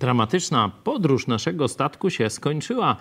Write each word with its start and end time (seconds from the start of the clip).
Dramatyczna 0.00 0.70
podróż 0.84 1.26
naszego 1.26 1.68
statku 1.68 2.10
się 2.10 2.30
skończyła, 2.30 2.96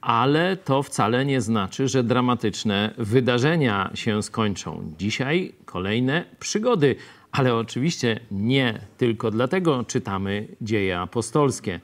ale 0.00 0.56
to 0.56 0.82
wcale 0.82 1.24
nie 1.24 1.40
znaczy, 1.40 1.88
że 1.88 2.04
dramatyczne 2.04 2.94
wydarzenia 2.98 3.90
się 3.94 4.22
skończą. 4.22 4.92
Dzisiaj 4.98 5.54
kolejne 5.64 6.24
przygody, 6.40 6.96
ale 7.32 7.54
oczywiście 7.54 8.20
nie 8.30 8.80
tylko 8.98 9.30
dlatego 9.30 9.84
czytamy 9.84 10.48
dzieje 10.60 11.00
apostolskie. 11.00 11.80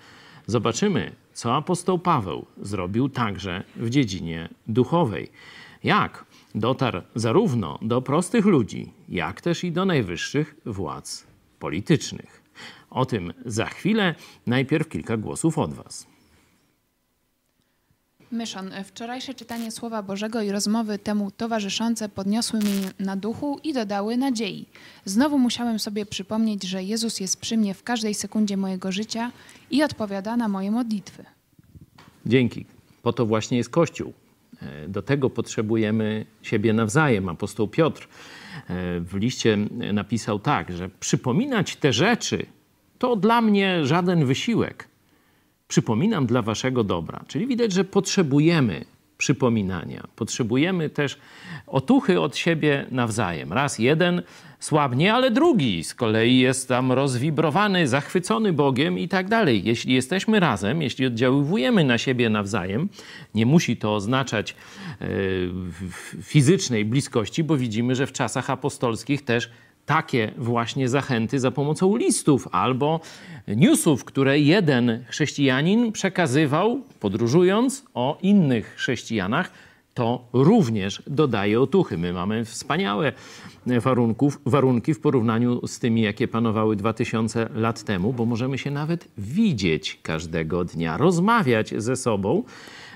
Zobaczymy, 0.47 1.13
co 1.33 1.57
apostoł 1.57 1.99
Paweł 1.99 2.47
zrobił 2.63 3.09
także 3.09 3.65
w 3.77 3.91
dziedzinie 3.91 4.49
duchowej. 4.67 5.31
Jak 5.85 6.25
dotarł 6.55 7.03
zarówno 7.15 7.79
do 7.83 8.03
prostych 8.03 8.45
ludzi, 8.45 8.93
jak 9.09 9.41
też 9.41 9.65
i 9.65 9.73
do 9.73 9.85
najwyższych 9.85 10.55
władz 10.67 11.27
politycznych. 11.59 12.38
O 12.91 13.07
tym 13.07 13.33
za 13.47 13.67
chwilę. 13.67 14.15
Najpierw 14.47 14.89
kilka 14.89 15.17
głosów 15.17 15.59
od 15.59 15.75
Was. 15.75 16.07
Myszon, 18.33 18.71
wczorajsze 18.85 19.35
czytanie 19.35 19.71
Słowa 19.71 20.03
Bożego 20.03 20.43
i 20.43 20.51
rozmowy 20.51 20.99
temu 20.99 21.31
towarzyszące 21.31 22.09
podniosły 22.09 22.59
mnie 22.61 22.91
na 22.99 23.17
duchu 23.17 23.61
i 23.65 23.73
dodały 23.73 24.17
nadziei. 24.17 24.67
Znowu 25.05 25.39
musiałem 25.39 25.79
sobie 25.79 26.07
przypomnieć, 26.07 26.63
że 26.63 26.83
Jezus 26.83 27.21
jest 27.21 27.41
przy 27.41 27.57
mnie 27.57 27.75
w 27.75 27.83
każdej 27.83 28.15
sekundzie 28.15 28.57
mojego 28.57 28.93
życia 28.93 29.33
i 29.71 29.83
odpowiada 29.83 30.37
na 30.37 30.49
moje 30.49 30.71
modlitwy. 30.71 31.25
Dzięki. 32.27 32.67
Po 33.03 33.13
to 33.13 33.27
właśnie 33.27 33.57
jest 33.57 33.71
Kościół. 33.71 34.13
E, 34.63 34.89
do 34.89 35.03
tego 35.03 35.31
potrzebujemy 35.31 36.27
siebie 36.43 36.73
nawzajem. 36.73 37.29
Apostoł 37.29 37.69
Piotr 37.69 38.03
e, 38.03 39.01
w 39.01 39.15
liście 39.15 39.57
napisał 39.93 40.39
tak, 40.39 40.73
że 40.73 40.89
przypominać 40.89 41.77
te 41.77 41.93
rzeczy 41.93 42.47
to 42.99 43.17
dla 43.17 43.41
mnie 43.41 43.87
żaden 43.87 44.27
wysiłek. 44.27 44.89
Przypominam 45.69 46.27
dla 46.27 46.43
waszego 46.43 46.85
dobra. 46.85 47.25
Czyli 47.29 47.47
widać, 47.47 47.73
że 47.73 47.85
potrzebujemy 47.85 48.85
przypominania. 49.19 50.09
Potrzebujemy 50.17 50.91
też 50.91 51.19
otuchy 51.67 52.21
od 52.21 52.37
siebie 52.37 52.87
nawzajem. 52.91 53.53
Raz 53.53 53.79
jeden 53.79 54.23
słabnie, 54.61 55.15
ale 55.15 55.31
drugi 55.31 55.85
z 55.85 55.95
kolei 55.95 56.39
jest 56.39 56.69
tam 56.69 56.93
rozwibrowany, 56.93 57.89
zachwycony 57.89 58.53
Bogiem 58.53 58.99
i 58.99 59.09
tak 59.09 59.29
dalej. 59.29 59.63
Jeśli 59.65 59.95
jesteśmy 59.95 60.41
razem, 60.41 60.83
jeśli 60.83 61.07
oddziaływujemy 61.07 61.85
na 61.85 61.99
siebie 61.99 62.31
nawzajem, 62.31 62.89
nie 63.35 63.47
musi 63.47 63.77
to 63.77 63.95
oznaczać 63.95 64.55
e, 65.01 65.07
fizycznej 66.23 66.85
bliskości, 66.85 67.45
bo 67.45 67.57
widzimy, 67.57 67.95
że 67.95 68.07
w 68.07 68.13
czasach 68.13 68.51
apostolskich 68.51 69.25
też 69.25 69.51
takie 69.89 70.33
właśnie 70.37 70.89
zachęty 70.89 71.41
za 71.41 71.51
pomocą 71.51 71.97
listów 71.97 72.49
albo 72.53 73.01
newsów, 73.49 74.05
które 74.05 74.39
jeden 74.39 75.05
chrześcijanin 75.09 75.93
przekazywał, 75.93 76.81
podróżując 77.01 77.85
o 77.95 78.19
innych 78.23 78.75
chrześcijanach, 78.77 79.51
to 79.95 80.29
również 80.33 81.03
dodaje 81.07 81.61
otuchy. 81.61 81.99
My 81.99 82.13
mamy 82.13 82.45
wspaniałe 82.45 83.13
warunków, 83.67 84.41
warunki 84.47 84.95
w 84.95 85.01
porównaniu 85.01 85.67
z 85.67 85.79
tymi, 85.79 86.03
jakie 86.03 86.29
panowały 86.29 86.77
2000 86.77 87.49
lat 87.55 87.85
temu, 87.85 88.13
bo 88.13 88.25
możemy 88.27 88.59
się 88.59 88.71
nawet 88.71 89.09
widzieć 89.19 89.99
każdego 90.03 90.65
dnia, 90.65 90.97
rozmawiać 90.97 91.75
ze 91.77 91.97
sobą. 91.97 92.43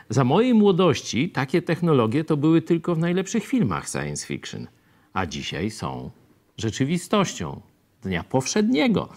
Za 0.09 0.25
mojej 0.25 0.55
młodości 0.55 1.31
takie 1.31 1.63
technologie 1.63 2.25
to 2.25 2.37
były 2.37 2.63
tylko 2.63 2.95
w 2.95 2.99
najlepszych 2.99 3.45
filmach 3.45 3.89
science 3.89 4.27
fiction, 4.27 4.67
a 5.13 5.27
dzisiaj 5.27 5.71
są 5.71 6.11
rzeczywistością 6.59 7.61
dnia 8.03 8.25
powszedniego. 8.25 9.09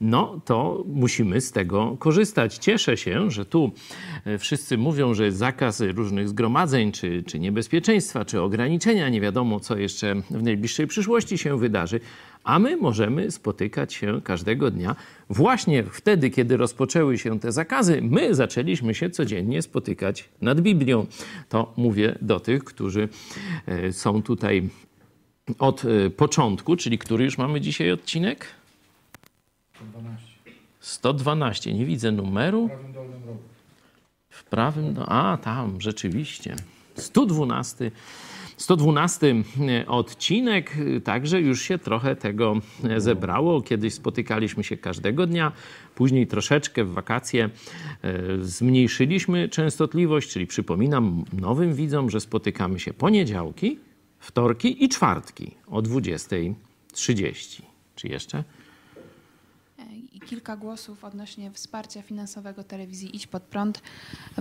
No 0.00 0.40
to 0.44 0.84
musimy 0.86 1.40
z 1.40 1.52
tego 1.52 1.96
korzystać. 1.98 2.58
Cieszę 2.58 2.96
się, 2.96 3.30
że 3.30 3.44
tu 3.44 3.72
e, 4.24 4.38
wszyscy 4.38 4.78
mówią, 4.78 5.14
że 5.14 5.24
jest 5.24 5.38
zakaz 5.38 5.80
różnych 5.80 6.28
zgromadzeń, 6.28 6.92
czy, 6.92 7.22
czy 7.22 7.38
niebezpieczeństwa, 7.38 8.24
czy 8.24 8.42
ograniczenia. 8.42 9.08
Nie 9.08 9.20
wiadomo, 9.20 9.60
co 9.60 9.76
jeszcze 9.76 10.14
w 10.30 10.42
najbliższej 10.42 10.86
przyszłości 10.86 11.38
się 11.38 11.58
wydarzy. 11.58 12.00
A 12.44 12.58
my 12.58 12.76
możemy 12.76 13.30
spotykać 13.30 13.94
się 13.94 14.20
każdego 14.24 14.70
dnia. 14.70 14.96
Właśnie 15.30 15.84
wtedy, 15.84 16.30
kiedy 16.30 16.56
rozpoczęły 16.56 17.18
się 17.18 17.40
te 17.40 17.52
zakazy, 17.52 18.00
my 18.02 18.34
zaczęliśmy 18.34 18.94
się 18.94 19.10
codziennie 19.10 19.62
spotykać 19.62 20.28
nad 20.40 20.60
Biblią. 20.60 21.06
To 21.48 21.72
mówię 21.76 22.18
do 22.22 22.40
tych, 22.40 22.64
którzy 22.64 23.08
e, 23.66 23.92
są 23.92 24.22
tutaj 24.22 24.68
od 25.58 25.84
y, 25.84 26.10
początku, 26.10 26.76
czyli 26.76 26.98
który 26.98 27.24
już 27.24 27.38
mamy 27.38 27.60
dzisiaj 27.60 27.92
odcinek? 27.92 28.46
112. 29.74 30.26
112. 30.80 31.74
Nie 31.74 31.86
widzę 31.86 32.12
numeru. 32.12 32.68
W 32.68 32.70
prawym 32.70 32.92
dolnym 32.92 33.24
rogu. 33.26 33.42
W 34.30 34.44
prawym, 34.44 34.94
do... 34.94 35.08
a 35.08 35.36
tam, 35.36 35.80
rzeczywiście. 35.80 36.56
112. 36.94 37.90
112 38.56 39.26
y, 39.26 39.86
odcinek, 39.86 40.76
y, 40.76 41.00
także 41.00 41.40
już 41.40 41.62
się 41.62 41.78
trochę 41.78 42.16
tego 42.16 42.56
zebrało. 42.96 43.62
Kiedyś 43.62 43.94
spotykaliśmy 43.94 44.64
się 44.64 44.76
każdego 44.76 45.26
dnia, 45.26 45.52
później 45.94 46.26
troszeczkę 46.26 46.84
w 46.84 46.92
wakacje 46.92 47.50
zmniejszyliśmy 48.40 49.48
częstotliwość, 49.48 50.30
czyli 50.30 50.46
przypominam 50.46 51.24
nowym 51.32 51.74
widzom, 51.74 52.10
że 52.10 52.20
spotykamy 52.20 52.80
się 52.80 52.92
poniedziałki, 52.92 53.78
wtorki 54.18 54.84
i 54.84 54.88
czwartki 54.88 55.54
o 55.66 55.82
20.30. 55.82 57.62
Czy 57.94 58.08
jeszcze? 58.08 58.44
Kilka 60.28 60.56
głosów 60.56 61.04
odnośnie 61.04 61.50
wsparcia 61.50 62.02
finansowego 62.02 62.64
telewizji 62.64 63.16
Idź 63.16 63.26
Pod 63.26 63.42
Prąd. 63.42 63.82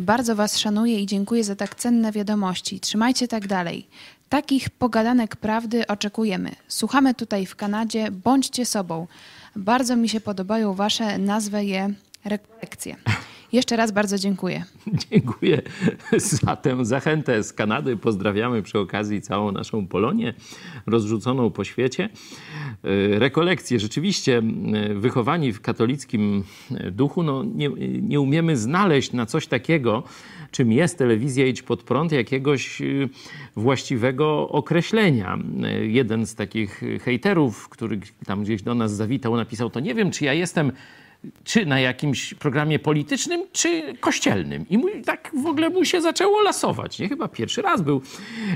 Bardzo 0.01 0.35
Was 0.35 0.57
szanuję 0.57 0.99
i 0.99 1.05
dziękuję 1.05 1.43
za 1.43 1.55
tak 1.55 1.75
cenne 1.75 2.11
wiadomości. 2.11 2.79
Trzymajcie 2.79 3.27
tak 3.27 3.47
dalej. 3.47 3.87
Takich 4.29 4.69
pogadanek 4.69 5.35
prawdy 5.35 5.87
oczekujemy. 5.87 6.51
Słuchamy 6.67 7.13
tutaj 7.13 7.45
w 7.45 7.55
Kanadzie. 7.55 8.11
Bądźcie 8.11 8.65
sobą. 8.65 9.07
Bardzo 9.55 9.95
mi 9.95 10.09
się 10.09 10.21
podobają 10.21 10.73
Wasze 10.73 11.17
nazwy 11.17 11.65
je 11.65 11.93
rekolekcje. 12.25 12.95
Jeszcze 13.53 13.75
raz 13.75 13.91
bardzo 13.91 14.17
dziękuję. 14.17 14.63
Dziękuję 15.11 15.61
za 16.17 16.55
tę 16.55 16.85
zachętę 16.85 17.43
z 17.43 17.53
Kanady. 17.53 17.97
Pozdrawiamy 17.97 18.63
przy 18.63 18.79
okazji 18.79 19.21
całą 19.21 19.51
naszą 19.51 19.87
Polonię 19.87 20.33
rozrzuconą 20.85 21.51
po 21.51 21.63
świecie. 21.63 22.09
E, 22.83 23.19
rekolekcje. 23.19 23.79
Rzeczywiście 23.79 24.41
e, 24.73 24.93
wychowani 24.93 25.53
w 25.53 25.61
katolickim 25.61 26.43
duchu, 26.91 27.23
no 27.23 27.43
nie, 27.43 27.69
nie 28.01 28.19
umiemy 28.19 28.57
znaleźć 28.57 29.13
na 29.13 29.25
coś 29.25 29.47
takiego, 29.47 30.03
czym 30.51 30.71
jest 30.71 30.97
telewizja 30.97 31.47
Idź 31.47 31.61
Pod 31.61 31.83
Prąd, 31.83 32.11
jakiegoś 32.11 32.81
właściwego 33.55 34.49
określenia. 34.49 35.37
Jeden 35.81 36.25
z 36.25 36.35
takich 36.35 36.81
hejterów, 37.03 37.69
który 37.69 37.99
tam 38.25 38.43
gdzieś 38.43 38.61
do 38.61 38.75
nas 38.75 38.95
zawitał, 38.95 39.35
napisał, 39.35 39.69
to 39.69 39.79
nie 39.79 39.95
wiem, 39.95 40.11
czy 40.11 40.25
ja 40.25 40.33
jestem 40.33 40.71
czy 41.43 41.65
na 41.65 41.79
jakimś 41.79 42.33
programie 42.33 42.79
politycznym, 42.79 43.45
czy 43.51 43.95
kościelnym. 43.99 44.65
I 44.69 44.77
mu, 44.77 44.87
tak 45.05 45.31
w 45.43 45.45
ogóle 45.45 45.69
mu 45.69 45.85
się 45.85 46.01
zaczęło 46.01 46.41
lasować. 46.41 46.99
Nie? 46.99 47.09
Chyba 47.09 47.27
pierwszy 47.27 47.61
raz 47.61 47.81
był. 47.81 48.01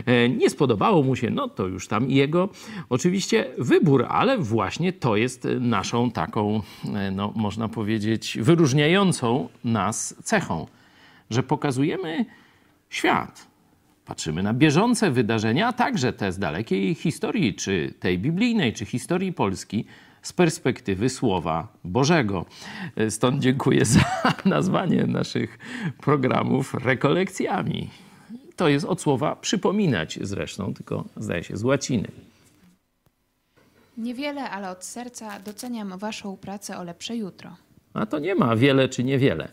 E, 0.06 0.30
nie 0.30 0.50
spodobało 0.50 1.04
mu 1.04 1.16
się, 1.16 1.30
no 1.30 1.48
to 1.48 1.68
już 1.68 1.88
tam 1.88 2.10
jego 2.10 2.50
oczywiście 2.90 3.46
wybór, 3.58 4.06
ale 4.10 4.38
właśnie 4.38 4.94
to 4.94 5.16
jest 5.16 5.48
naszą 5.60 6.12
taką, 6.12 6.62
e, 6.96 7.12
no 7.12 7.34
można 7.36 7.68
powiedzieć, 7.68 8.38
wyróżniającą 8.42 9.50
nas 9.64 10.16
cechą, 10.24 10.68
że 11.30 11.44
pokazujemy 11.44 12.26
świat. 12.90 13.52
Patrzymy 14.06 14.44
na 14.44 14.54
bieżące 14.54 15.12
wydarzenia, 15.12 15.68
a 15.68 15.74
także 15.74 16.14
te 16.14 16.32
z 16.32 16.40
dalekiej 16.40 16.96
historii, 16.96 17.54
czy 17.54 17.94
tej 18.00 18.20
biblijnej, 18.20 18.74
czy 18.74 18.86
historii 18.86 19.34
Polski, 19.34 19.86
z 20.22 20.34
perspektywy 20.34 21.10
Słowa 21.10 21.68
Bożego. 21.84 22.46
Stąd 23.10 23.42
dziękuję 23.42 23.86
za 23.86 24.04
nazwanie 24.46 25.04
naszych 25.04 25.60
programów 26.02 26.74
rekolekcjami. 26.74 27.90
To 28.56 28.68
jest 28.68 28.86
od 28.86 29.02
słowa 29.02 29.36
przypominać 29.36 30.20
zresztą, 30.22 30.74
tylko 30.74 31.06
zdaje 31.18 31.44
się 31.44 31.58
z 31.58 31.64
łaciny. 31.64 32.08
Niewiele, 33.98 34.50
ale 34.50 34.70
od 34.70 34.86
serca 34.86 35.40
doceniam 35.40 35.98
Waszą 35.98 36.38
pracę 36.38 36.78
o 36.78 36.84
lepsze 36.84 37.16
jutro. 37.16 37.56
A 37.94 38.06
to 38.06 38.20
nie 38.20 38.36
ma 38.36 38.56
wiele 38.56 38.90
czy 38.90 39.04
niewiele. 39.04 39.48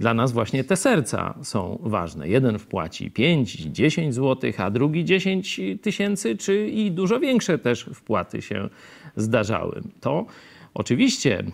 Dla 0.00 0.14
nas 0.14 0.32
właśnie 0.32 0.64
te 0.64 0.76
serca 0.76 1.34
są 1.42 1.78
ważne. 1.82 2.28
Jeden 2.28 2.58
wpłaci 2.58 3.10
5, 3.10 3.52
10 3.52 4.14
zł, 4.14 4.52
a 4.58 4.70
drugi 4.70 5.04
10 5.04 5.60
tysięcy, 5.82 6.36
czy 6.36 6.68
i 6.68 6.90
dużo 6.90 7.20
większe 7.20 7.58
też 7.58 7.90
wpłaty 7.94 8.42
się 8.42 8.68
zdarzały. 9.16 9.82
To 10.00 10.26
oczywiście 10.74 11.38
e, 11.38 11.44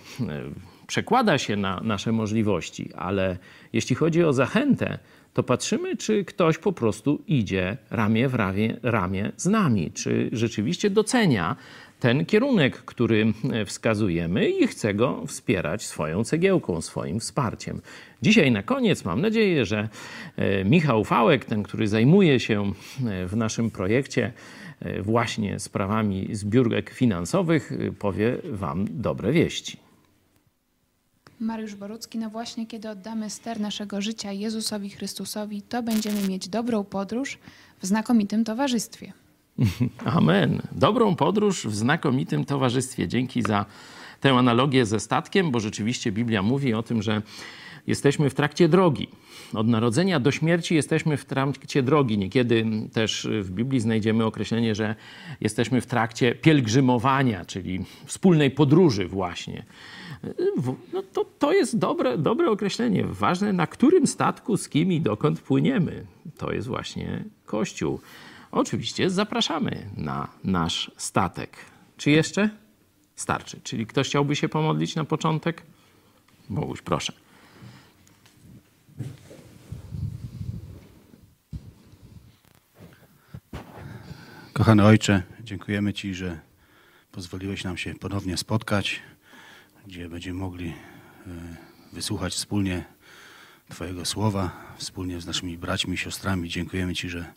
przekłada 0.87 1.39
się 1.39 1.57
na 1.57 1.81
nasze 1.85 2.13
możliwości, 2.13 2.91
ale 2.95 3.39
jeśli 3.73 3.97
chodzi 3.97 4.25
o 4.25 4.33
zachętę, 4.33 4.99
to 5.33 5.43
patrzymy, 5.43 5.97
czy 5.97 6.25
ktoś 6.25 6.59
po 6.59 6.73
prostu 6.73 7.23
idzie 7.27 7.77
ramię 7.91 8.29
w 8.29 8.35
ramię, 8.35 8.77
ramię 8.83 9.33
z 9.37 9.47
nami, 9.47 9.91
czy 9.91 10.31
rzeczywiście 10.33 10.91
docenia 10.91 11.57
ten 12.01 12.27
kierunek, 12.27 12.77
który 12.77 13.33
wskazujemy 13.67 14.51
i 14.51 14.67
chce 14.67 14.95
go 14.95 15.27
wspierać 15.27 15.87
swoją 15.87 16.25
cegiełką, 16.25 16.81
swoim 16.81 17.21
wsparciem. 17.21 17.81
Dzisiaj 18.23 18.51
na 18.51 18.63
koniec 18.63 19.05
mam 19.05 19.21
nadzieję, 19.21 19.65
że 19.65 19.89
e, 20.37 20.65
Michał 20.65 21.05
Fałek, 21.05 21.45
ten, 21.45 21.63
który 21.63 21.89
zajmuje 21.89 22.41
się 22.41 22.73
e, 23.07 23.27
w 23.27 23.37
naszym 23.37 23.71
projekcie 23.71 24.33
e, 24.81 25.03
właśnie 25.03 25.59
sprawami 25.59 26.35
zbiórek 26.35 26.91
finansowych, 26.91 27.73
powie 27.99 28.37
Wam 28.45 28.87
dobre 28.91 29.33
wieści. 29.33 29.77
Mariusz 31.41 31.75
Borucki, 31.75 32.19
no 32.19 32.31
właśnie 32.31 32.67
kiedy 32.67 32.91
oddamy 32.91 33.31
ster 33.31 33.61
naszego 33.61 34.01
życia 34.01 34.33
Jezusowi 34.33 34.91
Chrystusowi, 34.91 35.63
to 35.63 35.83
będziemy 35.83 36.29
mieć 36.29 36.49
dobrą 36.49 36.85
podróż 36.85 37.39
w 37.81 37.87
znakomitym 37.87 38.45
towarzystwie. 38.45 39.13
Amen. 40.05 40.63
Dobrą 40.73 41.17
podróż 41.17 41.67
w 41.67 41.75
znakomitym 41.75 42.45
towarzystwie. 42.45 43.09
Dzięki 43.09 43.43
za 43.43 43.67
tę 44.21 44.33
analogię 44.33 44.87
ze 44.87 45.01
statkiem, 45.01 45.51
bo 45.51 45.61
rzeczywiście 45.61 46.13
Biblia 46.13 46.43
mówi 46.43 46.75
o 46.75 46.83
tym, 46.83 47.03
że 47.03 47.23
jesteśmy 47.87 48.31
w 48.31 48.35
trakcie 48.35 48.69
drogi. 48.69 49.09
Od 49.55 49.69
narodzenia 49.69 50.21
do 50.21 50.31
śmierci 50.31 50.75
jesteśmy 50.75 51.17
w 51.17 51.25
trakcie 51.25 51.83
drogi. 51.83 52.19
Niekiedy 52.19 52.65
też 52.93 53.29
w 53.41 53.51
Biblii 53.51 53.81
znajdziemy 53.81 54.25
określenie, 54.25 54.75
że 54.75 54.95
jesteśmy 55.41 55.81
w 55.81 55.87
trakcie 55.87 56.35
pielgrzymowania, 56.35 57.45
czyli 57.45 57.85
wspólnej 58.05 58.51
podróży 58.51 59.09
właśnie. 59.09 59.65
No 60.93 61.03
to, 61.13 61.25
to 61.39 61.53
jest 61.53 61.79
dobre, 61.79 62.19
dobre 62.19 62.51
określenie. 62.51 63.05
Ważne, 63.05 63.53
na 63.53 63.67
którym 63.67 64.07
statku, 64.07 64.57
z 64.57 64.69
kim 64.69 64.93
i 64.93 65.01
dokąd 65.01 65.41
płyniemy. 65.41 66.07
To 66.37 66.53
jest 66.53 66.69
właśnie 66.69 67.25
Kościół. 67.45 68.01
Oczywiście 68.57 69.11
zapraszamy 69.11 69.91
na 69.97 70.29
nasz 70.45 70.91
statek. 70.97 71.57
Czy 71.97 72.11
jeszcze? 72.11 72.51
Starczy. 73.17 73.61
Czyli 73.61 73.87
ktoś 73.87 74.09
chciałby 74.09 74.37
się 74.37 74.49
pomodlić 74.49 74.95
na 74.95 75.05
początek? 75.05 75.63
Boguś, 76.51 76.83
proszę. 76.83 77.13
Kochany 84.53 84.85
Ojcze, 84.85 85.23
dziękujemy 85.41 85.93
Ci, 85.93 86.15
że 86.15 86.41
pozwoliłeś 87.13 87.65
nam 87.65 87.77
się 87.77 87.95
ponownie 87.95 88.37
spotkać, 88.37 89.03
gdzie 89.87 90.09
będziemy 90.09 90.39
mogli 90.39 90.69
e, 90.69 90.75
wysłuchać 91.93 92.33
wspólnie 92.33 92.85
Twojego 93.69 94.05
słowa, 94.05 94.51
wspólnie 94.77 95.21
z 95.21 95.27
naszymi 95.27 95.59
braćmi 95.59 95.95
i 95.95 95.99
siostrami. 95.99 96.49
Dziękujemy 96.49 96.95
Ci, 96.95 97.09
że 97.09 97.35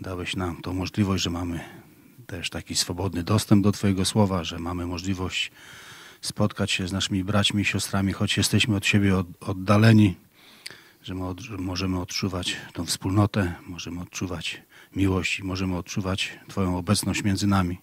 dałeś 0.00 0.36
nam 0.36 0.62
tą 0.62 0.72
możliwość, 0.74 1.22
że 1.24 1.30
mamy 1.30 1.60
też 2.26 2.50
taki 2.50 2.76
swobodny 2.76 3.22
dostęp 3.22 3.64
do 3.64 3.72
Twojego 3.72 4.04
słowa, 4.04 4.44
że 4.44 4.58
mamy 4.58 4.86
możliwość 4.86 5.52
spotkać 6.20 6.70
się 6.70 6.88
z 6.88 6.92
naszymi 6.92 7.24
braćmi 7.24 7.62
i 7.62 7.64
siostrami, 7.64 8.12
choć 8.12 8.36
jesteśmy 8.36 8.76
od 8.76 8.86
siebie 8.86 9.24
oddaleni, 9.40 10.16
że 11.02 11.14
możemy 11.58 12.00
odczuwać 12.00 12.56
tą 12.72 12.86
wspólnotę, 12.86 13.54
możemy 13.66 14.00
odczuwać 14.00 14.62
miłość 14.96 15.38
i 15.38 15.44
możemy 15.44 15.76
odczuwać 15.76 16.38
Twoją 16.48 16.78
obecność 16.78 17.24
między 17.24 17.46
nami. 17.46 17.78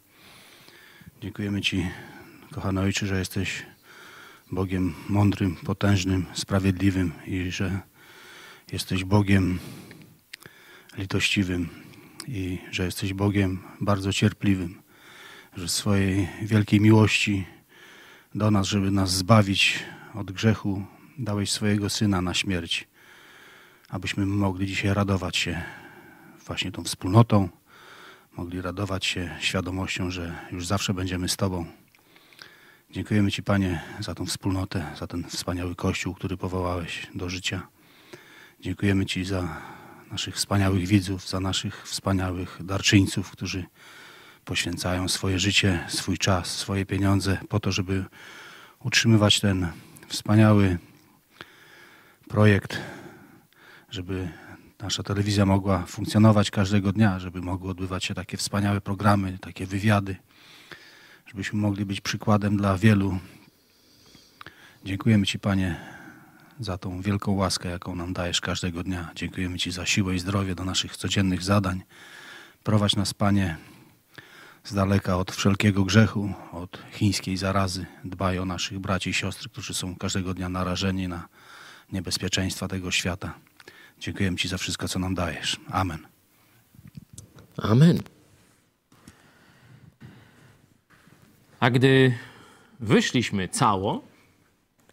Dziękujemy 1.22 1.62
Ci, 1.62 1.88
kochany 2.52 2.82
Ojcze, 2.82 3.08
że 3.08 3.20
jesteś 3.20 3.66
Bogiem 4.52 4.94
mądrym, 5.10 5.56
potężnym, 5.56 6.26
sprawiedliwym 6.34 7.12
i 7.28 7.52
że 7.52 7.80
jesteś 8.72 9.04
Bogiem 9.04 9.60
litościwym 10.98 11.87
i 12.28 12.58
że 12.72 12.86
jesteś 12.86 13.14
Bogiem 13.14 13.60
bardzo 13.82 14.14
cierpliwym, 14.14 14.82
że 15.56 15.70
swojej 15.70 16.28
wielkiej 16.42 16.82
miłości 16.82 17.46
do 18.36 18.52
nas, 18.52 18.68
żeby 18.68 18.92
nas 18.92 19.12
zbawić 19.12 19.80
od 20.14 20.32
grzechu, 20.32 20.86
dałeś 21.18 21.52
swojego 21.52 21.90
Syna 21.90 22.22
na 22.22 22.34
śmierć, 22.34 22.88
abyśmy 23.90 24.26
mogli 24.26 24.68
dzisiaj 24.68 24.94
radować 24.94 25.38
się 25.38 25.64
właśnie 26.46 26.72
tą 26.72 26.84
wspólnotą, 26.84 27.50
mogli 28.38 28.62
radować 28.62 29.06
się 29.06 29.36
świadomością, 29.40 30.12
że 30.12 30.36
już 30.52 30.66
zawsze 30.66 30.94
będziemy 30.94 31.30
z 31.30 31.38
Tobą. 31.38 31.66
Dziękujemy 32.92 33.32
Ci, 33.32 33.44
Panie, 33.44 33.82
za 34.00 34.16
tą 34.16 34.26
wspólnotę, 34.26 34.86
za 35.00 35.08
ten 35.08 35.24
wspaniały 35.24 35.76
Kościół, 35.76 36.14
który 36.14 36.38
powołałeś 36.38 37.08
do 37.16 37.30
życia. 37.30 37.68
Dziękujemy 38.60 39.06
Ci 39.06 39.26
za 39.26 39.62
naszych 40.12 40.36
wspaniałych 40.36 40.88
widzów, 40.88 41.30
za 41.30 41.40
naszych 41.40 41.88
wspaniałych 41.88 42.60
darczyńców, 42.64 43.32
którzy 43.32 43.66
poświęcają 44.46 45.08
swoje 45.08 45.40
życie, 45.40 45.86
swój 45.88 46.18
czas, 46.18 46.48
swoje 46.48 46.86
pieniądze 46.86 47.38
po 47.50 47.60
to, 47.60 47.72
żeby 47.72 48.06
utrzymywać 48.80 49.40
ten 49.40 49.68
wspaniały 50.08 50.78
projekt, 52.30 52.78
żeby 53.90 54.30
nasza 54.80 55.04
telewizja 55.04 55.46
mogła 55.46 55.86
funkcjonować 55.86 56.52
każdego 56.52 56.92
dnia, 56.92 57.20
żeby 57.20 57.42
mogły 57.42 57.72
odbywać 57.72 58.06
się 58.06 58.14
takie 58.14 58.38
wspaniałe 58.38 58.82
programy, 58.82 59.38
takie 59.42 59.66
wywiady, 59.66 60.16
żebyśmy 61.26 61.60
mogli 61.60 61.86
być 61.86 62.02
przykładem 62.02 62.58
dla 62.58 62.78
wielu. 62.78 63.20
Dziękujemy 64.86 65.26
Ci, 65.26 65.40
Panie, 65.40 65.97
za 66.60 66.78
tą 66.78 67.02
wielką 67.02 67.32
łaskę, 67.32 67.70
jaką 67.70 67.96
nam 67.96 68.14
dajesz 68.14 68.42
każdego 68.42 68.84
dnia. 68.84 69.12
Dziękujemy 69.16 69.58
Ci 69.58 69.72
za 69.72 69.86
siłę 69.86 70.16
i 70.16 70.20
zdrowie 70.20 70.56
do 70.56 70.66
naszych 70.66 70.98
codziennych 70.98 71.44
zadań. 71.44 71.84
Prowadź 72.64 72.96
nas, 72.96 73.14
Panie, 73.14 73.58
z 74.64 74.74
daleka 74.74 75.18
od 75.18 75.32
wszelkiego 75.32 75.84
grzechu, 75.84 76.34
od 76.52 76.84
chińskiej 76.92 77.38
zarazy. 77.38 77.86
Dbaj 78.04 78.40
o 78.40 78.46
naszych 78.46 78.80
braci 78.80 79.10
i 79.10 79.14
siostry, 79.14 79.50
którzy 79.50 79.74
są 79.74 79.96
każdego 79.96 80.34
dnia 80.34 80.50
narażeni 80.50 81.08
na 81.08 81.28
niebezpieczeństwa 81.92 82.68
tego 82.68 82.92
świata. 82.92 83.34
Dziękujemy 84.00 84.38
Ci 84.38 84.48
za 84.48 84.58
wszystko, 84.58 84.88
co 84.88 85.00
nam 85.00 85.16
dajesz. 85.16 85.60
Amen. 85.72 86.08
Amen. 87.58 88.00
A 91.60 91.70
gdy 91.70 92.18
wyszliśmy 92.80 93.48
cało, 93.48 94.04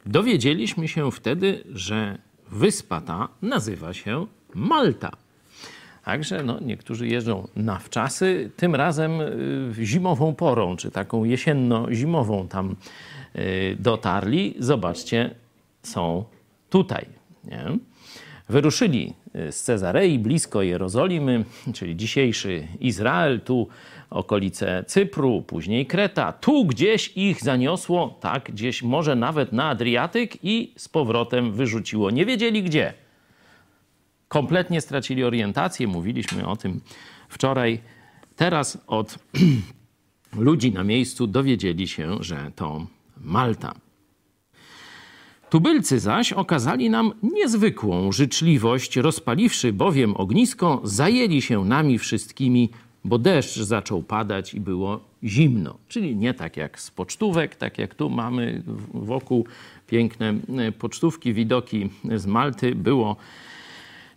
dowiedzieliśmy 0.06 0.88
się 0.88 1.10
wtedy, 1.10 1.64
że 1.72 2.18
wyspa 2.50 3.00
ta 3.00 3.28
nazywa 3.42 3.94
się 3.94 4.26
Malta. 4.54 5.10
Także 6.04 6.42
no, 6.42 6.58
niektórzy 6.60 7.08
jeżdżą 7.08 7.48
na 7.56 7.78
wczasy, 7.78 8.50
tym 8.56 8.74
razem 8.74 9.20
y, 9.20 9.72
zimową 9.82 10.34
porą, 10.34 10.76
czy 10.76 10.90
taką 10.90 11.24
jesienno-zimową 11.24 12.48
tam 12.48 12.76
y, 13.36 13.76
dotarli. 13.80 14.54
Zobaczcie, 14.58 15.34
są 15.82 16.24
tutaj. 16.70 17.06
Nie? 17.44 17.78
Wyruszyli 18.48 19.12
y, 19.36 19.52
z 19.52 19.62
Cezarei 19.62 20.18
blisko 20.18 20.62
Jerozolimy, 20.62 21.44
czyli 21.74 21.96
dzisiejszy 21.96 22.68
Izrael, 22.80 23.40
tu 23.40 23.68
okolice 24.14 24.84
Cypru, 24.86 25.42
później 25.42 25.86
Kreta. 25.86 26.32
Tu 26.32 26.64
gdzieś 26.64 27.12
ich 27.16 27.40
zaniosło, 27.40 28.18
tak, 28.20 28.52
gdzieś 28.52 28.82
może 28.82 29.16
nawet 29.16 29.52
na 29.52 29.68
Adriatyk 29.68 30.44
i 30.44 30.72
z 30.76 30.88
powrotem 30.88 31.52
wyrzuciło. 31.52 32.10
Nie 32.10 32.26
wiedzieli 32.26 32.62
gdzie. 32.62 32.94
Kompletnie 34.28 34.80
stracili 34.80 35.24
orientację, 35.24 35.86
mówiliśmy 35.86 36.46
o 36.46 36.56
tym 36.56 36.80
wczoraj. 37.28 37.80
Teraz 38.36 38.78
od 38.86 39.18
ludzi 40.46 40.72
na 40.72 40.84
miejscu 40.84 41.26
dowiedzieli 41.26 41.88
się, 41.88 42.16
że 42.20 42.50
to 42.56 42.86
Malta. 43.20 43.74
Tubylcy 45.50 46.00
zaś 46.00 46.32
okazali 46.32 46.90
nam 46.90 47.12
niezwykłą 47.22 48.12
życzliwość, 48.12 48.96
rozpaliwszy 48.96 49.72
bowiem 49.72 50.16
ognisko, 50.16 50.80
zajęli 50.84 51.42
się 51.42 51.64
nami 51.64 51.98
wszystkimi, 51.98 52.70
bo 53.04 53.18
deszcz 53.18 53.58
zaczął 53.58 54.02
padać 54.02 54.54
i 54.54 54.60
było 54.60 55.00
zimno. 55.24 55.74
Czyli 55.88 56.16
nie 56.16 56.34
tak 56.34 56.56
jak 56.56 56.80
z 56.80 56.90
pocztówek, 56.90 57.56
tak 57.56 57.78
jak 57.78 57.94
tu 57.94 58.10
mamy 58.10 58.62
wokół 58.94 59.46
piękne 59.86 60.34
e, 60.58 60.72
pocztówki, 60.72 61.34
widoki 61.34 61.90
z 62.16 62.26
Malty. 62.26 62.74
Było 62.74 63.16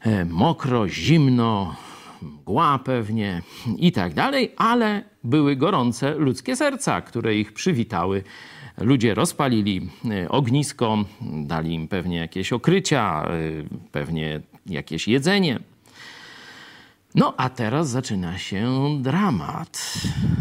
e, 0.01 0.25
mokro, 0.25 0.87
zimno, 0.87 1.75
mgła 2.21 2.79
pewnie 2.79 3.41
i 3.77 3.91
tak 3.91 4.13
dalej, 4.13 4.51
ale 4.57 5.03
były 5.23 5.55
gorące 5.55 6.15
ludzkie 6.15 6.55
serca, 6.55 7.01
które 7.01 7.35
ich 7.35 7.53
przywitały 7.53 8.23
Ludzie 8.81 9.13
rozpalili 9.13 9.89
e, 10.11 10.29
ognisko, 10.29 11.05
dali 11.21 11.73
im 11.73 11.87
pewnie 11.87 12.17
jakieś 12.17 12.53
okrycia, 12.53 13.29
pewnie 13.91 14.41
jakieś 14.65 15.07
jedzenie. 15.07 15.59
No 17.15 17.33
a 17.37 17.49
teraz 17.49 17.89
zaczyna 17.89 18.37
się 18.37 18.89
dramat. 19.01 19.93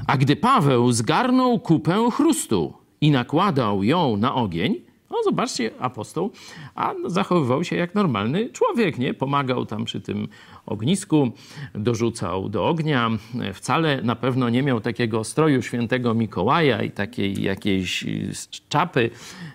A 0.07 0.17
gdy 0.17 0.37
Paweł 0.37 0.93
zgarnął 0.93 1.61
kupę 1.61 2.09
chrustu 2.13 2.73
i 3.01 3.11
nakładał 3.11 3.83
ją 3.83 4.17
na 4.17 4.35
ogień, 4.35 4.81
no 5.11 5.17
zobaczcie, 5.25 5.71
apostoł, 5.79 6.31
a 6.77 6.95
zachowywał 7.07 7.65
się 7.65 7.77
jak 7.77 7.95
normalny 7.95 8.51
człowiek, 8.51 8.99
nie? 8.99 9.15
Pomagał 9.15 9.67
tam 9.67 9.85
przy 9.85 10.01
tym 10.01 10.29
ognisku, 10.67 11.33
dorzucał 11.75 12.49
do 12.49 12.69
ognia. 12.69 13.11
Wcale 13.55 14.03
na 14.03 14.17
pewno 14.17 14.49
nie 14.49 14.63
miał 14.63 14.81
takiego 14.81 15.25
stroju 15.25 15.63
świętego 15.63 16.15
Mikołaja 16.15 16.83
i 16.83 16.91
takiej 16.91 17.43
jakiejś 17.43 18.05
czapy 18.69 19.11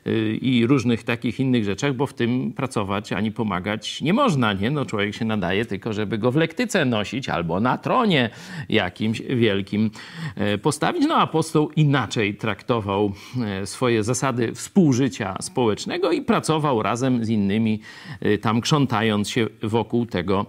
y, 0.07 0.37
i 0.41 0.67
różnych 0.67 1.03
takich 1.03 1.39
innych 1.39 1.63
rzeczach, 1.63 1.93
bo 1.93 2.07
w 2.07 2.13
tym 2.13 2.53
pracować 2.53 3.13
ani 3.13 3.31
pomagać 3.31 4.01
nie 4.01 4.13
można, 4.13 4.53
nie? 4.53 4.71
No 4.71 4.85
człowiek 4.85 5.15
się 5.15 5.25
nadaje 5.25 5.65
tylko, 5.65 5.93
żeby 5.93 6.17
go 6.17 6.31
w 6.31 6.35
lektyce 6.35 6.85
nosić 6.85 7.29
albo 7.29 7.59
na 7.59 7.77
tronie 7.77 8.29
jakimś 8.69 9.21
wielkim 9.21 9.91
e, 10.35 10.57
postawić. 10.57 11.03
No 11.07 11.15
apostoł 11.15 11.71
inaczej 11.75 12.35
traktował 12.35 13.13
e, 13.41 13.65
swoje 13.65 14.03
zasady 14.03 14.53
współżycia 14.55 15.35
społecznego 15.41 16.11
i 16.11 16.21
pracował 16.21 16.81
razem 16.83 17.10
z 17.21 17.29
innymi, 17.29 17.79
e, 18.19 18.37
tam 18.37 18.61
krzątając 18.61 19.29
się 19.29 19.47
wokół 19.63 20.05
tego 20.05 20.45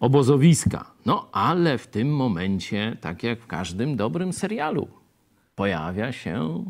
obozowiska. 0.00 0.90
No 1.06 1.28
ale 1.32 1.78
w 1.78 1.86
tym 1.86 2.16
momencie, 2.16 2.96
tak 3.00 3.22
jak 3.22 3.40
w 3.40 3.46
każdym 3.46 3.96
dobrym 3.96 4.32
serialu, 4.32 4.88
pojawia 5.56 6.12
się 6.12 6.64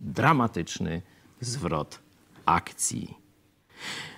dramatyczny 0.00 1.02
zwrot 1.40 1.98
akcji. 2.46 3.14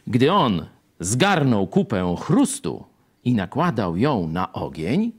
Gdy 0.06 0.32
on 0.32 0.66
zgarnął 1.00 1.66
kupę 1.66 2.14
chrustu 2.18 2.84
i 3.24 3.34
nakładał 3.34 3.96
ją 3.96 4.28
na 4.28 4.52
ogień, 4.52 5.12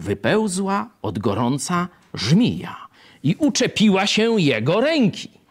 wypełzła 0.00 0.90
od 1.02 1.18
gorąca 1.18 1.88
żmija 2.14 2.76
i 3.22 3.36
uczepiła 3.38 4.06
się 4.06 4.40
jego 4.40 4.80
ręki. 4.80 5.43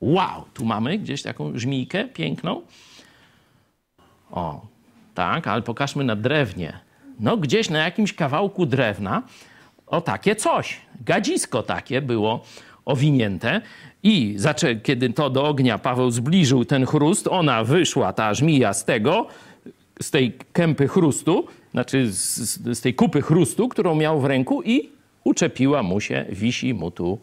Wow, 0.00 0.44
tu 0.54 0.64
mamy 0.64 0.98
gdzieś 0.98 1.22
taką 1.22 1.58
żmijkę 1.58 2.04
piękną. 2.04 2.62
O, 4.30 4.66
tak, 5.14 5.46
ale 5.46 5.62
pokażmy 5.62 6.04
na 6.04 6.16
drewnie. 6.16 6.80
No, 7.20 7.36
gdzieś 7.36 7.70
na 7.70 7.78
jakimś 7.78 8.12
kawałku 8.12 8.66
drewna 8.66 9.22
o 9.86 10.00
takie 10.00 10.36
coś, 10.36 10.80
gadzisko 11.04 11.62
takie 11.62 12.02
było 12.02 12.44
owinięte 12.84 13.60
i 14.02 14.34
zaczę, 14.36 14.76
kiedy 14.76 15.10
to 15.10 15.30
do 15.30 15.44
ognia 15.44 15.78
Paweł 15.78 16.10
zbliżył 16.10 16.64
ten 16.64 16.86
chrust, 16.86 17.28
ona 17.28 17.64
wyszła, 17.64 18.12
ta 18.12 18.34
żmija 18.34 18.74
z 18.74 18.84
tego, 18.84 19.26
z 20.02 20.10
tej 20.10 20.38
kępy 20.52 20.88
chrustu, 20.88 21.46
znaczy 21.72 22.12
z, 22.12 22.76
z 22.78 22.80
tej 22.80 22.94
kupy 22.94 23.22
chrustu, 23.22 23.68
którą 23.68 23.94
miał 23.94 24.20
w 24.20 24.24
ręku 24.24 24.62
i 24.62 24.88
uczepiła 25.24 25.82
mu 25.82 26.00
się, 26.00 26.24
wisi 26.28 26.74
mu 26.74 26.90
tu 26.90 27.18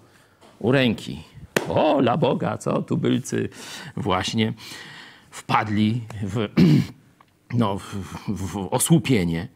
u 0.59 0.71
ręki. 0.71 1.32
O, 1.69 1.99
la 1.99 2.17
Boga, 2.17 2.57
co 2.57 2.81
tubylcy 2.81 3.49
właśnie 3.97 4.53
wpadli 5.31 6.01
w 6.23 6.47
no, 7.53 7.77
w, 7.77 7.95
w 8.27 8.67
osłupienie. 8.71 9.47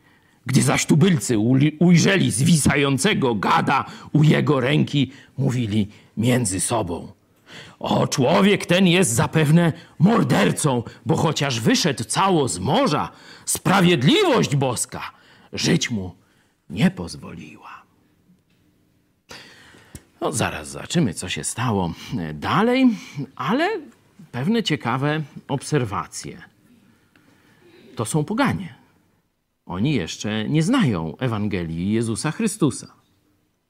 Gdy 0.46 0.62
zaś 0.62 0.86
tubylcy 0.86 1.38
ujrzeli 1.80 2.32
zwisającego 2.32 3.36
gada 3.36 3.86
u 4.14 4.24
jego 4.24 4.60
ręki, 4.60 5.12
mówili 5.38 5.88
między 6.18 6.60
sobą. 6.60 7.12
O, 7.80 8.08
człowiek 8.08 8.66
ten 8.66 8.88
jest 8.88 9.12
zapewne 9.12 9.74
mordercą, 10.00 10.84
bo 11.06 11.16
chociaż 11.16 11.60
wyszedł 11.60 12.04
cało 12.04 12.48
z 12.48 12.60
morza, 12.60 13.12
sprawiedliwość 13.46 14.56
boska 14.56 15.02
żyć 15.54 15.92
mu 15.92 16.16
nie 16.70 16.92
pozwoliła. 16.92 17.77
No, 20.22 20.32
zaraz 20.32 20.70
zobaczymy, 20.70 21.14
co 21.14 21.30
się 21.30 21.44
stało 21.44 21.94
dalej, 22.34 22.90
ale 23.36 23.70
pewne 24.32 24.64
ciekawe 24.64 25.22
obserwacje 25.48 26.42
to 27.96 28.06
są 28.06 28.24
poganie. 28.24 28.76
Oni 29.66 29.94
jeszcze 29.94 30.50
nie 30.50 30.64
znają 30.64 31.18
Ewangelii 31.18 31.92
Jezusa 31.92 32.32
Chrystusa. 32.32 32.98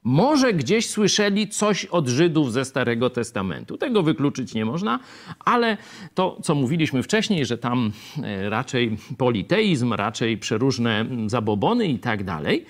Może 0.04 0.52
gdzieś 0.52 0.88
słyszeli 0.88 1.48
coś 1.48 1.84
od 1.84 2.08
Żydów 2.08 2.52
ze 2.52 2.64
Starego 2.64 3.10
Testamentu. 3.10 3.78
Tego 3.78 4.02
wykluczyć 4.02 4.54
nie 4.54 4.64
można, 4.64 5.00
ale 5.44 5.76
to, 6.14 6.38
co 6.42 6.54
mówiliśmy 6.54 7.02
wcześniej, 7.02 7.46
że 7.46 7.58
tam 7.58 7.92
e, 8.22 8.50
raczej 8.50 8.96
politeizm, 9.18 9.92
raczej 9.92 10.38
przeróżne 10.38 11.06
zabobony 11.26 11.86
i 11.86 11.98
tak 11.98 12.24
dalej, 12.24 12.66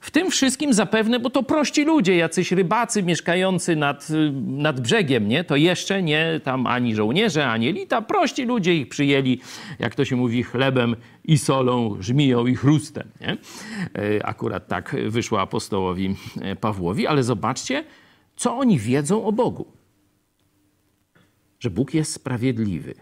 w 0.00 0.10
tym 0.10 0.30
wszystkim 0.30 0.72
zapewne, 0.72 1.20
bo 1.20 1.30
to 1.30 1.42
prości 1.42 1.84
ludzie, 1.84 2.16
jacyś 2.16 2.52
rybacy 2.52 3.02
mieszkający 3.02 3.76
nad, 3.76 4.08
nad 4.46 4.80
brzegiem, 4.80 5.28
nie? 5.28 5.44
To 5.44 5.56
jeszcze 5.56 6.02
nie 6.02 6.40
tam 6.44 6.66
ani 6.66 6.94
żołnierze, 6.94 7.48
ani 7.48 7.68
elita. 7.68 8.02
Prości 8.02 8.44
ludzie 8.44 8.76
ich 8.76 8.88
przyjęli, 8.88 9.40
jak 9.78 9.94
to 9.94 10.04
się 10.04 10.16
mówi, 10.16 10.42
chlebem 10.42 10.96
i 11.24 11.38
solą, 11.38 11.96
żmiją 12.00 12.46
i 12.46 12.56
chrustem, 12.56 13.08
nie? 13.20 13.36
E, 14.18 14.26
akurat 14.26 14.68
tak 14.68 14.96
wyszło 15.08 15.40
apostołowi 15.40 16.16
e, 16.40 16.56
Pawłowi, 16.56 17.06
ale 17.06 17.22
zobaczcie, 17.22 17.84
co 18.36 18.56
oni 18.56 18.78
wiedzą 18.78 19.24
o 19.24 19.32
Bogu. 19.32 19.66
Że 21.60 21.70
Bóg 21.70 21.94
jest 21.94 22.12
sprawiedliwy 22.12 22.94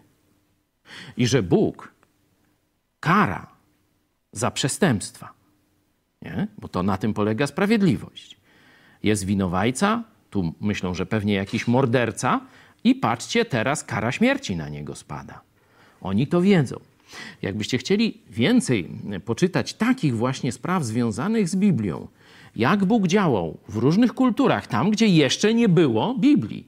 i 1.17 1.27
że 1.27 1.43
Bóg 1.43 1.95
kara 3.01 3.47
za 4.33 4.51
przestępstwa. 4.51 5.36
Nie? 6.23 6.49
Bo 6.59 6.69
to 6.69 6.83
na 6.83 6.97
tym 6.97 7.15
polega 7.15 7.47
sprawiedliwość. 7.47 8.37
Jest 9.03 9.25
winowajca, 9.25 10.05
tu 10.31 10.55
myślą, 10.61 10.95
że 10.95 11.07
pewnie 11.07 11.35
jakiś 11.35 11.69
morderca, 11.69 12.41
i 12.85 12.95
patrzcie, 12.95 13.45
teraz 13.45 13.85
kara 13.85 14.13
śmierci 14.13 14.57
na 14.57 14.69
niego 14.69 14.95
spada. 14.95 15.41
Oni 16.01 16.27
to 16.27 16.43
wiedzą. 16.43 16.81
Jakbyście 17.43 17.79
chcieli 17.79 18.21
więcej 18.31 18.89
poczytać 19.25 19.75
takich 19.75 20.17
właśnie 20.17 20.53
spraw 20.53 20.85
związanych 20.85 21.49
z 21.49 21.57
Biblią, 21.57 22.09
jak 22.57 22.85
Bóg 22.85 23.07
działał 23.07 23.59
w 23.69 23.77
różnych 23.77 24.15
kulturach, 24.15 24.67
tam 24.67 24.91
gdzie 24.91 25.07
jeszcze 25.07 25.55
nie 25.55 25.69
było 25.69 26.15
Biblii, 26.15 26.67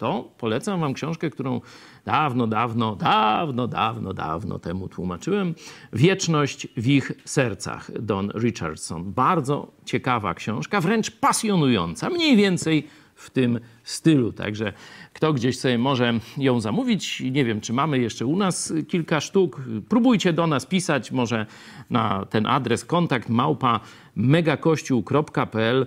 to 0.00 0.32
polecam 0.38 0.80
Wam 0.80 0.94
książkę, 0.94 1.30
którą 1.30 1.60
dawno, 2.04 2.46
dawno, 2.46 2.96
dawno, 2.96 3.68
dawno, 3.68 4.12
dawno 4.14 4.58
temu 4.58 4.88
tłumaczyłem. 4.88 5.54
Wieczność 5.92 6.68
w 6.76 6.88
ich 6.88 7.12
sercach, 7.24 7.90
Don 8.02 8.30
Richardson. 8.34 9.12
Bardzo 9.12 9.72
ciekawa 9.84 10.34
książka, 10.34 10.80
wręcz 10.80 11.10
pasjonująca, 11.10 12.10
mniej 12.10 12.36
więcej 12.36 12.86
w 13.14 13.30
tym 13.30 13.60
stylu. 13.90 14.32
Także 14.32 14.72
kto 15.12 15.32
gdzieś 15.32 15.58
sobie 15.58 15.78
może 15.78 16.12
ją 16.36 16.60
zamówić, 16.60 17.20
nie 17.20 17.44
wiem, 17.44 17.60
czy 17.60 17.72
mamy 17.72 17.98
jeszcze 17.98 18.26
u 18.26 18.36
nas 18.36 18.72
kilka 18.88 19.20
sztuk. 19.20 19.62
Próbujcie 19.88 20.32
do 20.32 20.46
nas 20.46 20.66
pisać, 20.66 21.12
może 21.12 21.46
na 21.90 22.26
ten 22.30 22.46
adres 22.46 22.84
kontakt 22.84 23.28
małpa 23.28 23.80
megakościół.pl. 24.16 25.86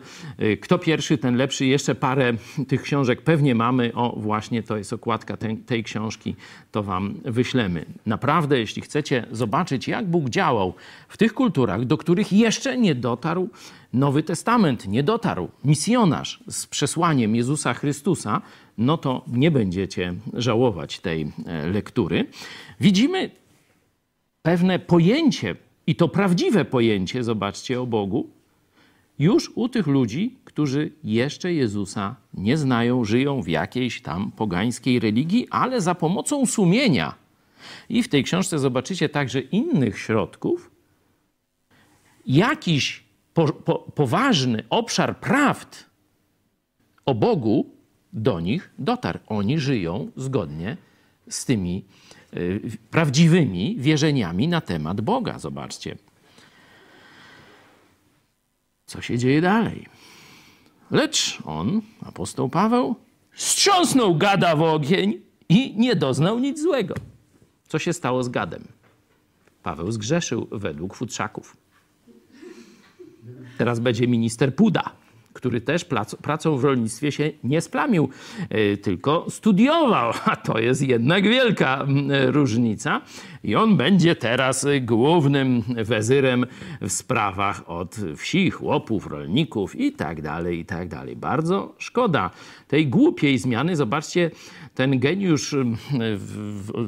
Kto 0.61 0.79
pierwszy, 0.79 1.17
ten 1.17 1.35
lepszy. 1.35 1.65
Jeszcze 1.65 1.95
parę 1.95 2.33
tych 2.67 2.81
książek 2.81 3.21
pewnie 3.21 3.55
mamy. 3.55 3.91
O, 3.95 4.15
właśnie 4.17 4.63
to 4.63 4.77
jest 4.77 4.93
okładka 4.93 5.37
tej, 5.37 5.57
tej 5.57 5.83
książki, 5.83 6.35
to 6.71 6.83
wam 6.83 7.13
wyślemy. 7.25 7.85
Naprawdę, 8.05 8.59
jeśli 8.59 8.81
chcecie 8.81 9.25
zobaczyć, 9.31 9.87
jak 9.87 10.05
Bóg 10.05 10.29
działał 10.29 10.73
w 11.07 11.17
tych 11.17 11.33
kulturach, 11.33 11.85
do 11.85 11.97
których 11.97 12.33
jeszcze 12.33 12.77
nie 12.77 12.95
dotarł 12.95 13.49
Nowy 13.93 14.23
Testament, 14.23 14.87
nie 14.87 15.03
dotarł 15.03 15.49
misjonarz 15.63 16.43
z 16.47 16.67
przesłaniem 16.67 17.35
Jezusa 17.35 17.73
Chrystusa, 17.73 17.92
no 18.77 18.97
to 18.97 19.25
nie 19.27 19.51
będziecie 19.51 20.13
żałować 20.33 20.99
tej 20.99 21.31
e, 21.45 21.67
lektury. 21.67 22.25
Widzimy 22.79 23.31
pewne 24.41 24.79
pojęcie, 24.79 25.55
i 25.87 25.95
to 25.95 26.07
prawdziwe 26.07 26.65
pojęcie, 26.65 27.23
zobaczcie, 27.23 27.81
o 27.81 27.85
Bogu, 27.85 28.29
już 29.19 29.51
u 29.55 29.69
tych 29.69 29.87
ludzi, 29.87 30.35
którzy 30.45 30.91
jeszcze 31.03 31.53
Jezusa 31.53 32.15
nie 32.33 32.57
znają, 32.57 33.05
żyją 33.05 33.41
w 33.41 33.47
jakiejś 33.47 34.01
tam 34.01 34.31
pogańskiej 34.31 34.99
religii, 34.99 35.47
ale 35.49 35.81
za 35.81 35.95
pomocą 35.95 36.45
sumienia. 36.45 37.15
I 37.89 38.03
w 38.03 38.07
tej 38.07 38.23
książce 38.23 38.59
zobaczycie 38.59 39.09
także 39.09 39.39
innych 39.39 39.99
środków, 39.99 40.71
jakiś 42.25 43.03
po, 43.33 43.47
po, 43.47 43.75
poważny 43.79 44.63
obszar 44.69 45.19
prawd 45.19 45.85
o 47.05 47.15
Bogu 47.15 47.69
do 48.13 48.39
nich 48.39 48.69
dotarł. 48.79 49.19
Oni 49.27 49.59
żyją 49.59 50.11
zgodnie 50.15 50.77
z 51.29 51.45
tymi 51.45 51.85
y, 52.33 52.61
prawdziwymi 52.91 53.75
wierzeniami 53.79 54.47
na 54.47 54.61
temat 54.61 55.01
Boga. 55.01 55.39
Zobaczcie, 55.39 55.97
co 58.85 59.01
się 59.01 59.17
dzieje 59.17 59.41
dalej. 59.41 59.85
Lecz 60.91 61.39
on, 61.45 61.81
apostoł 62.01 62.49
Paweł, 62.49 62.95
strząsnął 63.35 64.15
gada 64.15 64.55
w 64.55 64.61
ogień 64.61 65.21
i 65.49 65.75
nie 65.77 65.95
doznał 65.95 66.39
nic 66.39 66.61
złego. 66.61 66.95
Co 67.67 67.79
się 67.79 67.93
stało 67.93 68.23
z 68.23 68.29
gadem? 68.29 68.67
Paweł 69.63 69.91
zgrzeszył 69.91 70.47
według 70.51 70.95
futrzaków. 70.95 71.57
Teraz 73.57 73.79
będzie 73.79 74.07
minister 74.07 74.55
Puda 74.55 75.02
który 75.43 75.61
też 75.61 75.85
pracą 76.21 76.57
w 76.57 76.63
rolnictwie 76.63 77.11
się 77.11 77.31
nie 77.43 77.61
splamił, 77.61 78.09
e, 78.49 78.77
tylko 78.77 79.25
studiował, 79.29 80.13
a 80.31 80.35
to 80.35 80.59
jest 80.59 80.81
jednak 80.81 81.23
wielka 81.23 81.85
różnica. 82.25 83.01
I 83.43 83.55
on 83.55 83.77
będzie 83.77 84.15
teraz 84.15 84.67
głównym 84.81 85.63
wezyrem 85.67 86.45
w 86.81 86.91
sprawach 86.91 87.69
od 87.69 87.95
wsi, 88.17 88.51
chłopów, 88.51 89.07
rolników 89.07 89.75
i 89.75 89.91
tak 89.91 90.21
dalej, 90.21 90.59
i 90.59 90.65
tak 90.65 90.87
dalej. 90.87 91.15
Bardzo 91.15 91.75
szkoda 91.77 92.29
tej 92.67 92.87
głupiej 92.87 93.37
zmiany. 93.37 93.75
Zobaczcie, 93.75 94.31
ten 94.75 94.99
geniusz 94.99 95.55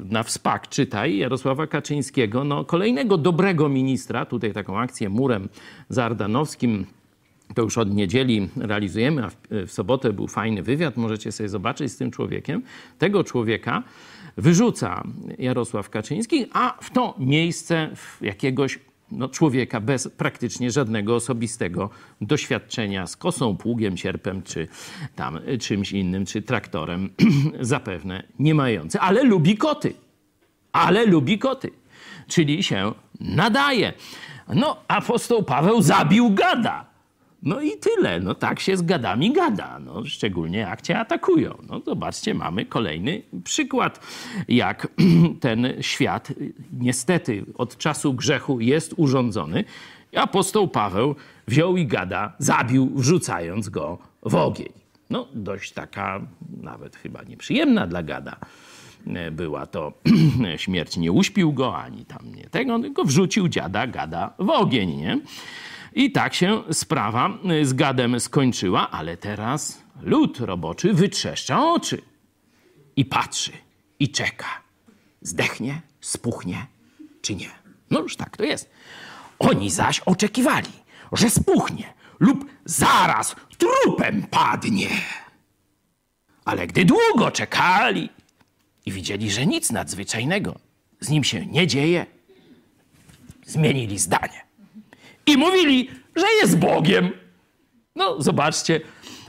na 0.09 0.23
wspak, 0.23 0.69
czytaj, 0.69 1.17
Jarosława 1.17 1.67
Kaczyńskiego, 1.67 2.43
no, 2.43 2.65
kolejnego 2.65 3.17
dobrego 3.17 3.69
ministra, 3.69 4.25
tutaj 4.25 4.53
taką 4.53 4.79
akcję 4.79 5.09
murem 5.09 5.49
zardanowskim, 5.89 6.85
to 7.53 7.61
już 7.61 7.77
od 7.77 7.93
niedzieli 7.93 8.49
realizujemy, 8.57 9.25
a 9.25 9.29
w, 9.29 9.35
w 9.67 9.71
sobotę 9.71 10.13
był 10.13 10.27
fajny 10.27 10.63
wywiad, 10.63 10.97
możecie 10.97 11.31
sobie 11.31 11.49
zobaczyć 11.49 11.91
z 11.91 11.97
tym 11.97 12.11
człowiekiem. 12.11 12.61
Tego 12.97 13.23
człowieka 13.23 13.83
wyrzuca 14.37 15.03
Jarosław 15.39 15.89
Kaczyński, 15.89 16.45
a 16.53 16.77
w 16.81 16.89
to 16.89 17.15
miejsce 17.19 17.89
jakiegoś 18.21 18.79
no, 19.11 19.29
człowieka 19.29 19.79
bez 19.79 20.07
praktycznie 20.07 20.71
żadnego 20.71 21.15
osobistego 21.15 21.89
doświadczenia 22.21 23.07
z 23.07 23.17
kosą, 23.17 23.57
pługiem, 23.57 23.97
sierpem 23.97 24.43
czy 24.43 24.67
tam 25.15 25.39
czymś 25.59 25.91
innym, 25.91 26.25
czy 26.25 26.41
traktorem, 26.41 27.09
zapewne 27.59 28.23
nie 28.39 28.55
mający, 28.55 28.99
ale 28.99 29.23
lubi 29.23 29.57
koty. 29.57 29.93
Ale 30.71 31.05
lubi 31.05 31.39
koty, 31.39 31.71
czyli 32.27 32.63
się 32.63 32.93
nadaje. 33.19 33.93
No, 34.55 34.77
apostoł 34.87 35.43
Paweł 35.43 35.81
zabił 35.81 36.33
gada. 36.33 36.94
No 37.45 37.61
i 37.61 37.71
tyle. 37.77 38.19
No 38.19 38.35
tak 38.35 38.59
się 38.59 38.77
z 38.77 38.81
gadami 38.81 39.33
gada. 39.33 39.79
No, 39.79 40.05
szczególnie 40.05 40.59
jak 40.59 40.81
cię 40.81 40.99
atakują. 40.99 41.57
No 41.69 41.81
zobaczcie, 41.85 42.33
mamy 42.33 42.65
kolejny 42.65 43.21
przykład, 43.43 43.99
jak 44.47 44.87
ten 45.39 45.73
świat 45.81 46.33
niestety 46.79 47.45
od 47.57 47.77
czasu 47.77 48.13
grzechu 48.13 48.59
jest 48.59 48.93
urządzony. 48.97 49.63
Apostoł 50.15 50.67
Paweł 50.67 51.15
wziął 51.47 51.77
i 51.77 51.85
gada, 51.85 52.33
zabił, 52.39 52.91
wrzucając 52.95 53.69
go 53.69 53.97
w 54.21 54.35
ogień. 54.35 54.69
No 55.09 55.27
dość 55.33 55.71
taka 55.71 56.21
nawet 56.61 56.95
chyba 56.95 57.23
nieprzyjemna 57.23 57.87
dla 57.87 58.03
gada 58.03 58.35
była 59.31 59.65
to 59.65 59.93
śmierć. 60.57 60.97
Nie 60.97 61.11
uśpił 61.11 61.53
go, 61.53 61.77
ani 61.77 62.05
tam 62.05 62.35
nie 62.35 62.43
tego, 62.43 62.79
tylko 62.79 63.03
wrzucił 63.03 63.47
dziada 63.47 63.87
gada 63.87 64.33
w 64.39 64.49
ogień, 64.49 64.95
nie? 64.95 65.19
I 65.95 66.11
tak 66.11 66.33
się 66.33 66.63
sprawa 66.71 67.29
z 67.63 67.73
gadem 67.73 68.19
skończyła, 68.19 68.91
ale 68.91 69.17
teraz 69.17 69.81
lud 70.01 70.39
roboczy 70.39 70.93
wytrzeszcza 70.93 71.71
oczy 71.71 72.01
i 72.95 73.05
patrzy 73.05 73.51
i 73.99 74.09
czeka. 74.09 74.61
Zdechnie, 75.21 75.81
spuchnie 76.01 76.65
czy 77.21 77.35
nie. 77.35 77.49
No 77.91 77.99
już 77.99 78.15
tak 78.15 78.37
to 78.37 78.43
jest. 78.43 78.69
Oni 79.39 79.71
zaś 79.71 79.99
oczekiwali, 79.99 80.71
że 81.11 81.29
spuchnie 81.29 81.93
lub 82.19 82.45
zaraz 82.65 83.35
trupem 83.57 84.23
padnie. 84.23 84.89
Ale 86.45 86.67
gdy 86.67 86.85
długo 86.85 87.31
czekali 87.31 88.09
i 88.85 88.91
widzieli, 88.91 89.31
że 89.31 89.45
nic 89.45 89.71
nadzwyczajnego 89.71 90.55
z 90.99 91.09
nim 91.09 91.23
się 91.23 91.45
nie 91.45 91.67
dzieje, 91.67 92.05
zmienili 93.45 93.99
zdanie 93.99 94.44
i 95.27 95.37
mówili, 95.37 95.89
że 96.15 96.25
jest 96.41 96.59
Bogiem. 96.59 97.09
No, 97.95 98.21
zobaczcie, 98.21 98.81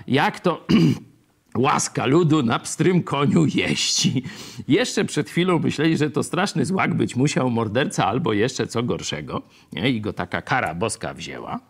jak 0.07 0.41
to 0.41 0.67
łaska 1.57 2.07
ludu 2.07 2.43
na 2.43 2.59
pstrym 2.59 3.03
koniu 3.03 3.47
jeści. 3.55 4.23
Jeszcze 4.69 5.05
przed 5.05 5.31
chwilą 5.31 5.59
myśleli, 5.59 5.97
że 5.97 6.11
to 6.11 6.23
straszny 6.23 6.65
złak 6.65 6.95
być 6.95 7.17
musiał 7.17 7.51
morderca 7.51 8.07
albo 8.07 8.33
jeszcze 8.33 8.67
co 8.67 8.83
gorszego. 8.83 9.43
Nie? 9.73 9.91
I 9.91 10.01
go 10.01 10.13
taka 10.13 10.43
kara 10.43 10.75
boska 10.75 11.15
wzięła. 11.15 11.61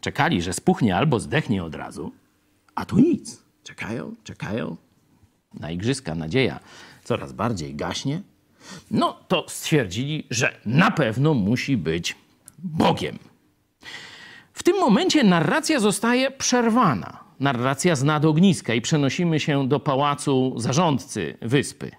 Czekali, 0.00 0.42
że 0.42 0.52
spuchnie 0.52 0.96
albo 0.96 1.20
zdechnie 1.20 1.64
od 1.64 1.74
razu. 1.74 2.12
A 2.74 2.84
tu 2.84 2.98
nic. 2.98 3.42
Czekają, 3.62 4.14
czekają. 4.24 4.76
Na 5.54 5.70
igrzyska 5.70 6.14
nadzieja 6.14 6.60
coraz 7.04 7.32
bardziej 7.32 7.74
gaśnie. 7.74 8.22
No 8.90 9.12
to 9.28 9.46
stwierdzili, 9.48 10.26
że 10.30 10.60
na 10.66 10.90
pewno 10.90 11.34
musi 11.34 11.76
być 11.76 12.16
Bogiem. 12.58 13.18
Tym 14.76 14.84
momencie 14.84 15.24
narracja 15.24 15.80
zostaje 15.80 16.30
przerwana. 16.30 17.24
Narracja 17.40 17.96
z 17.96 18.02
nad 18.02 18.24
ogniska 18.24 18.74
i 18.74 18.80
przenosimy 18.80 19.40
się 19.40 19.68
do 19.68 19.80
pałacu 19.80 20.54
zarządcy 20.56 21.38
wyspy. 21.42 21.90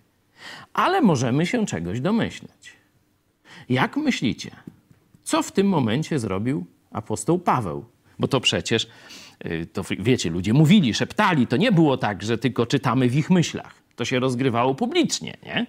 Ale 0.73 1.01
możemy 1.01 1.45
się 1.45 1.65
czegoś 1.65 2.01
domyśleć. 2.01 2.73
Jak 3.69 3.97
myślicie, 3.97 4.51
co 5.23 5.43
w 5.43 5.51
tym 5.51 5.67
momencie 5.67 6.19
zrobił 6.19 6.65
apostoł 6.91 7.39
Paweł? 7.39 7.85
Bo 8.19 8.27
to 8.27 8.41
przecież, 8.41 8.87
y, 9.45 9.67
to 9.73 9.83
wiecie, 9.99 10.29
ludzie 10.29 10.53
mówili, 10.53 10.93
szeptali. 10.93 11.47
To 11.47 11.57
nie 11.57 11.71
było 11.71 11.97
tak, 11.97 12.23
że 12.23 12.37
tylko 12.37 12.65
czytamy 12.65 13.09
w 13.09 13.15
ich 13.15 13.29
myślach. 13.29 13.75
To 13.95 14.05
się 14.05 14.19
rozgrywało 14.19 14.75
publicznie, 14.75 15.37
nie? 15.43 15.65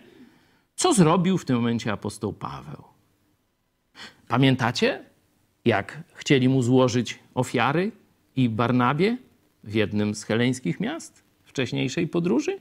Co 0.76 0.94
zrobił 0.94 1.38
w 1.38 1.44
tym 1.44 1.56
momencie 1.56 1.92
apostoł 1.92 2.32
Paweł? 2.32 2.84
Pamiętacie, 4.28 5.07
jak 5.68 5.98
chcieli 6.14 6.48
mu 6.48 6.62
złożyć 6.62 7.18
ofiary 7.34 7.92
i 8.36 8.48
Barnabie 8.48 9.16
w 9.64 9.74
jednym 9.74 10.14
z 10.14 10.24
heleńskich 10.24 10.80
miast 10.80 11.24
wcześniejszej 11.44 12.08
podróży? 12.08 12.58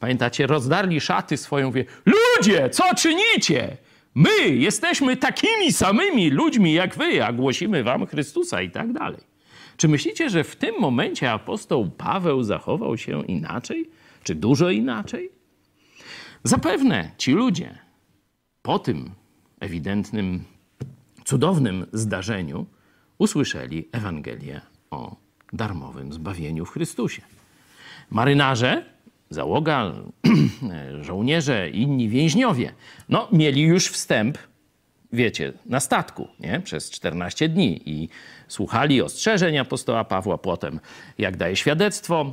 Pamiętacie, 0.00 0.46
rozdarli 0.46 1.00
szaty 1.00 1.36
swoją, 1.36 1.72
wie, 1.72 1.84
ludzie, 2.06 2.70
co 2.70 2.94
czynicie? 2.94 3.76
My 4.14 4.48
jesteśmy 4.48 5.16
takimi 5.16 5.72
samymi 5.72 6.30
ludźmi 6.30 6.72
jak 6.72 6.96
wy, 6.96 7.24
a 7.24 7.32
głosimy 7.32 7.84
wam 7.84 8.06
Chrystusa 8.06 8.62
i 8.62 8.70
tak 8.70 8.92
dalej. 8.92 9.20
Czy 9.76 9.88
myślicie, 9.88 10.30
że 10.30 10.44
w 10.44 10.56
tym 10.56 10.74
momencie 10.80 11.32
apostoł 11.32 11.90
Paweł 11.90 12.42
zachował 12.42 12.98
się 12.98 13.24
inaczej? 13.26 13.90
Czy 14.22 14.34
dużo 14.34 14.70
inaczej? 14.70 15.30
Zapewne 16.44 17.10
ci 17.18 17.32
ludzie 17.32 17.78
po 18.62 18.78
tym 18.78 19.10
ewidentnym 19.60 20.44
cudownym 21.26 21.86
zdarzeniu 21.92 22.66
usłyszeli 23.18 23.88
Ewangelię 23.92 24.60
o 24.90 25.16
darmowym 25.52 26.12
zbawieniu 26.12 26.64
w 26.64 26.70
Chrystusie. 26.70 27.22
Marynarze, 28.10 28.84
załoga, 29.30 29.92
żołnierze, 31.00 31.70
inni 31.70 32.08
więźniowie, 32.08 32.72
no, 33.08 33.28
mieli 33.32 33.62
już 33.62 33.88
wstęp 33.88 34.38
wiecie, 35.12 35.52
na 35.66 35.80
statku 35.80 36.28
nie? 36.40 36.60
przez 36.60 36.90
14 36.90 37.48
dni 37.48 37.82
i 37.86 38.08
słuchali 38.48 39.02
ostrzeżeń 39.02 39.58
apostoła 39.58 40.04
Pawła, 40.04 40.38
potem 40.38 40.80
jak 41.18 41.36
daje 41.36 41.56
świadectwo, 41.56 42.32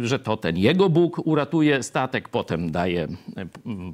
y, 0.00 0.06
że 0.06 0.18
to 0.18 0.36
ten 0.36 0.56
jego 0.56 0.88
Bóg 0.88 1.26
uratuje 1.26 1.82
statek, 1.82 2.28
potem 2.28 2.70
daje 2.70 3.04
y, 3.04 3.08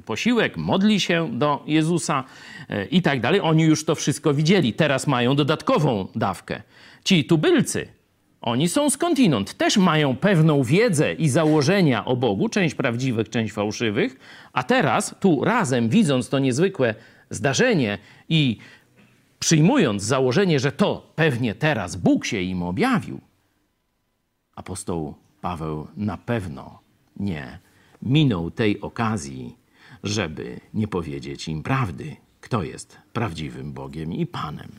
posiłek, 0.05 0.57
modli 0.57 0.99
się 0.99 1.29
do 1.31 1.63
Jezusa 1.65 2.23
y, 2.69 2.87
i 2.91 3.01
tak 3.01 3.21
dalej. 3.21 3.41
Oni 3.41 3.63
już 3.63 3.85
to 3.85 3.95
wszystko 3.95 4.33
widzieli. 4.33 4.73
Teraz 4.73 5.07
mają 5.07 5.35
dodatkową 5.35 6.07
dawkę. 6.15 6.61
Ci 7.03 7.25
tubylcy, 7.25 7.87
oni 8.41 8.69
są 8.69 8.89
skądinąd, 8.89 9.53
też 9.53 9.77
mają 9.77 10.15
pewną 10.15 10.63
wiedzę 10.63 11.13
i 11.13 11.29
założenia 11.29 12.05
o 12.05 12.15
Bogu, 12.15 12.49
część 12.49 12.75
prawdziwych, 12.75 13.29
część 13.29 13.53
fałszywych, 13.53 14.19
a 14.53 14.63
teraz 14.63 15.15
tu 15.19 15.43
razem, 15.43 15.89
widząc 15.89 16.29
to 16.29 16.39
niezwykłe 16.39 16.95
zdarzenie 17.29 17.97
i 18.29 18.57
przyjmując 19.39 20.03
założenie, 20.03 20.59
że 20.59 20.71
to 20.71 21.13
pewnie 21.15 21.55
teraz 21.55 21.95
Bóg 21.95 22.25
się 22.25 22.41
im 22.41 22.63
objawił, 22.63 23.21
apostoł 24.55 25.15
Paweł 25.41 25.87
na 25.97 26.17
pewno 26.17 26.79
nie 27.19 27.59
minął 28.01 28.51
tej 28.51 28.81
okazji, 28.81 29.55
żeby 30.03 30.59
nie 30.73 30.87
powiedzieć 30.87 31.47
im 31.47 31.63
prawdy, 31.63 32.15
kto 32.41 32.63
jest 32.63 32.97
prawdziwym 33.13 33.73
Bogiem 33.73 34.13
i 34.13 34.25
Panem. 34.25 34.71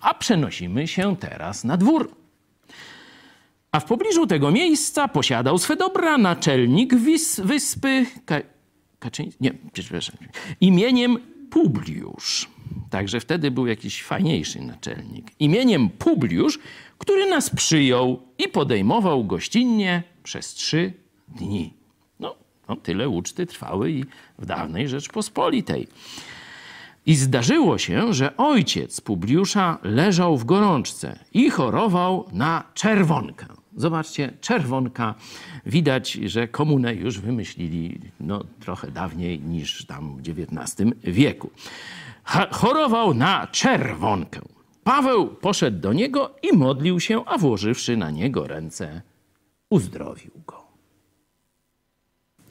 A 0.00 0.14
przenosimy 0.14 0.88
się 0.88 1.16
teraz 1.16 1.64
na 1.64 1.76
dwór. 1.76 2.14
A 3.72 3.80
w 3.80 3.84
pobliżu 3.84 4.26
tego 4.26 4.50
miejsca 4.50 5.08
posiadał 5.08 5.58
swe 5.58 5.76
dobra 5.76 6.18
naczelnik 6.18 6.94
wys, 6.94 7.40
wyspy 7.40 8.06
Ka 8.24 8.40
Kaczyński, 8.98 9.44
nie, 9.44 9.54
przepraszam, 9.72 10.16
imieniem 10.60 11.18
Publiusz. 11.50 12.48
Także 12.90 13.20
wtedy 13.20 13.50
był 13.50 13.66
jakiś 13.66 14.02
fajniejszy 14.02 14.60
naczelnik. 14.60 15.30
Imieniem 15.38 15.90
Publiusz, 15.90 16.58
który 16.98 17.30
nas 17.30 17.50
przyjął 17.50 18.22
i 18.38 18.48
podejmował 18.48 19.24
gościnnie 19.24 20.02
przez 20.22 20.54
trzy 20.54 20.92
dni. 21.28 21.74
No, 22.20 22.34
no 22.68 22.76
tyle 22.76 23.08
uczty 23.08 23.46
trwały 23.46 23.90
i 23.90 24.04
w 24.38 24.46
dawnej 24.46 24.88
Rzeczpospolitej. 24.88 25.88
I 27.06 27.14
zdarzyło 27.14 27.78
się, 27.78 28.12
że 28.12 28.36
ojciec 28.36 29.00
Publiusza 29.00 29.78
leżał 29.82 30.36
w 30.36 30.44
gorączce 30.44 31.18
i 31.32 31.50
chorował 31.50 32.28
na 32.32 32.64
czerwonkę. 32.74 33.46
Zobaczcie, 33.78 34.32
czerwonka. 34.40 35.14
Widać, 35.66 36.12
że 36.12 36.48
komunę 36.48 36.94
już 36.94 37.20
wymyślili 37.20 38.00
no, 38.20 38.44
trochę 38.60 38.90
dawniej 38.90 39.40
niż 39.40 39.86
tam 39.86 40.16
w 40.16 40.20
XIX 40.28 40.90
wieku. 41.04 41.50
chorował 42.50 43.14
na 43.14 43.46
czerwonkę. 43.46 44.40
Paweł 44.84 45.28
poszedł 45.28 45.80
do 45.80 45.92
niego 45.92 46.34
i 46.42 46.56
modlił 46.56 47.00
się, 47.00 47.24
a 47.24 47.38
włożywszy 47.38 47.96
na 47.96 48.10
niego 48.10 48.46
ręce, 48.46 49.02
uzdrowił 49.70 50.32
go. 50.46 50.66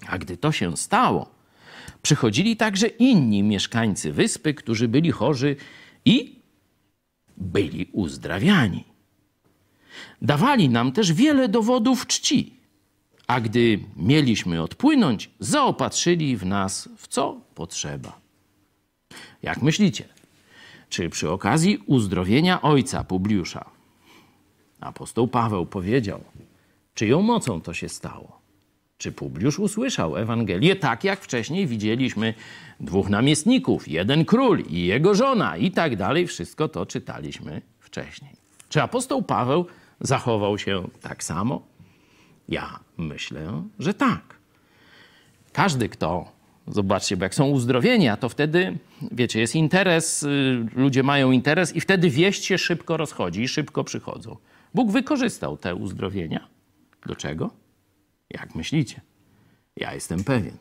A 0.08 0.18
gdy 0.18 0.38
to 0.38 0.52
się 0.52 0.78
stało, 0.78 1.30
przychodzili 2.02 2.58
także 2.58 2.88
inni 2.88 3.44
mieszkańcy 3.44 4.12
wyspy, 4.14 4.54
którzy 4.54 4.88
byli 4.88 5.12
chorzy 5.12 5.56
i 6.06 6.40
byli 7.38 7.90
uzdrawiani. 7.94 8.97
Dawali 10.22 10.70
nam 10.70 10.92
też 10.92 11.14
wiele 11.14 11.50
dowodów 11.50 12.08
czci, 12.08 12.60
a 13.28 13.42
gdy 13.42 13.80
mieliśmy 13.98 14.62
odpłynąć, 14.62 15.30
zaopatrzyli 15.40 16.38
w 16.38 16.46
nas 16.46 16.90
w 16.98 17.08
co 17.08 17.42
potrzeba. 17.56 18.20
Jak 19.44 19.62
myślicie, 19.62 20.06
czy 20.90 21.10
przy 21.10 21.30
okazji 21.32 21.78
uzdrowienia 21.86 22.62
ojca 22.62 23.04
Publiusza 23.04 23.78
apostoł 24.80 25.28
Paweł 25.28 25.66
powiedział, 25.66 26.24
czyją 26.94 27.22
mocą 27.22 27.62
to 27.62 27.74
się 27.74 27.90
stało? 27.90 28.42
Czy 28.98 29.12
Publiusz 29.12 29.60
usłyszał 29.60 30.18
Ewangelię 30.18 30.76
tak, 30.76 31.04
jak 31.04 31.22
wcześniej 31.22 31.68
widzieliśmy 31.68 32.34
dwóch 32.80 33.10
namiestników, 33.10 33.88
jeden 33.88 34.26
król 34.26 34.64
i 34.70 34.86
jego 34.86 35.16
żona 35.16 35.58
i 35.58 35.72
tak 35.72 35.96
dalej? 35.96 36.28
Wszystko 36.28 36.68
to 36.70 36.86
czytaliśmy 36.86 37.62
wcześniej. 37.80 38.32
Czy 38.70 38.82
apostoł 38.82 39.22
Paweł 39.22 39.66
zachował 40.00 40.58
się 40.58 40.88
tak 41.02 41.24
samo? 41.24 41.62
Ja 42.50 42.80
myślę, 42.98 43.64
że 43.80 43.94
tak. 43.94 44.38
Każdy, 45.54 45.90
kto, 45.90 46.32
zobaczcie, 46.68 47.18
bo 47.18 47.26
jak 47.26 47.36
są 47.36 47.46
uzdrowienia, 47.50 48.18
to 48.18 48.30
wtedy, 48.30 48.78
wiecie, 49.12 49.40
jest 49.40 49.56
interes, 49.56 50.24
y, 50.24 50.66
ludzie 50.76 51.04
mają 51.04 51.32
interes 51.32 51.76
i 51.76 51.82
wtedy 51.82 52.10
wieść 52.10 52.46
się 52.46 52.58
szybko 52.58 52.98
rozchodzi 52.98 53.42
i 53.42 53.48
szybko 53.48 53.84
przychodzą. 53.84 54.38
Bóg 54.74 54.92
wykorzystał 54.92 55.58
te 55.58 55.76
uzdrowienia. 55.76 56.48
Do 57.06 57.16
czego? 57.16 57.50
Jak 58.30 58.56
myślicie? 58.56 59.02
Ja 59.76 59.94
jestem 59.94 60.24
pewien. 60.24 60.58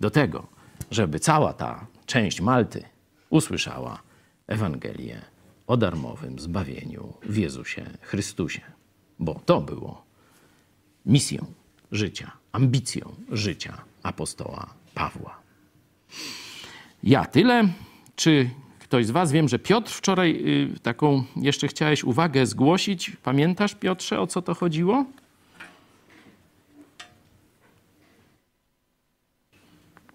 Do 0.00 0.10
tego, 0.10 0.46
żeby 0.90 1.20
cała 1.20 1.52
ta 1.52 1.86
część 2.06 2.40
Malty 2.40 2.84
usłyszała 3.30 4.02
Ewangelię 4.46 5.31
o 5.72 5.76
darmowym 5.76 6.38
zbawieniu 6.38 7.12
w 7.22 7.36
Jezusie 7.36 7.84
Chrystusie. 8.00 8.60
Bo 9.18 9.40
to 9.46 9.60
było 9.60 10.04
misją 11.06 11.46
życia, 11.92 12.32
ambicją 12.52 13.14
życia 13.30 13.82
apostoła 14.02 14.74
Pawła. 14.94 15.38
Ja 17.02 17.24
tyle. 17.24 17.68
Czy 18.16 18.50
ktoś 18.78 19.06
z 19.06 19.10
Was 19.10 19.32
wiem, 19.32 19.48
że 19.48 19.58
Piotr 19.58 19.92
wczoraj 19.92 20.30
y, 20.76 20.80
taką 20.80 21.24
jeszcze 21.36 21.68
chciałeś 21.68 22.04
uwagę 22.04 22.46
zgłosić? 22.46 23.16
Pamiętasz, 23.22 23.74
Piotrze, 23.74 24.20
o 24.20 24.26
co 24.26 24.42
to 24.42 24.54
chodziło? 24.54 25.04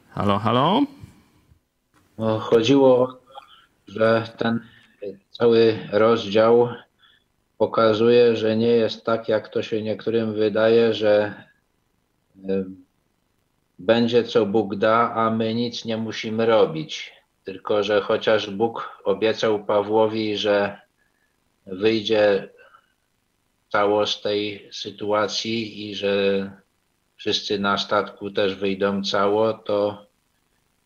Halo, 0.10 0.40
halo? 0.40 0.82
No, 2.18 2.40
chodziło 2.40 3.20
że 3.88 4.34
ten 4.38 4.60
cały 5.32 5.80
rozdział 5.92 6.70
pokazuje, 7.58 8.36
że 8.36 8.58
nie 8.58 8.68
jest 8.68 9.06
tak, 9.06 9.30
jak 9.30 9.50
to 9.50 9.62
się 9.62 9.82
niektórym 9.82 10.34
wydaje, 10.34 10.94
że 10.94 11.44
będzie 13.80 14.24
co 14.24 14.46
Bóg 14.46 14.76
da, 14.76 15.14
a 15.14 15.30
my 15.30 15.54
nic 15.54 15.86
nie 15.86 15.98
musimy 15.98 16.46
robić. 16.46 17.14
Tylko, 17.44 17.84
że 17.84 18.02
chociaż 18.02 18.50
Bóg 18.50 19.02
obiecał 19.04 19.66
Pawłowi, 19.66 20.38
że 20.38 20.82
wyjdzie 21.66 22.50
cało 23.70 24.08
z 24.08 24.22
tej 24.22 24.70
sytuacji 24.72 25.90
i 25.90 25.96
że 25.96 26.52
wszyscy 27.16 27.60
na 27.60 27.78
statku 27.78 28.32
też 28.32 28.56
wyjdą 28.56 29.04
cało, 29.04 29.54
to 29.54 30.07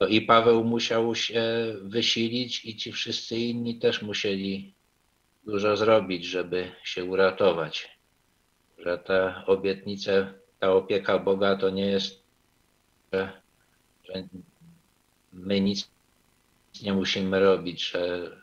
to 0.02 0.08
i 0.08 0.22
Paweł 0.22 0.64
musiał 0.64 1.16
się 1.16 1.44
wysilić 1.82 2.66
i 2.66 2.76
ci 2.76 2.92
wszyscy 2.92 3.38
inni 3.38 3.80
też 3.80 4.02
musieli 4.02 4.74
dużo 5.46 5.78
zrobić, 5.78 6.26
żeby 6.26 6.72
się 6.84 7.06
uratować. 7.06 8.00
Że 8.78 8.98
te 8.98 9.46
obietnice, 9.46 10.34
ta 10.60 10.74
opieka 10.74 11.20
Boga 11.20 11.56
to 11.56 11.70
nie 11.70 11.86
jest, 11.86 12.24
że, 13.14 13.42
że 14.04 14.14
my 15.34 15.62
nic 15.62 15.90
nie 16.84 16.94
musimy 16.94 17.40
robić, 17.40 17.92
że, 17.92 18.38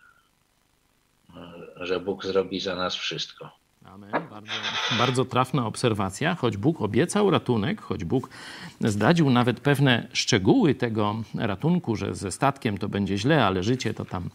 że 1.77 2.01
Bóg 2.01 2.25
zrobi 2.25 2.61
za 2.61 2.77
nas 2.77 2.95
wszystko. 2.95 3.58
Amen. 3.95 4.11
Bardzo, 4.11 4.53
bardzo 4.99 5.25
trafna 5.25 5.67
obserwacja. 5.67 6.35
Choć 6.35 6.57
Bóg 6.57 6.83
obiecał 6.83 7.31
ratunek, 7.31 7.81
choć 7.81 8.05
Bóg 8.05 8.29
zdradził 8.81 9.31
nawet 9.31 9.61
pewne 9.61 10.09
szczegóły 10.13 10.75
tego 10.75 11.17
ratunku, 11.35 11.97
że 11.97 12.15
ze 12.15 12.33
statkiem 12.33 12.79
to 12.79 12.89
będzie 12.89 13.19
źle, 13.19 13.47
ale 13.47 13.63
życie 13.63 13.95
to 13.95 14.05
tam 14.05 14.31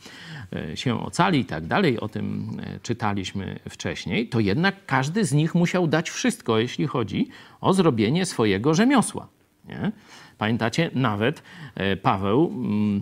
e, 0.54 0.78
się 0.78 1.06
ocali 1.06 1.40
i 1.40 1.46
tak 1.46 1.66
dalej, 1.66 2.00
o 2.00 2.08
tym 2.08 2.58
e, 2.64 2.80
czytaliśmy 2.80 3.60
wcześniej, 3.70 4.30
to 4.30 4.40
jednak 4.40 4.86
każdy 4.86 5.26
z 5.26 5.34
nich 5.34 5.56
musiał 5.56 5.88
dać 5.88 6.10
wszystko, 6.10 6.60
jeśli 6.60 6.88
chodzi 6.88 7.30
o 7.62 7.74
zrobienie 7.74 8.26
swojego 8.26 8.74
rzemiosła. 8.74 9.28
Nie? 9.68 9.92
Pamiętacie, 10.38 10.92
nawet 10.94 11.44
e, 11.76 11.98
Paweł, 11.98 12.52
mm, 12.56 13.02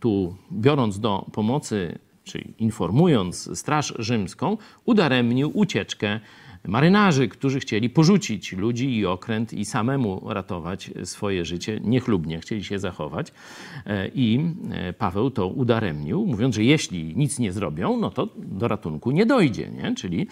tu 0.00 0.36
biorąc 0.52 1.00
do 1.00 1.26
pomocy 1.32 1.98
czyli 2.30 2.54
informując 2.58 3.58
Straż 3.58 3.94
Rzymską, 3.98 4.56
udaremnił 4.84 5.50
ucieczkę 5.54 6.20
marynarzy, 6.68 7.28
którzy 7.28 7.60
chcieli 7.60 7.90
porzucić 7.90 8.52
ludzi 8.52 8.96
i 8.96 9.06
okręt 9.06 9.52
i 9.52 9.64
samemu 9.64 10.22
ratować 10.28 10.90
swoje 11.04 11.44
życie, 11.44 11.80
niechlubnie 11.84 12.40
chcieli 12.40 12.64
się 12.64 12.78
zachować. 12.78 13.32
E, 13.86 14.08
I 14.08 14.40
e, 14.70 14.92
Paweł 14.92 15.30
to 15.30 15.48
udaremnił, 15.48 16.26
mówiąc, 16.26 16.54
że 16.54 16.64
jeśli 16.64 17.16
nic 17.16 17.38
nie 17.38 17.52
zrobią, 17.52 17.96
no 17.96 18.10
to 18.10 18.28
do 18.36 18.68
ratunku 18.68 19.10
nie 19.10 19.26
dojdzie. 19.26 19.68
Nie? 19.68 19.94
Czyli 19.94 20.26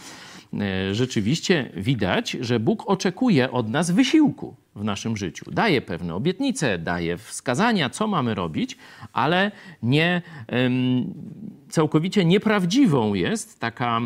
e, 0.55 0.95
rzeczywiście 0.95 1.71
widać, 1.77 2.31
że 2.41 2.61
Bóg 2.61 2.83
oczekuje 2.87 3.51
od 3.51 3.69
nas 3.69 3.91
wysiłku 3.91 4.57
w 4.77 4.85
naszym 4.85 5.17
życiu. 5.17 5.51
Daje 5.51 5.83
pewne 5.83 6.15
obietnice, 6.15 6.79
daje 6.79 7.17
wskazania, 7.17 7.91
co 7.91 8.07
mamy 8.07 8.35
robić, 8.35 8.77
ale 9.13 9.53
nie, 9.83 10.23
całkowicie 11.69 12.25
nieprawdziwą 12.25 13.15
jest 13.15 13.61
taka 13.61 14.01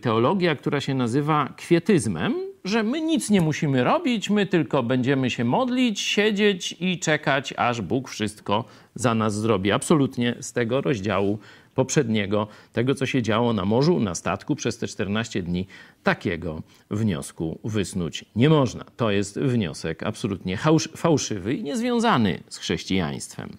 teologia, 0.00 0.56
która 0.56 0.80
się 0.80 0.94
nazywa 0.94 1.54
kwietyzmem, 1.56 2.34
że 2.64 2.82
my 2.82 3.00
nic 3.00 3.30
nie 3.30 3.40
musimy 3.40 3.84
robić, 3.84 4.30
my 4.30 4.46
tylko 4.46 4.82
będziemy 4.82 5.30
się 5.30 5.44
modlić, 5.44 6.00
siedzieć 6.00 6.76
i 6.80 6.98
czekać, 6.98 7.54
aż 7.56 7.80
Bóg 7.80 8.08
wszystko 8.08 8.64
za 8.94 9.14
nas 9.14 9.34
zrobi. 9.34 9.72
Absolutnie 9.72 10.34
z 10.40 10.52
tego 10.52 10.80
rozdziału 10.80 11.38
poprzedniego, 11.74 12.48
tego 12.72 12.94
co 12.94 13.06
się 13.06 13.22
działo 13.22 13.52
na 13.52 13.64
morzu, 13.64 14.00
na 14.00 14.14
statku 14.14 14.56
przez 14.56 14.78
te 14.78 14.86
14 14.86 15.42
dni, 15.42 15.66
takiego 16.02 16.62
wniosku 16.90 17.58
wysnuć 17.64 18.24
nie 18.36 18.48
można. 18.48 18.84
To 18.96 19.10
jest 19.10 19.38
wniosek 19.40 20.02
absolutnie 20.02 20.58
fałszywy 20.96 21.54
i 21.54 21.62
niezwiązany 21.62 22.40
z 22.48 22.58
chrześcijaństwem. 22.58 23.56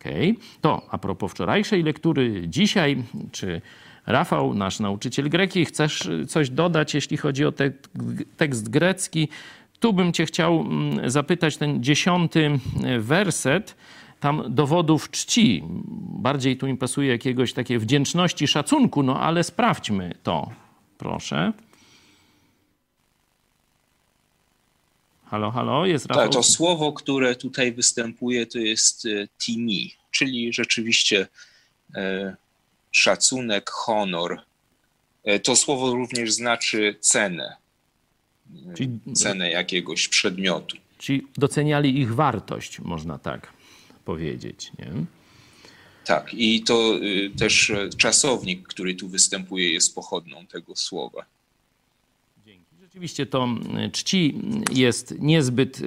Okay. 0.00 0.34
To 0.60 0.86
a 0.90 0.98
propos 0.98 1.32
wczorajszej 1.32 1.82
lektury, 1.82 2.42
dzisiaj, 2.48 3.02
czy 3.32 3.60
Rafał, 4.06 4.54
nasz 4.54 4.80
nauczyciel 4.80 5.30
greki, 5.30 5.64
chcesz 5.64 6.08
coś 6.28 6.50
dodać, 6.50 6.94
jeśli 6.94 7.16
chodzi 7.16 7.44
o 7.44 7.52
te, 7.52 7.72
tekst 8.36 8.68
grecki? 8.68 9.28
Tu 9.80 9.92
bym 9.92 10.12
cię 10.12 10.26
chciał 10.26 10.60
mm, 10.60 11.10
zapytać 11.10 11.56
ten 11.56 11.82
dziesiąty 11.82 12.58
werset, 12.98 13.76
tam 14.20 14.42
dowodów 14.48 15.10
czci. 15.10 15.62
Bardziej 16.22 16.56
tu 16.56 16.66
mi 16.66 16.76
pasuje 16.76 17.08
jakiegoś 17.08 17.52
takiej 17.52 17.78
wdzięczności, 17.78 18.48
szacunku, 18.48 19.02
no 19.02 19.20
ale 19.20 19.44
sprawdźmy 19.44 20.14
to, 20.22 20.50
proszę. 20.98 21.52
Halo, 25.30 25.50
halo, 25.50 25.86
jest 25.86 26.06
Rafał? 26.06 26.24
Tak, 26.24 26.32
to 26.32 26.42
słowo, 26.42 26.92
które 26.92 27.36
tutaj 27.36 27.72
występuje, 27.72 28.46
to 28.46 28.58
jest 28.58 29.06
e, 29.06 29.28
timi, 29.38 29.94
czyli 30.10 30.52
rzeczywiście 30.52 31.26
e, 31.94 32.36
szacunek, 32.90 33.70
honor. 33.70 34.42
E, 35.24 35.40
to 35.40 35.56
słowo 35.56 35.94
również 35.94 36.32
znaczy 36.32 36.96
cenę, 37.00 37.56
czyli, 38.76 38.98
cenę 39.14 39.50
jakiegoś 39.50 40.08
przedmiotu. 40.08 40.76
Czyli 40.98 41.26
doceniali 41.36 42.00
ich 42.00 42.14
wartość, 42.14 42.80
można 42.80 43.18
tak 43.18 43.52
powiedzieć. 44.04 44.72
Nie? 44.78 44.92
Tak, 46.04 46.34
i 46.34 46.62
to 46.62 46.94
też 47.38 47.72
czasownik, 47.96 48.68
który 48.68 48.94
tu 48.94 49.08
występuje, 49.08 49.72
jest 49.72 49.94
pochodną 49.94 50.46
tego 50.46 50.76
słowa. 50.76 51.24
Dzięki. 52.46 52.76
Rzeczywiście 52.80 53.26
to 53.26 53.48
czci 53.92 54.34
jest 54.72 55.14
niezbyt 55.18 55.80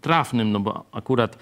trafnym, 0.00 0.52
no 0.52 0.60
bo 0.60 0.84
akurat 0.92 1.36
E, 1.36 1.38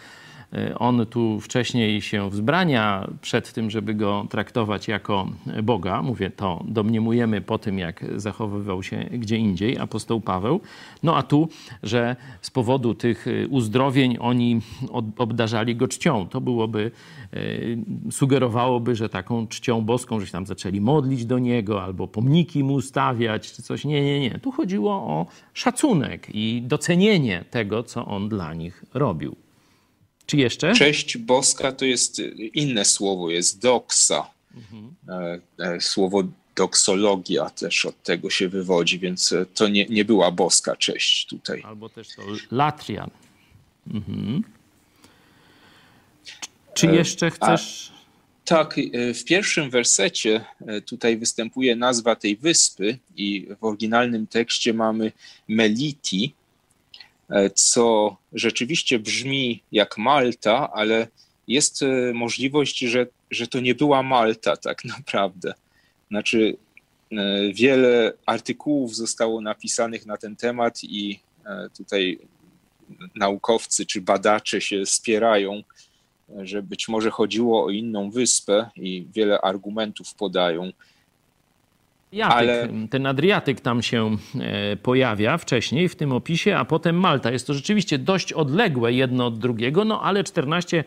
on 0.79 1.07
tu 1.07 1.41
wcześniej 1.41 2.03
się 2.03 2.31
wzbrania 2.31 3.09
przed 3.21 3.53
tym, 3.53 3.71
żeby 3.71 3.95
go 3.95 4.27
traktować 4.31 4.89
jako 4.89 5.29
Boga. 5.63 6.03
Mówię, 6.03 6.31
to 6.31 6.65
domniemujemy 6.69 7.41
po 7.41 7.59
tym, 7.59 7.79
jak 7.79 8.05
zachowywał 8.17 8.83
się 8.83 8.97
gdzie 9.13 9.37
indziej 9.37 9.79
apostoł 9.79 10.21
Paweł. 10.21 10.61
No 11.03 11.17
a 11.17 11.23
tu, 11.23 11.49
że 11.83 12.17
z 12.41 12.51
powodu 12.51 12.95
tych 12.95 13.27
e, 13.29 13.49
uzdrowień 13.49 14.17
oni 14.21 14.61
obdarzali 15.19 15.77
go 15.77 15.89
czcią. 15.89 16.29
To 16.29 16.41
byłoby, 16.41 16.91
e, 17.33 18.11
sugerowałoby, 18.11 18.97
że 18.97 19.09
taką 19.09 19.47
czcią 19.47 19.83
boską, 19.83 20.21
że 20.21 20.27
się 20.27 20.33
tam 20.33 20.47
zaczęli 20.47 20.81
modlić 20.81 21.27
do 21.27 21.39
niego 21.39 21.83
albo 21.83 22.09
pomniki 22.09 22.65
mu 22.65 22.81
stawiać, 22.81 23.53
czy 23.53 23.63
coś. 23.63 23.85
Nie, 23.85 24.03
nie, 24.03 24.21
nie. 24.21 24.39
Tu 24.39 24.53
chodziło 24.53 24.93
o 24.93 25.27
szacunek 25.55 26.29
i 26.35 26.63
docenienie 26.63 27.45
tego, 27.51 27.83
co 27.83 28.07
on 28.07 28.29
dla 28.29 28.55
nich 28.55 28.85
robił. 28.95 29.37
Czy 30.31 30.37
jeszcze? 30.37 30.75
Cześć 30.75 31.19
boska 31.19 31.73
to 31.73 31.85
jest 31.85 32.23
inne 32.55 32.85
słowo, 32.85 33.31
jest 33.31 33.61
doksa. 33.61 34.31
Mhm. 34.55 35.81
Słowo 35.81 36.23
doksologia 36.57 37.51
też 37.51 37.85
od 37.85 38.03
tego 38.03 38.31
się 38.31 38.49
wywodzi, 38.49 38.99
więc 38.99 39.35
to 39.55 39.69
nie, 39.69 39.87
nie 39.87 40.05
była 40.05 40.31
boska 40.31 40.77
cześć 40.77 41.27
tutaj. 41.27 41.63
Albo 41.65 41.89
też 41.89 42.09
to 42.09 42.23
latrian. 42.51 43.11
Mhm. 43.95 44.45
Czy 46.75 46.89
e, 46.89 46.95
jeszcze 46.95 47.31
chcesz... 47.31 47.93
A, 47.95 48.01
tak, 48.45 48.77
w 49.15 49.25
pierwszym 49.25 49.71
wersecie 49.71 50.45
tutaj 50.87 51.17
występuje 51.17 51.77
nazwa 51.77 52.17
tej 52.17 52.37
wyspy 52.37 52.99
i 53.17 53.49
w 53.61 53.65
oryginalnym 53.65 54.27
tekście 54.27 54.75
mamy 54.75 55.13
Meliti, 55.49 56.35
E, 56.35 56.40
co 57.55 58.17
rzeczywiście 58.33 58.99
brzmi 58.99 59.63
jak 59.73 59.99
Malta, 59.99 60.73
ale 60.73 61.07
jest 61.49 61.83
e, 61.83 62.13
możliwość, 62.13 62.79
że, 62.79 63.07
że 63.31 63.47
to 63.47 63.61
nie 63.61 63.75
była 63.75 64.03
Malta 64.03 64.57
tak 64.57 64.85
naprawdę. 64.97 65.55
Znaczy, 66.09 66.57
e, 67.13 67.17
wiele 67.53 68.13
artykułów 68.27 68.97
zostało 68.97 69.41
napisanych 69.41 70.07
na 70.07 70.17
ten 70.17 70.37
temat 70.37 70.85
i 70.85 71.21
tutaj 71.77 72.19
naukowcy 73.17 73.87
czy 73.87 74.01
badacze 74.01 74.61
się 74.61 74.87
spierają, 74.87 75.63
że 76.39 76.63
być 76.63 76.89
może 76.89 77.11
chodziło 77.11 77.65
o 77.65 77.71
inną 77.71 78.11
wyspę 78.11 78.71
i 78.77 79.07
wiele 79.15 79.41
argumentów 79.41 80.15
podają. 80.15 80.73
Adriatyk, 82.13 82.71
ale... 82.71 82.89
Ten 82.91 83.07
Adriatyk 83.07 83.61
tam 83.61 83.83
się 83.83 84.17
e, 84.41 84.77
pojawia 84.77 85.39
wcześniej 85.39 85.89
w 85.89 85.97
tym 85.97 86.13
opisie, 86.13 86.57
a 86.57 86.65
potem 86.65 86.97
Malta. 86.97 87.31
Jest 87.31 87.47
to 87.47 87.55
rzeczywiście 87.55 87.99
dość 87.99 88.33
odległe 88.33 88.93
jedno 88.93 89.27
od 89.27 89.39
drugiego, 89.39 89.85
no 89.85 90.03
ale 90.03 90.25
14 90.25 90.85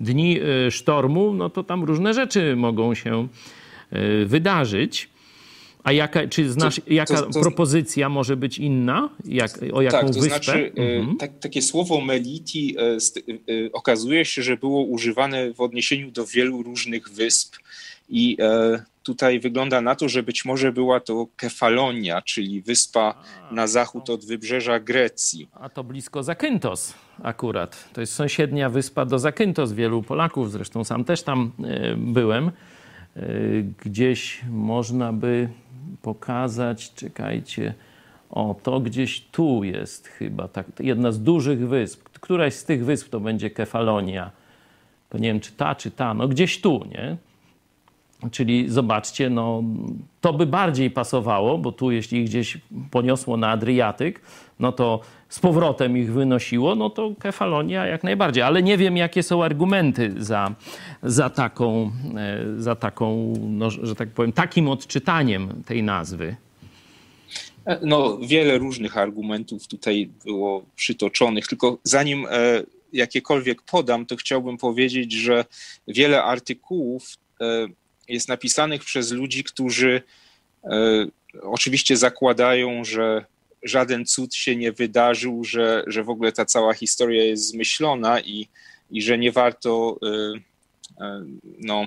dni 0.00 0.40
e, 0.40 0.70
sztormu, 0.70 1.34
no 1.34 1.50
to 1.50 1.64
tam 1.64 1.84
różne 1.84 2.14
rzeczy 2.14 2.56
mogą 2.56 2.94
się 2.94 3.28
e, 3.90 4.24
wydarzyć. 4.24 5.08
A 5.84 5.92
jaka, 5.92 6.28
czy 6.28 6.50
znasz, 6.50 6.76
to, 6.76 6.82
jaka 6.86 7.22
to, 7.22 7.30
to, 7.30 7.40
propozycja 7.40 8.08
może 8.08 8.36
być 8.36 8.58
inna? 8.58 9.08
Jak, 9.24 9.50
o 9.72 9.82
jaką 9.82 9.98
tak, 9.98 10.06
to 10.06 10.20
wyspę? 10.20 10.28
Znaczy, 10.28 10.72
mhm. 10.76 11.16
tak, 11.16 11.38
takie 11.38 11.62
słowo 11.62 12.00
meliti 12.00 12.76
okazuje 13.72 14.24
się, 14.24 14.42
że 14.42 14.56
było 14.56 14.82
używane 14.82 15.54
w 15.54 15.60
odniesieniu 15.60 16.10
do 16.10 16.26
wielu 16.26 16.62
różnych 16.62 17.08
wysp 17.08 17.56
i 18.08 18.36
tutaj 19.06 19.40
wygląda 19.40 19.80
na 19.80 19.94
to, 19.94 20.08
że 20.08 20.22
być 20.22 20.44
może 20.44 20.72
była 20.72 21.00
to 21.00 21.26
Kefalonia, 21.36 22.22
czyli 22.22 22.62
wyspa 22.62 23.14
na 23.50 23.66
zachód 23.66 24.10
od 24.10 24.24
wybrzeża 24.24 24.80
Grecji. 24.80 25.48
A 25.52 25.68
to 25.68 25.84
blisko 25.84 26.22
Zakynthos 26.22 26.94
akurat. 27.22 27.88
To 27.92 28.00
jest 28.00 28.12
sąsiednia 28.12 28.70
wyspa 28.70 29.04
do 29.04 29.18
Zakynthos. 29.18 29.72
Wielu 29.72 30.02
Polaków, 30.02 30.52
zresztą 30.52 30.84
sam 30.84 31.04
też 31.04 31.22
tam 31.22 31.52
e, 31.64 31.96
byłem. 31.96 32.48
E, 32.48 32.52
gdzieś 33.84 34.40
można 34.50 35.12
by 35.12 35.48
pokazać, 36.02 36.94
czekajcie, 36.94 37.74
o 38.30 38.56
to 38.62 38.80
gdzieś 38.80 39.20
tu 39.20 39.64
jest 39.64 40.08
chyba, 40.08 40.48
tak, 40.48 40.66
jedna 40.80 41.12
z 41.12 41.22
dużych 41.22 41.68
wysp. 41.68 42.08
Któraś 42.20 42.54
z 42.54 42.64
tych 42.64 42.84
wysp 42.84 43.08
to 43.08 43.20
będzie 43.20 43.50
Kefalonia. 43.50 44.30
To 45.08 45.18
nie 45.18 45.28
wiem, 45.28 45.40
czy 45.40 45.52
ta, 45.52 45.74
czy 45.74 45.90
ta, 45.90 46.14
no 46.14 46.28
gdzieś 46.28 46.60
tu, 46.60 46.84
nie? 46.90 47.16
Czyli 48.30 48.68
zobaczcie, 48.68 49.30
no, 49.30 49.62
to 50.20 50.32
by 50.32 50.46
bardziej 50.46 50.90
pasowało, 50.90 51.58
bo 51.58 51.72
tu 51.72 51.90
jeśli 51.90 52.18
ich 52.18 52.28
gdzieś 52.28 52.58
poniosło 52.90 53.36
na 53.36 53.50
Adriatyk, 53.50 54.20
no 54.60 54.72
to 54.72 55.00
z 55.28 55.40
powrotem 55.40 55.98
ich 55.98 56.12
wynosiło, 56.12 56.74
no 56.74 56.90
to 56.90 57.12
Kefalonia 57.18 57.86
jak 57.86 58.04
najbardziej. 58.04 58.42
Ale 58.42 58.62
nie 58.62 58.78
wiem, 58.78 58.96
jakie 58.96 59.22
są 59.22 59.44
argumenty 59.44 60.14
za, 60.18 60.54
za 61.02 61.30
taką, 61.30 61.92
e, 62.16 62.62
za 62.62 62.74
taką 62.74 63.34
no, 63.40 63.70
że 63.70 63.94
tak 63.94 64.08
powiem, 64.08 64.32
takim 64.32 64.68
odczytaniem 64.68 65.62
tej 65.66 65.82
nazwy. 65.82 66.36
E, 67.64 67.78
no, 67.82 68.18
wiele 68.18 68.58
różnych 68.58 68.96
argumentów 68.96 69.66
tutaj 69.66 70.10
było 70.24 70.62
przytoczonych, 70.76 71.46
tylko 71.46 71.78
zanim 71.82 72.26
e, 72.30 72.62
jakiekolwiek 72.92 73.62
podam, 73.62 74.06
to 74.06 74.16
chciałbym 74.16 74.58
powiedzieć, 74.58 75.12
że 75.12 75.44
wiele 75.88 76.24
artykułów 76.24 77.16
jest 78.08 78.28
napisanych 78.28 78.84
przez 78.84 79.10
ludzi, 79.10 79.44
którzy 79.44 80.02
e, 80.64 81.06
oczywiście 81.42 81.96
zakładają, 81.96 82.84
że 82.84 83.24
żaden 83.62 84.06
cud 84.06 84.34
się 84.34 84.56
nie 84.56 84.72
wydarzył, 84.72 85.44
że, 85.44 85.84
że 85.86 86.04
w 86.04 86.10
ogóle 86.10 86.32
ta 86.32 86.44
cała 86.44 86.74
historia 86.74 87.24
jest 87.24 87.48
zmyślona 87.48 88.20
i, 88.20 88.48
i 88.90 89.02
że 89.02 89.18
nie 89.18 89.32
warto 89.32 89.98
e, 90.02 91.04
e, 91.04 91.24
no, 91.58 91.86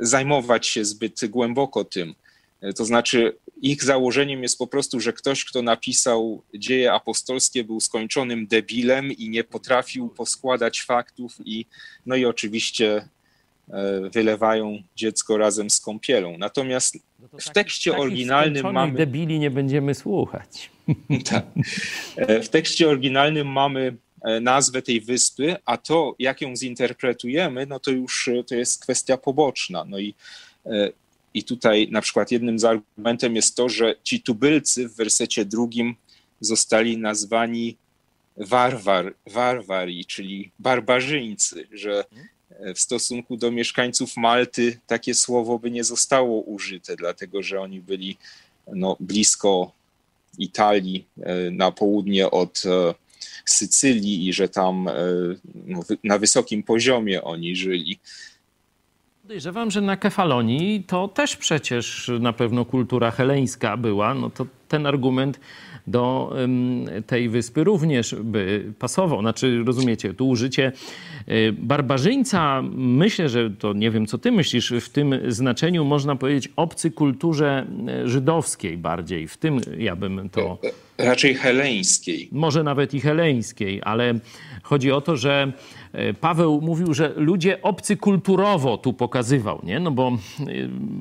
zajmować 0.00 0.66
się 0.66 0.84
zbyt 0.84 1.26
głęboko 1.26 1.84
tym. 1.84 2.14
To 2.76 2.84
znaczy, 2.84 3.36
ich 3.62 3.84
założeniem 3.84 4.42
jest 4.42 4.58
po 4.58 4.66
prostu, 4.66 5.00
że 5.00 5.12
ktoś, 5.12 5.44
kto 5.44 5.62
napisał 5.62 6.42
dzieje 6.54 6.92
apostolskie, 6.92 7.64
był 7.64 7.80
skończonym 7.80 8.46
debilem 8.46 9.12
i 9.12 9.28
nie 9.28 9.44
potrafił 9.44 10.08
poskładać 10.08 10.82
faktów, 10.82 11.36
i 11.44 11.66
no 12.06 12.16
i 12.16 12.24
oczywiście 12.24 13.08
wylewają 14.12 14.82
dziecko 14.96 15.36
razem 15.36 15.70
z 15.70 15.80
kąpielą. 15.80 16.38
Natomiast 16.38 16.98
no 17.18 17.28
w 17.38 17.50
tekście 17.50 17.96
oryginalnym 17.96 18.72
mamy. 18.72 18.92
debili 18.92 19.38
nie 19.38 19.50
będziemy 19.50 19.94
słuchać. 19.94 20.70
Tak. 21.30 21.44
E, 22.16 22.42
w 22.42 22.48
tekście 22.48 22.88
oryginalnym 22.88 23.46
mamy 23.46 23.96
e, 24.22 24.40
nazwę 24.40 24.82
tej 24.82 25.00
wyspy, 25.00 25.56
a 25.64 25.76
to, 25.76 26.14
jak 26.18 26.40
ją 26.40 26.56
zinterpretujemy, 26.56 27.66
no 27.66 27.80
to 27.80 27.90
już 27.90 28.30
to 28.46 28.54
jest 28.54 28.82
kwestia 28.82 29.16
poboczna. 29.16 29.84
No 29.84 29.98
i, 29.98 30.14
i 31.34 31.44
tutaj 31.44 31.88
na 31.90 32.00
przykład 32.00 32.30
jednym 32.30 32.58
z 32.58 32.64
argumentem 32.64 33.36
jest 33.36 33.56
to, 33.56 33.68
że 33.68 33.94
ci 34.02 34.22
tubylcy 34.22 34.88
w 34.88 34.96
wersecie 34.96 35.44
drugim 35.44 35.94
zostali 36.40 36.98
nazwani 36.98 37.76
warwar, 38.36 39.14
warwari, 39.26 40.06
czyli 40.06 40.50
barbarzyńcy, 40.58 41.68
że 41.72 41.96
mhm 41.96 42.28
w 42.74 42.80
stosunku 42.80 43.36
do 43.36 43.50
mieszkańców 43.50 44.16
Malty 44.16 44.78
takie 44.86 45.14
słowo 45.14 45.58
by 45.58 45.70
nie 45.70 45.84
zostało 45.84 46.40
użyte, 46.40 46.96
dlatego 46.96 47.42
że 47.42 47.60
oni 47.60 47.80
byli 47.80 48.16
no, 48.72 48.96
blisko 49.00 49.72
Italii, 50.38 51.06
e, 51.22 51.50
na 51.50 51.72
południe 51.72 52.30
od 52.30 52.62
e, 52.66 52.94
Sycylii 53.44 54.28
i 54.28 54.32
że 54.32 54.48
tam 54.48 54.88
e, 54.88 54.92
no, 55.66 55.80
na 56.04 56.18
wysokim 56.18 56.62
poziomie 56.62 57.24
oni 57.24 57.56
żyli. 57.56 57.98
Podejrzewam, 59.22 59.70
że 59.70 59.80
na 59.80 59.96
Kefalonii 59.96 60.84
to 60.84 61.08
też 61.08 61.36
przecież 61.36 62.10
na 62.20 62.32
pewno 62.32 62.64
kultura 62.64 63.10
heleńska 63.10 63.76
była. 63.76 64.14
No 64.14 64.30
to 64.30 64.46
ten 64.68 64.86
argument 64.86 65.40
do 65.86 66.34
tej 67.06 67.28
wyspy 67.28 67.64
również 67.64 68.14
by 68.14 68.72
pasował. 68.78 69.20
Znaczy, 69.20 69.62
rozumiecie, 69.66 70.14
tu 70.14 70.28
użycie 70.28 70.72
y, 71.28 71.54
barbarzyńca, 71.58 72.62
myślę, 72.76 73.28
że 73.28 73.50
to 73.50 73.72
nie 73.72 73.90
wiem, 73.90 74.06
co 74.06 74.18
ty 74.18 74.32
myślisz, 74.32 74.72
w 74.80 74.88
tym 74.88 75.14
znaczeniu 75.28 75.84
można 75.84 76.16
powiedzieć 76.16 76.48
obcy 76.56 76.90
kulturze 76.90 77.66
y, 78.04 78.08
żydowskiej 78.08 78.76
bardziej. 78.78 79.28
W 79.28 79.36
tym 79.36 79.60
ja 79.78 79.96
bym 79.96 80.28
to... 80.30 80.58
Raczej 80.98 81.34
heleńskiej. 81.34 82.28
Może 82.32 82.62
nawet 82.62 82.94
i 82.94 83.00
heleńskiej, 83.00 83.80
ale 83.84 84.14
chodzi 84.62 84.92
o 84.92 85.00
to, 85.00 85.16
że 85.16 85.52
Paweł 86.20 86.60
mówił, 86.60 86.94
że 86.94 87.12
ludzie 87.16 87.62
obcy 87.62 87.96
kulturowo 87.96 88.78
tu 88.78 88.92
pokazywał, 88.92 89.60
nie? 89.62 89.80
No 89.80 89.90
bo 89.90 90.18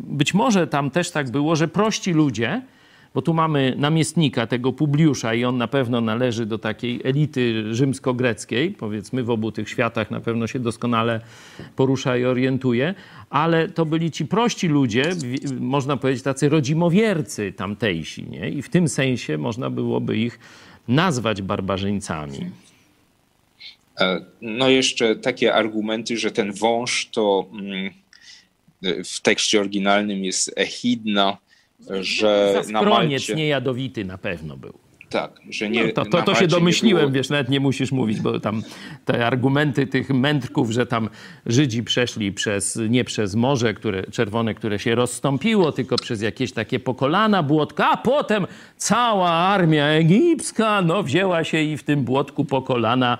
być 0.08 0.34
może 0.34 0.67
tam 0.67 0.91
też 0.91 1.12
tak 1.12 1.32
było, 1.32 1.56
że 1.56 1.67
prości 1.67 2.13
ludzie 2.13 2.62
bo 3.17 3.21
tu 3.21 3.34
mamy 3.34 3.73
namiestnika 3.77 4.47
tego 4.47 4.73
Publiusza 4.73 5.34
i 5.34 5.45
on 5.45 5.58
na 5.58 5.67
pewno 5.67 6.01
należy 6.01 6.45
do 6.45 6.58
takiej 6.58 7.01
elity 7.03 7.73
rzymsko-greckiej, 7.73 8.71
powiedzmy 8.71 9.23
w 9.23 9.30
obu 9.30 9.51
tych 9.51 9.69
światach 9.69 10.12
na 10.12 10.19
pewno 10.19 10.47
się 10.47 10.60
doskonale 10.60 11.21
porusza 11.75 12.17
i 12.17 12.25
orientuje, 12.25 12.93
ale 13.30 13.69
to 13.69 13.86
byli 13.86 14.12
ci 14.12 14.25
prości 14.25 14.67
ludzie, 14.67 15.03
można 15.60 15.97
powiedzieć 15.97 16.23
tacy 16.23 16.49
rodzimowiercy 16.49 17.53
tamtejsi, 17.53 18.23
nie? 18.30 18.49
i 18.49 18.62
w 18.62 18.69
tym 18.69 18.89
sensie 18.89 19.38
można 19.38 19.69
byłoby 19.69 20.17
ich 20.17 20.39
nazwać 20.88 21.41
barbarzyńcami. 21.41 22.39
E, 23.99 24.25
no 24.41 24.69
jeszcze 24.69 25.15
takie 25.15 25.53
argumenty, 25.53 26.17
że 26.17 26.32
ten 26.32 26.53
wąż 26.53 27.10
to 27.12 27.49
mm, 27.51 27.93
w 29.06 29.21
tekście 29.21 29.60
oryginalnym 29.60 30.25
jest 30.25 30.53
echidna, 30.56 31.38
że 32.02 32.62
na 32.71 32.82
Malcie... 32.82 33.36
niejadowity 33.36 34.06
na 34.06 34.17
pewno 34.17 34.58
był. 34.58 34.87
Tak, 35.10 35.32
że 35.50 35.70
nie. 35.70 35.86
No 35.86 35.91
to, 35.91 36.06
to, 36.06 36.22
to 36.22 36.36
się 36.36 36.48
domyśliłem, 36.48 37.02
było... 37.06 37.12
wiesz, 37.12 37.30
nawet 37.30 37.50
nie 37.50 37.60
musisz 37.60 37.91
mówić, 37.91 38.22
bo 38.22 38.39
tam 38.39 38.63
te 39.06 39.26
argumenty 39.26 39.88
tych 39.88 40.10
mędrków, 40.10 40.72
że 40.72 40.86
tam 40.86 41.10
Żydzi 41.46 41.84
przeszli 41.84 42.32
przez, 42.32 42.80
nie 42.89 43.04
przez 43.04 43.36
morze 43.36 43.74
które, 43.74 44.04
czerwone, 44.04 44.54
które 44.54 44.80
się 44.80 44.96
rozstąpiło, 44.96 45.72
tylko 45.72 45.96
przez 45.96 46.22
jakieś 46.22 46.52
takie 46.54 46.80
pokolana 46.80 47.43
błotka, 47.43 47.89
a 47.89 47.98
potem 47.98 48.48
cała 48.78 49.30
armia 49.30 49.86
egipska, 49.86 50.82
no 50.82 51.04
wzięła 51.04 51.43
się 51.43 51.62
i 51.62 51.78
w 51.78 51.84
tym 51.84 52.04
błotku 52.04 52.46
po 52.46 52.62
kolana 52.62 53.17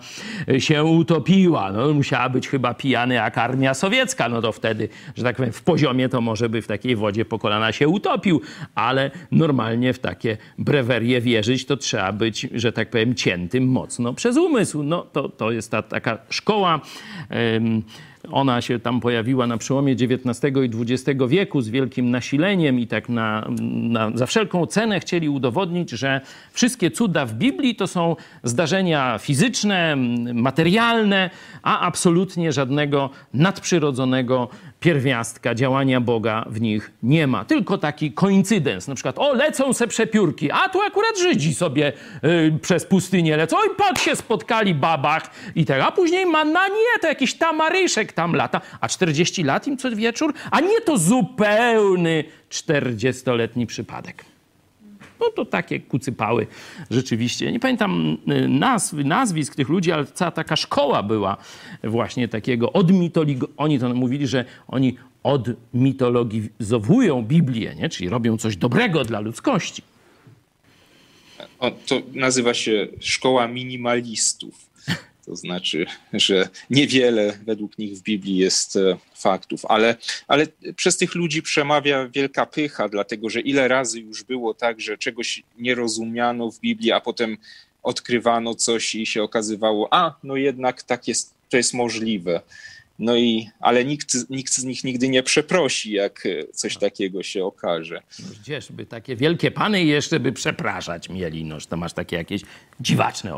się 0.58 0.84
utopiła. 0.84 1.72
No 1.72 1.94
musiała 1.94 2.30
być 2.30 2.48
chyba 2.48 2.74
pijany 2.74 3.14
jak 3.14 3.38
armia 3.38 3.74
sowiecka, 3.74 4.30
no 4.30 4.42
to 4.42 4.52
wtedy, 4.52 4.90
że 5.16 5.24
tak 5.24 5.36
powiem, 5.36 5.52
w 5.52 5.62
poziomie 5.62 6.10
to 6.10 6.22
może 6.22 6.50
by 6.50 6.62
w 6.62 6.68
takiej 6.68 6.96
wodzie 6.96 7.26
po 7.26 7.40
kolana 7.40 7.72
się 7.72 7.88
utopił, 7.88 8.42
ale 8.76 9.12
normalnie 9.32 9.94
w 9.94 10.00
takie 10.00 10.38
brewerie 10.58 11.22
wierzyć 11.22 11.66
to 11.66 11.77
trzeba 11.78 12.12
być, 12.12 12.48
że 12.54 12.72
tak 12.72 12.90
powiem, 12.90 13.16
ciętym 13.16 13.68
mocno 13.68 14.14
przez 14.14 14.38
umysł. 14.38 14.84
No 14.84 15.02
to, 15.14 15.30
to 15.30 15.52
jest 15.52 15.72
ta 15.72 15.82
taka 15.82 16.18
szkoła. 16.30 16.82
Ona 18.32 18.62
się 18.62 18.80
tam 18.80 19.00
pojawiła 19.00 19.48
na 19.48 19.58
przełomie 19.58 19.94
XIX 19.94 20.56
i 20.64 20.94
XX 20.94 21.20
wieku 21.28 21.62
z 21.62 21.70
wielkim 21.70 22.12
nasileniem 22.12 22.80
i 22.80 22.88
tak 22.88 23.10
na, 23.10 23.48
na, 23.62 24.12
za 24.16 24.26
wszelką 24.26 24.66
cenę 24.66 25.00
chcieli 25.00 25.30
udowodnić, 25.30 25.90
że 25.90 26.22
wszystkie 26.52 26.92
cuda 26.92 27.26
w 27.26 27.34
Biblii 27.34 27.76
to 27.76 27.88
są 27.88 28.16
zdarzenia 28.44 29.18
fizyczne, 29.18 29.96
materialne, 30.34 31.30
a 31.64 31.80
absolutnie 31.80 32.52
żadnego 32.52 33.10
nadprzyrodzonego 33.34 34.50
pierwiastka. 34.80 35.56
Działania 35.56 36.02
Boga 36.02 36.46
w 36.50 36.62
nich 36.62 36.92
nie 37.04 37.28
ma. 37.28 37.46
Tylko 37.46 37.78
taki 37.78 38.12
koincydens, 38.12 38.88
na 38.88 38.96
przykład 38.96 39.20
o, 39.20 39.34
lecą 39.34 39.74
se 39.74 39.88
przepiórki, 39.88 40.52
a 40.52 40.70
tu 40.70 40.82
akurat 40.82 41.20
Żydzi 41.20 41.54
sobie 41.54 41.94
y, 42.24 42.60
przez 42.62 42.86
pustynię 42.86 43.38
lecą. 43.38 43.58
I 43.58 43.76
pod 43.76 44.00
się 44.00 44.16
spotkali 44.16 44.76
babach 44.76 45.32
i 45.56 45.66
tak, 45.66 45.82
a 45.82 45.92
później 45.92 46.26
manna 46.26 46.68
nie, 46.68 47.00
to 47.02 47.08
jakiś 47.08 47.34
tamaryszek 47.34 48.14
tam 48.18 48.36
lata, 48.36 48.62
a 48.82 48.88
40 48.88 49.44
lat 49.44 49.68
im 49.68 49.78
co 49.78 49.96
wieczór, 49.96 50.34
a 50.52 50.60
nie 50.60 50.82
to 50.82 50.98
zupełny 50.98 52.24
40-letni 52.50 53.68
przypadek. 53.68 54.26
No 55.20 55.30
to 55.30 55.46
takie 55.46 55.80
kucypały 55.80 56.48
rzeczywiście. 56.92 57.52
Nie 57.52 57.60
pamiętam 57.60 58.18
y, 58.32 58.48
nazw, 58.48 58.94
nazwisk 58.94 59.56
tych 59.56 59.70
ludzi, 59.70 59.92
ale 59.92 60.06
cała 60.06 60.32
taka 60.32 60.56
szkoła 60.56 61.04
była 61.04 61.38
właśnie 61.84 62.28
takiego 62.28 62.74
odmitolog... 62.74 63.38
Oni 63.58 63.80
to 63.80 63.94
mówili, 63.94 64.28
że 64.28 64.46
oni 64.68 64.98
odmitologizowują 65.24 67.22
Biblię, 67.22 67.76
nie? 67.76 67.90
czyli 67.90 68.10
robią 68.10 68.38
coś 68.38 68.58
dobrego 68.58 69.04
dla 69.04 69.20
ludzkości. 69.20 69.82
O, 71.60 71.72
to 71.72 72.02
nazywa 72.14 72.54
się 72.54 72.88
szkoła 73.00 73.48
minimalistów. 73.48 74.67
To 75.28 75.36
znaczy, 75.36 75.86
że 76.14 76.50
niewiele 76.70 77.40
według 77.46 77.78
nich 77.78 77.98
w 77.98 78.02
Biblii 78.02 78.38
jest 78.38 78.76
e, 78.76 78.98
faktów, 79.16 79.66
ale, 79.66 79.96
ale 80.28 80.48
przez 80.76 80.98
tych 80.98 81.16
ludzi 81.16 81.42
przemawia 81.42 82.08
wielka 82.08 82.46
pycha, 82.46 82.90
dlatego 82.90 83.30
że 83.30 83.42
ile 83.42 83.68
razy 83.68 84.00
już 84.00 84.24
było 84.24 84.54
tak, 84.54 84.82
że 84.82 84.98
czegoś 84.98 85.44
nie 85.58 85.76
rozumiano 85.76 86.52
w 86.52 86.60
Biblii, 86.60 86.92
a 86.92 87.02
potem 87.02 87.38
odkrywano 87.84 88.56
coś 88.56 88.96
i 88.96 89.06
się 89.06 89.24
okazywało, 89.24 89.88
a 89.92 90.16
no 90.24 90.36
jednak 90.36 90.84
tak 90.84 91.08
jest, 91.08 91.34
to 91.50 91.58
jest 91.58 91.74
możliwe. 91.74 92.42
No 93.00 93.16
i, 93.16 93.50
ale 93.60 93.86
nikt, 93.86 94.30
nikt 94.30 94.54
z 94.54 94.64
nich 94.64 94.84
nigdy 94.84 95.10
nie 95.10 95.24
przeprosi, 95.24 95.92
jak 95.92 96.28
coś 96.54 96.78
takiego 96.78 97.24
się 97.24 97.46
okaże. 97.46 98.02
No 98.20 98.26
gdzież 98.42 98.72
by 98.72 98.86
takie 98.86 99.16
wielkie 99.16 99.52
pany 99.52 99.84
jeszcze 99.84 100.20
by 100.20 100.32
przepraszać 100.32 101.10
mieli, 101.10 101.46
noż 101.46 101.66
to 101.66 101.78
masz 101.78 101.94
takie 101.94 102.16
jakieś 102.16 102.42
dziwaczne 102.80 103.36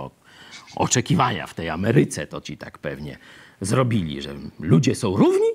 oczekiwania 0.75 1.47
w 1.47 1.53
tej 1.53 1.69
Ameryce, 1.69 2.27
to 2.27 2.41
ci 2.41 2.57
tak 2.57 2.77
pewnie 2.77 3.17
zrobili, 3.61 4.21
że 4.21 4.35
ludzie 4.59 4.95
są 4.95 5.17
równi? 5.17 5.47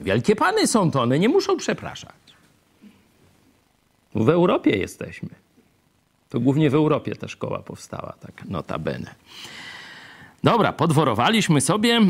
Wielkie 0.00 0.36
pany 0.36 0.66
są 0.66 0.90
to, 0.90 1.02
one 1.02 1.18
nie 1.18 1.28
muszą 1.28 1.56
przepraszać. 1.56 2.14
W 4.14 4.28
Europie 4.28 4.70
jesteśmy. 4.70 5.28
To 6.28 6.40
głównie 6.40 6.70
w 6.70 6.74
Europie 6.74 7.16
ta 7.16 7.28
szkoła 7.28 7.58
powstała, 7.58 8.14
tak 8.20 8.44
notabene. 8.44 9.14
Dobra, 10.44 10.72
podworowaliśmy 10.72 11.60
sobie. 11.60 12.00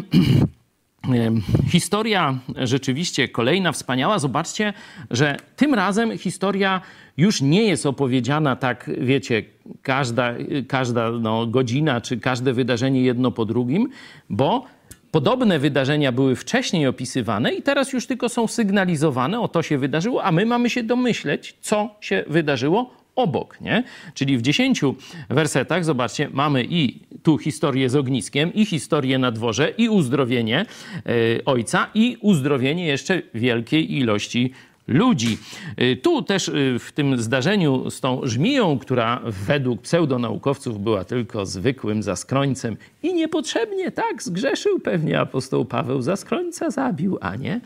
Historia 1.73 2.39
rzeczywiście 2.57 3.29
kolejna 3.29 3.73
wspaniała. 3.73 4.19
Zobaczcie, 4.19 4.73
że 5.11 5.37
tym 5.57 5.75
razem 5.75 6.19
historia 6.19 6.81
już 7.17 7.41
nie 7.41 7.63
jest 7.63 7.87
opowiedziana 7.87 8.57
tak, 8.57 8.91
wiecie, 8.99 9.43
każda, 9.83 10.35
każda 10.69 11.11
no, 11.11 11.47
godzina 11.47 12.01
czy 12.01 12.21
każde 12.21 12.53
wydarzenie 12.53 13.03
jedno 13.03 13.31
po 13.31 13.45
drugim, 13.45 13.89
bo 14.31 14.65
podobne 15.11 15.59
wydarzenia 15.59 16.13
były 16.13 16.37
wcześniej 16.37 16.87
opisywane 16.87 17.53
i 17.53 17.63
teraz 17.63 17.93
już 17.93 18.07
tylko 18.07 18.29
są 18.29 18.47
sygnalizowane, 18.47 19.41
o 19.41 19.49
to 19.49 19.63
się 19.63 19.79
wydarzyło, 19.79 20.25
a 20.25 20.33
my 20.33 20.47
mamy 20.47 20.71
się 20.71 20.83
domyśleć, 20.83 21.57
co 21.61 21.91
się 22.01 22.25
wydarzyło 22.29 22.91
obok, 23.17 23.61
nie? 23.61 23.85
Czyli 24.15 24.39
w 24.39 24.43
dziesięciu 24.43 24.95
wersetach, 25.29 25.85
zobaczcie, 25.85 26.29
mamy 26.33 26.65
i 26.71 27.01
tu 27.23 27.39
historię 27.39 27.91
z 27.91 27.97
ogniskiem, 27.97 28.55
i 28.55 28.65
historię 28.65 29.19
na 29.19 29.31
dworze, 29.33 29.69
i 29.79 29.89
uzdrowienie 29.89 30.67
y, 31.09 31.45
ojca, 31.45 31.91
i 31.95 32.17
uzdrowienie 32.21 32.87
jeszcze 32.87 33.23
wielkiej 33.35 33.97
ilości 33.97 34.53
ludzi. 34.88 35.38
Y, 35.81 35.96
tu 35.96 36.22
też 36.22 36.49
y, 36.49 36.79
w 36.79 36.92
tym 36.92 37.22
zdarzeniu 37.22 37.90
z 37.90 38.01
tą 38.01 38.20
żmiją, 38.25 38.79
która 38.79 39.20
według 39.25 39.83
pseudonaukowców 39.83 40.83
była 40.83 41.05
tylko 41.05 41.46
zwykłym 41.46 42.03
zaskrońcem 42.03 42.77
i 43.07 43.14
niepotrzebnie 43.14 43.90
tak 43.90 44.23
zgrzeszył 44.23 44.81
pewnie 44.81 45.21
apostoł 45.21 45.64
Paweł, 45.64 46.03
zaskrońca 46.03 46.71
zabił, 46.71 47.19
a 47.21 47.37
nie 47.37 47.61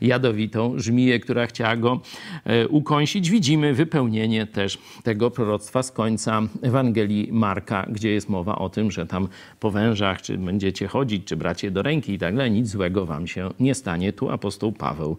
jadowitą 0.00 0.78
żmiję, 0.78 1.20
która 1.20 1.46
chciała 1.46 1.76
go 1.76 2.00
y, 2.64 2.68
ukąsić. 2.68 3.30
Widzimy 3.30 3.74
wypełnienie 3.74 4.46
też 4.46 4.78
tego 5.02 5.30
proroctwa 5.30 5.82
z 5.82 5.92
końca 5.92 6.42
Ewangelii 6.62 7.28
Marka, 7.32 7.86
gdzie 7.90 8.10
jest 8.10 8.28
mowa 8.28 8.58
o 8.58 8.68
tym, 8.68 8.90
że 8.90 9.06
tam 9.06 9.28
po 9.60 9.70
wężach, 9.70 10.22
czy 10.22 10.38
będziecie 10.38 10.88
chodzić, 10.88 11.24
czy 11.24 11.36
bracie 11.36 11.70
do 11.70 11.82
ręki 11.82 12.12
i 12.12 12.18
tak 12.18 12.36
dalej, 12.36 12.50
nic 12.50 12.68
złego 12.68 13.06
wam 13.06 13.26
się 13.26 13.50
nie 13.60 13.74
stanie. 13.74 14.12
Tu 14.12 14.30
apostoł 14.30 14.72
Paweł 14.72 15.16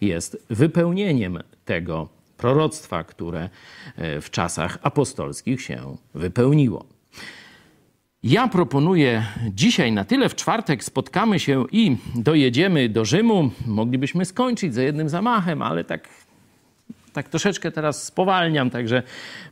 jest 0.00 0.46
wypełnieniem 0.50 1.38
tego 1.64 2.08
proroctwa, 2.36 3.04
które 3.04 3.48
e, 3.96 4.20
w 4.20 4.30
czasach 4.30 4.78
apostolskich 4.82 5.62
się 5.62 5.96
wypełniło. 6.14 6.95
Ja 8.26 8.48
proponuję 8.48 9.26
dzisiaj 9.54 9.92
na 9.92 10.04
tyle. 10.04 10.28
W 10.28 10.34
czwartek 10.34 10.84
spotkamy 10.84 11.38
się 11.40 11.64
i 11.72 11.96
dojedziemy 12.14 12.88
do 12.88 13.04
Rzymu. 13.04 13.50
Moglibyśmy 13.66 14.24
skończyć 14.24 14.74
za 14.74 14.82
jednym 14.82 15.08
zamachem, 15.08 15.62
ale 15.62 15.84
tak 15.84 16.08
tak 17.12 17.28
troszeczkę 17.28 17.72
teraz 17.72 18.04
spowalniam, 18.04 18.70
także 18.70 19.02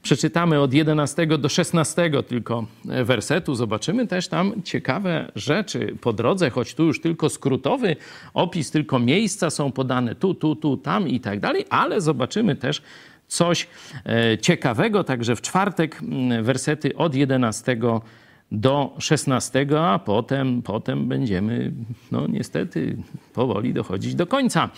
przeczytamy 0.02 0.60
od 0.60 0.72
11 0.72 1.26
do 1.26 1.48
16 1.48 2.10
tylko 2.28 2.66
wersetu. 2.84 3.54
Zobaczymy 3.54 4.06
też 4.06 4.28
tam 4.28 4.62
ciekawe 4.64 5.32
rzeczy 5.34 5.96
po 6.00 6.12
drodze, 6.12 6.50
choć 6.50 6.74
tu 6.74 6.84
już 6.84 7.00
tylko 7.00 7.28
skrótowy 7.28 7.96
opis, 8.34 8.70
tylko 8.70 8.98
miejsca 8.98 9.50
są 9.50 9.72
podane 9.72 10.14
tu, 10.14 10.34
tu, 10.34 10.56
tu, 10.56 10.76
tam 10.76 11.08
i 11.08 11.20
tak 11.20 11.40
dalej, 11.40 11.64
ale 11.70 12.00
zobaczymy 12.00 12.56
też 12.56 12.82
coś 13.28 13.66
e, 14.06 14.38
ciekawego. 14.38 15.04
Także 15.04 15.36
w 15.36 15.42
czwartek 15.42 16.00
wersety 16.42 16.96
od 16.96 17.14
11 17.14 17.76
do 17.76 18.02
16, 18.02 18.23
a 19.80 19.98
potem, 19.98 20.62
potem 20.62 21.08
będziemy, 21.08 21.72
no 22.12 22.26
niestety, 22.26 22.96
powoli 23.34 23.74
dochodzić 23.74 24.14
do 24.14 24.26
końca. 24.26 24.70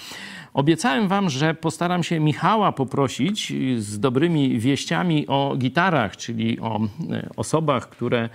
Obiecałem 0.54 1.08
wam, 1.08 1.30
że 1.30 1.54
postaram 1.54 2.02
się 2.02 2.20
Michała 2.20 2.72
poprosić 2.72 3.52
z 3.78 4.00
dobrymi 4.00 4.58
wieściami 4.58 5.26
o 5.26 5.54
gitarach, 5.58 6.16
czyli 6.16 6.60
o 6.60 6.80
e, 7.10 7.28
osobach, 7.36 7.88
które 7.88 8.28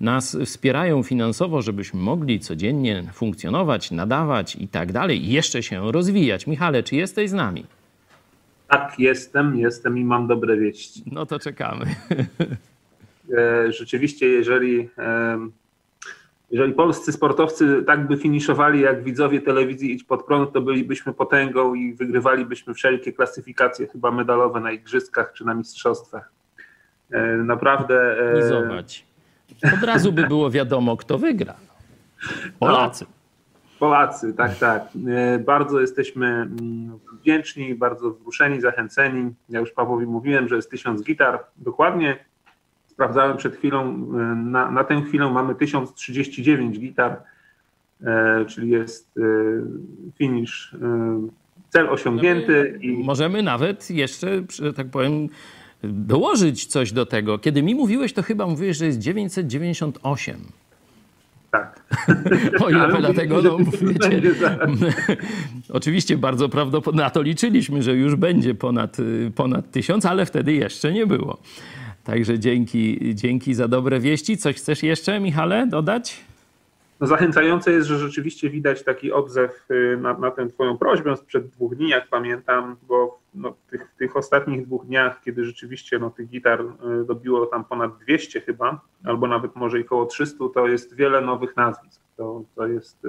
nas 0.00 0.36
wspierają 0.44 1.02
finansowo, 1.02 1.62
żebyśmy 1.62 2.00
mogli 2.00 2.40
codziennie 2.40 3.04
funkcjonować, 3.12 3.90
nadawać 3.90 4.56
i 4.56 4.68
tak 4.68 4.92
dalej, 4.92 5.24
i 5.24 5.32
jeszcze 5.32 5.62
się 5.62 5.92
rozwijać. 5.92 6.46
Michale, 6.46 6.82
czy 6.82 6.96
jesteś 6.96 7.30
z 7.30 7.32
nami? 7.32 7.64
Tak, 8.68 8.94
jestem, 8.98 9.58
jestem 9.58 9.98
i 9.98 10.04
mam 10.04 10.26
dobre 10.26 10.56
wieści. 10.56 11.02
No 11.12 11.26
to 11.26 11.38
czekamy. 11.38 11.86
E, 13.36 13.72
rzeczywiście, 13.72 14.28
jeżeli, 14.28 14.90
jeżeli 16.50 16.72
polscy 16.72 17.12
sportowcy 17.12 17.82
tak 17.86 18.06
by 18.06 18.16
finiszowali 18.16 18.80
jak 18.80 19.04
widzowie 19.04 19.40
telewizji 19.40 19.92
Idź 19.92 20.04
Pod 20.04 20.24
Prąd, 20.24 20.52
to 20.52 20.60
bylibyśmy 20.60 21.12
potęgą 21.12 21.74
i 21.74 21.94
wygrywalibyśmy 21.94 22.74
wszelkie 22.74 23.12
klasyfikacje 23.12 23.86
chyba 23.86 24.10
medalowe 24.10 24.60
na 24.60 24.72
igrzyskach 24.72 25.32
czy 25.32 25.44
na 25.44 25.54
mistrzostwach. 25.54 26.32
E, 27.10 27.36
naprawdę... 27.36 28.16
Mizować. 28.36 29.06
Od 29.74 29.84
razu 29.84 30.12
by 30.12 30.26
było 30.26 30.50
wiadomo, 30.50 30.96
kto 30.96 31.18
wygra. 31.18 31.54
Polacy. 32.58 33.04
No. 33.04 33.18
Polacy, 33.78 34.34
tak, 34.34 34.58
tak. 34.58 34.88
E, 35.08 35.38
bardzo 35.38 35.80
jesteśmy 35.80 36.26
mm, 36.26 36.98
wdzięczni, 37.20 37.74
bardzo 37.74 38.10
wzruszeni, 38.10 38.60
zachęceni. 38.60 39.34
Ja 39.48 39.60
już 39.60 39.72
Pawłowi 39.72 40.06
mówiłem, 40.06 40.48
że 40.48 40.56
jest 40.56 40.70
tysiąc 40.70 41.02
gitar. 41.02 41.44
Dokładnie 41.56 42.24
sprawdzałem 42.98 43.36
przed 43.36 43.56
chwilą, 43.56 43.84
e, 43.84 44.16
na, 44.34 44.70
na 44.70 44.84
tę 44.84 45.02
chwilę 45.02 45.30
mamy 45.30 45.54
1039 45.54 46.78
gitar, 46.78 47.16
e, 48.02 48.44
czyli 48.48 48.70
jest 48.70 49.14
finish, 50.18 50.76
cel 51.68 51.88
osiągnięty. 51.88 52.78
I... 52.82 53.04
Możemy 53.04 53.42
nawet 53.42 53.90
jeszcze, 53.90 54.42
że 54.52 54.72
tak 54.72 54.86
powiem, 54.90 55.28
dołożyć 55.82 56.66
coś 56.66 56.92
do 56.92 57.06
tego. 57.06 57.38
Kiedy 57.38 57.62
mi 57.62 57.74
mówiłeś, 57.74 58.12
to 58.12 58.22
chyba 58.22 58.46
mówiłeś, 58.46 58.76
że 58.76 58.86
jest 58.86 58.98
998. 58.98 60.36
Tak. 61.50 61.82
O 62.64 62.70
ile 62.70 62.88
dlatego, 63.00 63.42
no, 63.42 63.58
wiecie, 63.82 64.22
oczywiście 65.78 66.16
bardzo 66.16 66.48
prawdopodobnie, 66.48 67.02
na 67.02 67.10
to 67.10 67.22
liczyliśmy, 67.22 67.82
że 67.82 67.94
już 67.94 68.16
będzie 68.16 68.54
ponad, 68.54 68.98
y, 68.98 69.32
ponad 69.34 69.70
tysiąc, 69.70 70.06
ale 70.06 70.26
wtedy 70.26 70.52
jeszcze 70.52 70.92
nie 70.92 71.06
było. 71.06 71.38
Także 72.08 72.38
dzięki, 72.38 73.14
dzięki 73.14 73.54
za 73.54 73.68
dobre 73.68 74.00
wieści. 74.00 74.36
Coś 74.36 74.56
chcesz 74.56 74.82
jeszcze, 74.82 75.20
Michale, 75.20 75.66
dodać? 75.66 76.24
No 77.00 77.06
zachęcające 77.06 77.72
jest, 77.72 77.88
że 77.88 77.98
rzeczywiście 77.98 78.50
widać 78.50 78.84
taki 78.84 79.12
odzew 79.12 79.66
y, 79.70 79.98
na, 80.00 80.18
na 80.18 80.30
tę 80.30 80.48
twoją 80.48 80.78
prośbę 80.78 81.16
sprzed 81.16 81.48
dwóch 81.48 81.76
dni, 81.76 81.88
jak 81.88 82.08
pamiętam, 82.08 82.76
bo 82.82 83.18
no, 83.34 83.54
tych, 83.70 83.88
tych 83.98 84.16
ostatnich 84.16 84.66
dwóch 84.66 84.86
dniach, 84.86 85.20
kiedy 85.24 85.44
rzeczywiście 85.44 85.98
no, 85.98 86.10
tych 86.10 86.28
gitar 86.28 86.60
y, 86.60 87.04
dobiło 87.04 87.46
tam 87.46 87.64
ponad 87.64 87.98
200 87.98 88.40
chyba, 88.40 88.80
albo 89.04 89.26
nawet 89.26 89.56
może 89.56 89.80
i 89.80 89.84
około 89.84 90.06
300, 90.06 90.44
to 90.54 90.68
jest 90.68 90.94
wiele 90.94 91.20
nowych 91.20 91.56
nazwisk. 91.56 92.00
To, 92.16 92.42
to 92.54 92.66
jest 92.66 93.04
y, 93.04 93.08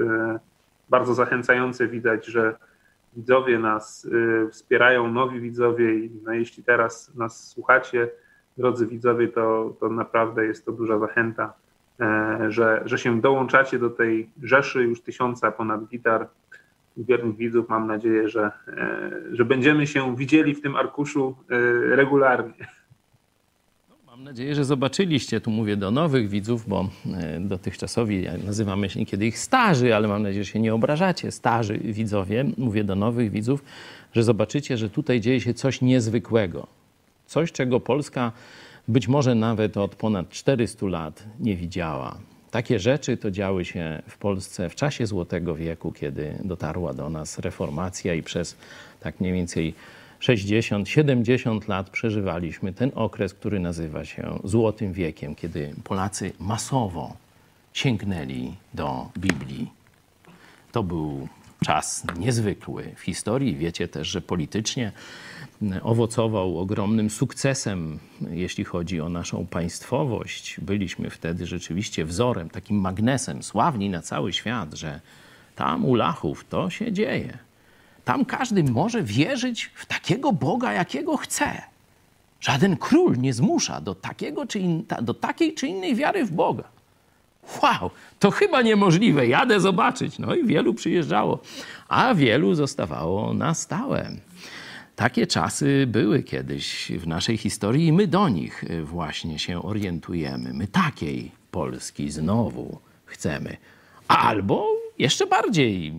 bardzo 0.89 1.13
zachęcające 1.13 1.87
widać, 1.87 2.25
że 2.25 2.55
widzowie 3.15 3.59
nas 3.59 4.07
wspierają, 4.51 5.11
nowi 5.11 5.39
widzowie 5.39 5.95
i 5.95 6.11
no, 6.23 6.33
jeśli 6.33 6.63
teraz 6.63 7.15
nas 7.15 7.47
słuchacie, 7.47 8.09
drodzy 8.59 8.87
widzowie, 8.87 9.27
to, 9.27 9.73
to 9.79 9.89
naprawdę 9.89 10.45
jest 10.45 10.65
to 10.65 10.71
duża 10.71 10.99
zachęta 10.99 11.53
E, 11.99 12.51
że, 12.51 12.81
że 12.85 12.97
się 12.97 13.21
dołączacie 13.21 13.79
do 13.79 13.89
tej 13.89 14.29
rzeszy 14.43 14.83
już 14.83 15.01
tysiąca 15.01 15.51
ponad 15.51 15.87
gitar 15.87 16.27
wiernych 16.97 17.37
widzów. 17.37 17.69
Mam 17.69 17.87
nadzieję, 17.87 18.29
że, 18.29 18.51
e, 18.67 19.11
że 19.31 19.45
będziemy 19.45 19.87
się 19.87 20.15
widzieli 20.15 20.55
w 20.55 20.61
tym 20.61 20.75
arkuszu 20.75 21.35
e, 21.49 21.95
regularnie. 21.95 22.53
No, 23.89 23.95
mam 24.07 24.23
nadzieję, 24.23 24.55
że 24.55 24.65
zobaczyliście, 24.65 25.41
tu 25.41 25.51
mówię 25.51 25.77
do 25.77 25.91
nowych 25.91 26.29
widzów, 26.29 26.67
bo 26.67 26.89
dotychczasowi 27.39 28.27
nazywamy 28.45 28.89
się 28.89 28.99
niekiedy 28.99 29.25
ich 29.25 29.39
starzy, 29.39 29.95
ale 29.95 30.07
mam 30.07 30.23
nadzieję, 30.23 30.43
że 30.43 30.51
się 30.51 30.59
nie 30.59 30.73
obrażacie, 30.73 31.31
starzy 31.31 31.77
widzowie. 31.77 32.45
Mówię 32.57 32.83
do 32.83 32.95
nowych 32.95 33.31
widzów, 33.31 33.63
że 34.13 34.23
zobaczycie, 34.23 34.77
że 34.77 34.89
tutaj 34.89 35.21
dzieje 35.21 35.41
się 35.41 35.53
coś 35.53 35.81
niezwykłego. 35.81 36.78
Coś, 37.29 37.51
czego 37.51 37.79
Polska 37.79 38.31
być 38.87 39.07
może 39.07 39.35
nawet 39.35 39.77
od 39.77 39.95
ponad 39.95 40.29
400 40.29 40.85
lat 40.85 41.23
nie 41.39 41.55
widziała. 41.55 42.17
Takie 42.51 42.79
rzeczy 42.79 43.17
to 43.17 43.31
działy 43.31 43.65
się 43.65 44.01
w 44.07 44.17
Polsce 44.17 44.69
w 44.69 44.75
czasie 44.75 45.07
Złotego 45.07 45.55
Wieku, 45.55 45.91
kiedy 45.91 46.35
dotarła 46.43 46.93
do 46.93 47.09
nas 47.09 47.39
reformacja 47.39 48.13
i 48.13 48.23
przez 48.23 48.57
tak 48.99 49.19
mniej 49.19 49.33
więcej 49.33 49.73
60-70 50.21 51.69
lat 51.69 51.89
przeżywaliśmy 51.89 52.73
ten 52.73 52.91
okres, 52.95 53.33
który 53.33 53.59
nazywa 53.59 54.05
się 54.05 54.39
Złotym 54.43 54.93
Wiekiem, 54.93 55.35
kiedy 55.35 55.73
Polacy 55.83 56.31
masowo 56.39 57.15
sięgnęli 57.73 58.53
do 58.73 59.09
Biblii. 59.17 59.71
To 60.71 60.83
był 60.83 61.27
czas 61.65 62.03
niezwykły 62.17 62.93
w 62.95 63.01
historii. 63.01 63.55
Wiecie 63.55 63.87
też, 63.87 64.07
że 64.07 64.21
politycznie 64.21 64.91
owocował 65.83 66.59
ogromnym 66.59 67.09
sukcesem, 67.09 67.99
jeśli 68.31 68.63
chodzi 68.63 69.01
o 69.01 69.09
naszą 69.09 69.47
państwowość. 69.47 70.59
Byliśmy 70.61 71.09
wtedy 71.09 71.45
rzeczywiście 71.45 72.05
wzorem, 72.05 72.49
takim 72.49 72.77
magnesem, 72.77 73.43
sławni 73.43 73.89
na 73.89 74.01
cały 74.01 74.33
świat, 74.33 74.73
że 74.73 75.01
tam 75.55 75.85
u 75.85 75.95
Lachów 75.95 76.45
to 76.49 76.69
się 76.69 76.91
dzieje. 76.91 77.37
Tam 78.05 78.25
każdy 78.25 78.63
może 78.63 79.03
wierzyć 79.03 79.71
w 79.75 79.85
takiego 79.85 80.33
Boga, 80.33 80.73
jakiego 80.73 81.17
chce. 81.17 81.61
Żaden 82.41 82.77
król 82.77 83.17
nie 83.17 83.33
zmusza 83.33 83.81
do, 83.81 83.95
takiego 83.95 84.47
czy 84.47 84.59
in, 84.59 84.83
do 85.01 85.13
takiej 85.13 85.53
czy 85.53 85.67
innej 85.67 85.95
wiary 85.95 86.25
w 86.25 86.31
Boga. 86.31 86.63
Wow, 87.61 87.91
to 88.19 88.31
chyba 88.31 88.61
niemożliwe, 88.61 89.27
jadę 89.27 89.59
zobaczyć. 89.59 90.19
No 90.19 90.35
i 90.35 90.45
wielu 90.45 90.73
przyjeżdżało, 90.73 91.39
a 91.87 92.13
wielu 92.13 92.55
zostawało 92.55 93.33
na 93.33 93.53
stałe. 93.53 94.11
Takie 94.95 95.27
czasy 95.27 95.85
były 95.87 96.23
kiedyś 96.23 96.91
w 96.91 97.07
naszej 97.07 97.37
historii 97.37 97.87
i 97.87 97.93
my 97.93 98.07
do 98.07 98.29
nich 98.29 98.65
właśnie 98.83 99.39
się 99.39 99.63
orientujemy. 99.63 100.53
My 100.53 100.67
takiej 100.67 101.31
Polski 101.51 102.11
znowu 102.11 102.79
chcemy. 103.05 103.57
Albo 104.07 104.67
jeszcze 104.97 105.27
bardziej 105.27 105.93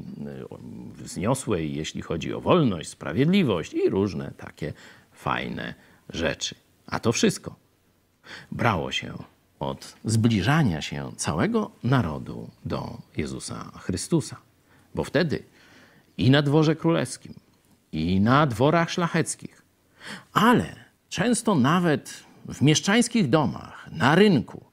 wzniosłej, 0.94 1.74
jeśli 1.74 2.02
chodzi 2.02 2.34
o 2.34 2.40
wolność, 2.40 2.88
sprawiedliwość 2.88 3.74
i 3.74 3.90
różne 3.90 4.32
takie 4.36 4.72
fajne 5.12 5.74
rzeczy. 6.08 6.54
A 6.86 7.00
to 7.00 7.12
wszystko 7.12 7.54
brało 8.52 8.92
się 8.92 9.14
od 9.60 9.94
zbliżania 10.04 10.82
się 10.82 11.12
całego 11.16 11.70
narodu 11.84 12.50
do 12.64 12.98
Jezusa 13.16 13.70
Chrystusa. 13.78 14.36
Bo 14.94 15.04
wtedy 15.04 15.42
i 16.18 16.30
na 16.30 16.42
dworze 16.42 16.76
królewskim, 16.76 17.34
i 17.92 18.20
na 18.20 18.46
dworach 18.46 18.90
szlacheckich, 18.90 19.62
ale 20.32 20.76
często 21.08 21.54
nawet 21.54 22.24
w 22.48 22.62
mieszczańskich 22.62 23.28
domach, 23.28 23.88
na 23.92 24.14
rynku, 24.14 24.64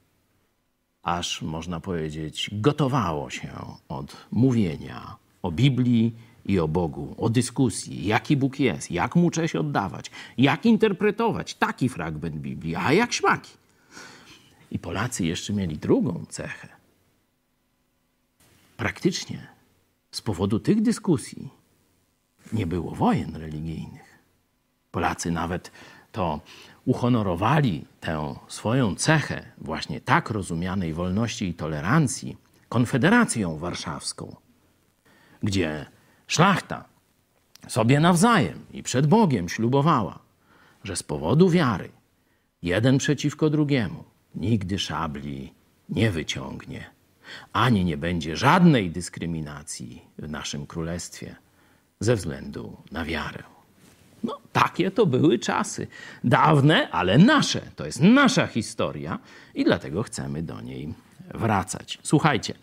aż 1.02 1.42
można 1.42 1.80
powiedzieć, 1.80 2.50
gotowało 2.52 3.30
się 3.30 3.50
od 3.88 4.16
mówienia 4.30 5.16
o 5.42 5.50
Biblii 5.50 6.14
i 6.46 6.58
o 6.58 6.68
Bogu, 6.68 7.14
o 7.18 7.28
dyskusji, 7.28 8.06
jaki 8.06 8.36
Bóg 8.36 8.60
jest, 8.60 8.90
jak 8.90 9.16
mu 9.16 9.30
cześć 9.30 9.56
oddawać, 9.56 10.10
jak 10.38 10.66
interpretować 10.66 11.54
taki 11.54 11.88
fragment 11.88 12.36
Biblii, 12.36 12.76
a 12.76 12.92
jak 12.92 13.12
śmaki. 13.12 13.50
I 14.70 14.78
Polacy 14.78 15.26
jeszcze 15.26 15.52
mieli 15.52 15.78
drugą 15.78 16.24
cechę. 16.28 16.68
Praktycznie 18.76 19.46
z 20.10 20.20
powodu 20.20 20.60
tych 20.60 20.82
dyskusji 20.82 21.50
nie 22.52 22.66
było 22.66 22.94
wojen 22.94 23.36
religijnych. 23.36 24.18
Polacy 24.90 25.30
nawet 25.30 25.72
to 26.12 26.40
uhonorowali 26.84 27.84
tę 28.00 28.34
swoją 28.48 28.94
cechę 28.94 29.52
właśnie 29.58 30.00
tak 30.00 30.30
rozumianej 30.30 30.94
wolności 30.94 31.48
i 31.48 31.54
tolerancji 31.54 32.36
Konfederacją 32.68 33.58
Warszawską, 33.58 34.36
gdzie 35.42 35.86
szlachta 36.26 36.84
sobie 37.68 38.00
nawzajem 38.00 38.66
i 38.72 38.82
przed 38.82 39.06
Bogiem 39.06 39.48
ślubowała, 39.48 40.18
że 40.84 40.96
z 40.96 41.02
powodu 41.02 41.50
wiary 41.50 41.90
jeden 42.62 42.98
przeciwko 42.98 43.50
drugiemu 43.50 44.04
nigdy 44.34 44.78
szabli 44.78 45.52
nie 45.88 46.10
wyciągnie, 46.10 46.90
ani 47.52 47.84
nie 47.84 47.96
będzie 47.96 48.36
żadnej 48.36 48.90
dyskryminacji 48.90 50.02
w 50.18 50.28
naszym 50.28 50.66
królestwie 50.66 51.36
ze 52.00 52.16
względu 52.16 52.76
na 52.92 53.04
wiarę. 53.04 53.42
No, 54.24 54.38
takie 54.52 54.90
to 54.90 55.06
były 55.06 55.38
czasy. 55.38 55.86
Dawne, 56.24 56.90
ale 56.90 57.18
nasze. 57.18 57.60
To 57.76 57.86
jest 57.86 58.00
nasza 58.00 58.46
historia 58.46 59.18
i 59.54 59.64
dlatego 59.64 60.02
chcemy 60.02 60.42
do 60.42 60.60
niej 60.60 60.94
wracać. 61.34 61.98
Słuchajcie, 62.02 62.54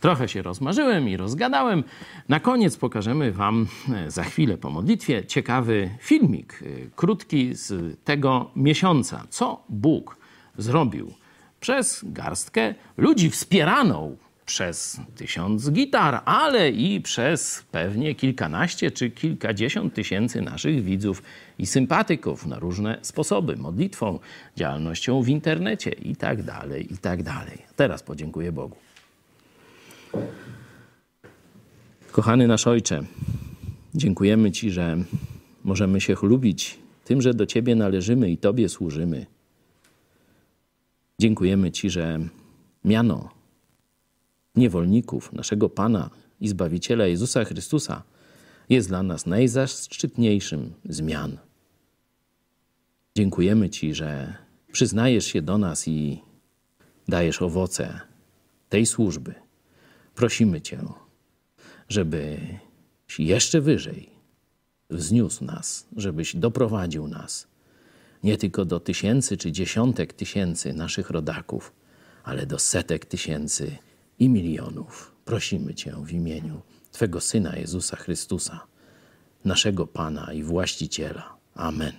trochę 0.00 0.28
się 0.28 0.42
rozmarzyłem 0.42 1.08
i 1.08 1.16
rozgadałem. 1.16 1.84
Na 2.28 2.40
koniec 2.40 2.76
pokażemy 2.76 3.32
Wam 3.32 3.66
e, 3.94 4.10
za 4.10 4.24
chwilę 4.24 4.56
po 4.56 4.70
modlitwie 4.70 5.26
ciekawy 5.26 5.90
filmik, 6.00 6.62
e, 6.62 6.90
krótki 6.96 7.54
z 7.54 7.96
tego 8.04 8.50
miesiąca. 8.56 9.26
Co 9.30 9.64
Bóg 9.68 10.17
zrobił 10.58 11.12
przez 11.60 12.04
garstkę 12.04 12.74
ludzi 12.96 13.30
wspieraną 13.30 14.16
przez 14.48 15.00
tysiąc 15.16 15.70
gitar, 15.70 16.22
ale 16.24 16.70
i 16.70 17.00
przez 17.00 17.64
pewnie 17.72 18.14
kilkanaście 18.14 18.90
czy 18.90 19.10
kilkadziesiąt 19.10 19.94
tysięcy 19.94 20.42
naszych 20.42 20.84
widzów 20.84 21.22
i 21.58 21.66
sympatyków 21.66 22.46
na 22.46 22.58
różne 22.58 22.98
sposoby, 23.02 23.56
modlitwą, 23.56 24.18
działalnością 24.56 25.22
w 25.22 25.28
internecie 25.28 25.90
i 25.90 26.16
tak 26.16 26.42
dalej, 26.42 26.94
i 26.94 26.98
tak 26.98 27.22
dalej. 27.22 27.58
Teraz 27.76 28.02
podziękuję 28.02 28.52
Bogu. 28.52 28.76
Kochany 32.12 32.46
nasz 32.46 32.66
Ojcze, 32.66 33.02
dziękujemy 33.94 34.52
Ci, 34.52 34.70
że 34.70 34.96
możemy 35.64 36.00
się 36.00 36.14
chlubić 36.14 36.78
tym, 37.04 37.22
że 37.22 37.34
do 37.34 37.46
Ciebie 37.46 37.74
należymy 37.74 38.30
i 38.30 38.38
Tobie 38.38 38.68
służymy. 38.68 39.26
Dziękujemy 41.20 41.70
Ci, 41.70 41.90
że 41.90 42.18
miano 42.84 43.30
niewolników 44.54 45.32
naszego 45.32 45.68
Pana 45.68 46.10
i 46.40 46.48
Zbawiciela 46.48 47.06
Jezusa 47.06 47.44
Chrystusa 47.44 48.02
jest 48.68 48.88
dla 48.88 49.02
nas 49.02 49.26
najzaszczytniejszym 49.26 50.72
zmian. 50.84 51.38
Dziękujemy 53.16 53.70
Ci, 53.70 53.94
że 53.94 54.34
przyznajesz 54.72 55.24
się 55.24 55.42
do 55.42 55.58
nas 55.58 55.88
i 55.88 56.22
dajesz 57.08 57.42
owoce 57.42 58.00
tej 58.68 58.86
służby. 58.86 59.34
Prosimy 60.14 60.60
Cię, 60.60 60.78
żebyś 61.88 63.18
jeszcze 63.18 63.60
wyżej 63.60 64.10
wzniósł 64.90 65.44
nas, 65.44 65.86
żebyś 65.96 66.36
doprowadził 66.36 67.08
nas 67.08 67.48
nie 68.22 68.36
tylko 68.38 68.64
do 68.64 68.80
tysięcy 68.80 69.36
czy 69.36 69.52
dziesiątek 69.52 70.12
tysięcy 70.12 70.72
naszych 70.72 71.10
rodaków, 71.10 71.72
ale 72.24 72.46
do 72.46 72.58
setek 72.58 73.06
tysięcy 73.06 73.76
i 74.18 74.28
milionów. 74.28 75.14
Prosimy 75.24 75.74
Cię 75.74 75.92
w 76.02 76.12
imieniu 76.12 76.60
Twego 76.92 77.20
Syna 77.20 77.56
Jezusa 77.56 77.96
Chrystusa, 77.96 78.66
naszego 79.44 79.86
Pana 79.86 80.32
i 80.32 80.42
Właściciela. 80.42 81.36
Amen. 81.54 81.92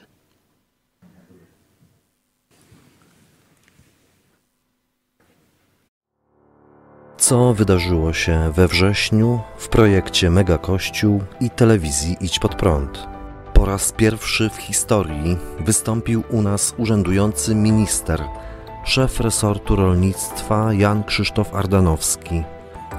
Co 7.18 7.54
wydarzyło 7.54 8.14
się 8.14 8.52
we 8.56 8.68
wrześniu 8.68 9.40
w 9.58 9.68
projekcie 9.70 10.30
Mega 10.30 10.58
Kościół 10.58 11.22
i 11.42 11.50
telewizji 11.50 12.18
Idź 12.22 12.40
Pod 12.40 12.56
Prąd? 12.56 13.19
Po 13.60 13.66
raz 13.66 13.92
pierwszy 13.92 14.50
w 14.50 14.56
historii 14.56 15.38
wystąpił 15.60 16.24
u 16.30 16.42
nas 16.42 16.74
urzędujący 16.78 17.56
minister– 17.56 18.24
szef 18.86 19.20
resortu 19.20 19.76
rolnictwa 19.76 20.74
Jan 20.74 21.04
Krzysztof 21.04 21.56
Ardanowski, 21.56 22.44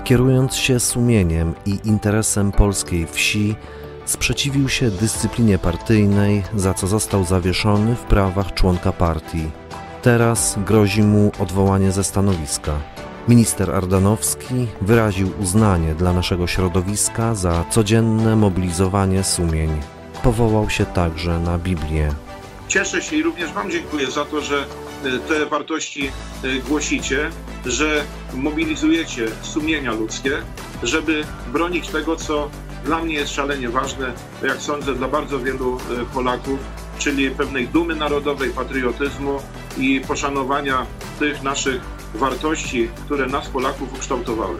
kierując 0.04 0.56
się 0.56 0.80
sumieniem 0.80 1.54
i 1.66 1.78
interesem 1.84 2.52
polskiej 2.52 3.06
wsi, 3.06 3.56
sprzeciwił 4.04 4.68
się 4.68 4.90
dyscyplinie 4.90 5.58
partyjnej, 5.58 6.42
za 6.56 6.74
co 6.74 6.86
został 6.86 7.24
zawieszony 7.24 7.94
w 7.94 8.00
prawach 8.02 8.54
członka 8.54 8.92
partii. 8.92 9.50
Teraz 10.02 10.58
grozi 10.66 11.02
mu 11.02 11.32
odwołanie 11.38 11.92
ze 11.92 12.04
stanowiska. 12.04 12.72
Minister 13.28 13.70
Ardanowski 13.70 14.66
wyraził 14.80 15.30
uznanie 15.42 15.94
dla 15.94 16.12
naszego 16.12 16.46
środowiska 16.46 17.34
za 17.34 17.64
codzienne 17.70 18.36
mobilizowanie 18.36 19.24
sumień. 19.24 19.99
Powołał 20.22 20.70
się 20.70 20.86
także 20.86 21.38
na 21.38 21.58
Biblię. 21.58 22.08
Cieszę 22.68 23.02
się 23.02 23.16
i 23.16 23.22
również 23.22 23.52
Wam 23.52 23.70
dziękuję 23.70 24.10
za 24.10 24.24
to, 24.24 24.40
że 24.40 24.64
Y, 25.04 25.18
te 25.18 25.46
wartości 25.46 26.10
y, 26.44 26.60
głosicie, 26.68 27.30
że 27.66 28.04
mobilizujecie 28.34 29.28
sumienia 29.42 29.92
ludzkie, 29.92 30.32
żeby 30.82 31.24
bronić 31.52 31.88
tego, 31.88 32.16
co 32.16 32.50
dla 32.84 33.02
mnie 33.02 33.14
jest 33.14 33.32
szalenie 33.32 33.68
ważne, 33.68 34.12
jak 34.42 34.62
sądzę, 34.62 34.94
dla 34.94 35.08
bardzo 35.08 35.38
wielu 35.38 35.76
y, 35.76 35.80
Polaków, 36.14 36.58
czyli 36.98 37.30
pewnej 37.30 37.68
dumy 37.68 37.94
narodowej, 37.94 38.50
patriotyzmu 38.50 39.38
i 39.78 40.00
poszanowania 40.08 40.86
tych 41.18 41.42
naszych 41.42 41.80
wartości, 42.14 42.88
które 43.04 43.26
nas, 43.26 43.48
Polaków, 43.48 43.94
ukształtowały. 43.94 44.58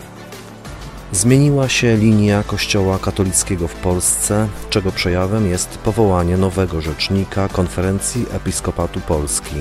Zmieniła 1.13 1.69
się 1.69 1.97
linia 1.97 2.43
Kościoła 2.43 2.99
katolickiego 2.99 3.69
w 3.69 3.75
Polsce, 3.75 4.49
czego 4.71 4.93
przejawem 4.93 5.51
jest 5.51 5.79
powołanie 5.79 6.37
nowego 6.37 6.81
rzecznika 6.81 7.49
Konferencji 7.49 8.27
Episkopatu 8.33 9.01
Polski. 9.01 9.55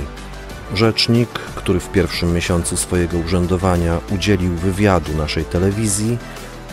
Rzecznik, 0.74 1.30
który 1.30 1.80
w 1.80 1.92
pierwszym 1.92 2.34
miesiącu 2.34 2.78
swojego 2.78 3.18
urzędowania 3.18 4.00
udzielił 4.12 4.56
wywiadu 4.56 5.14
naszej 5.18 5.46
telewizji, 5.46 6.18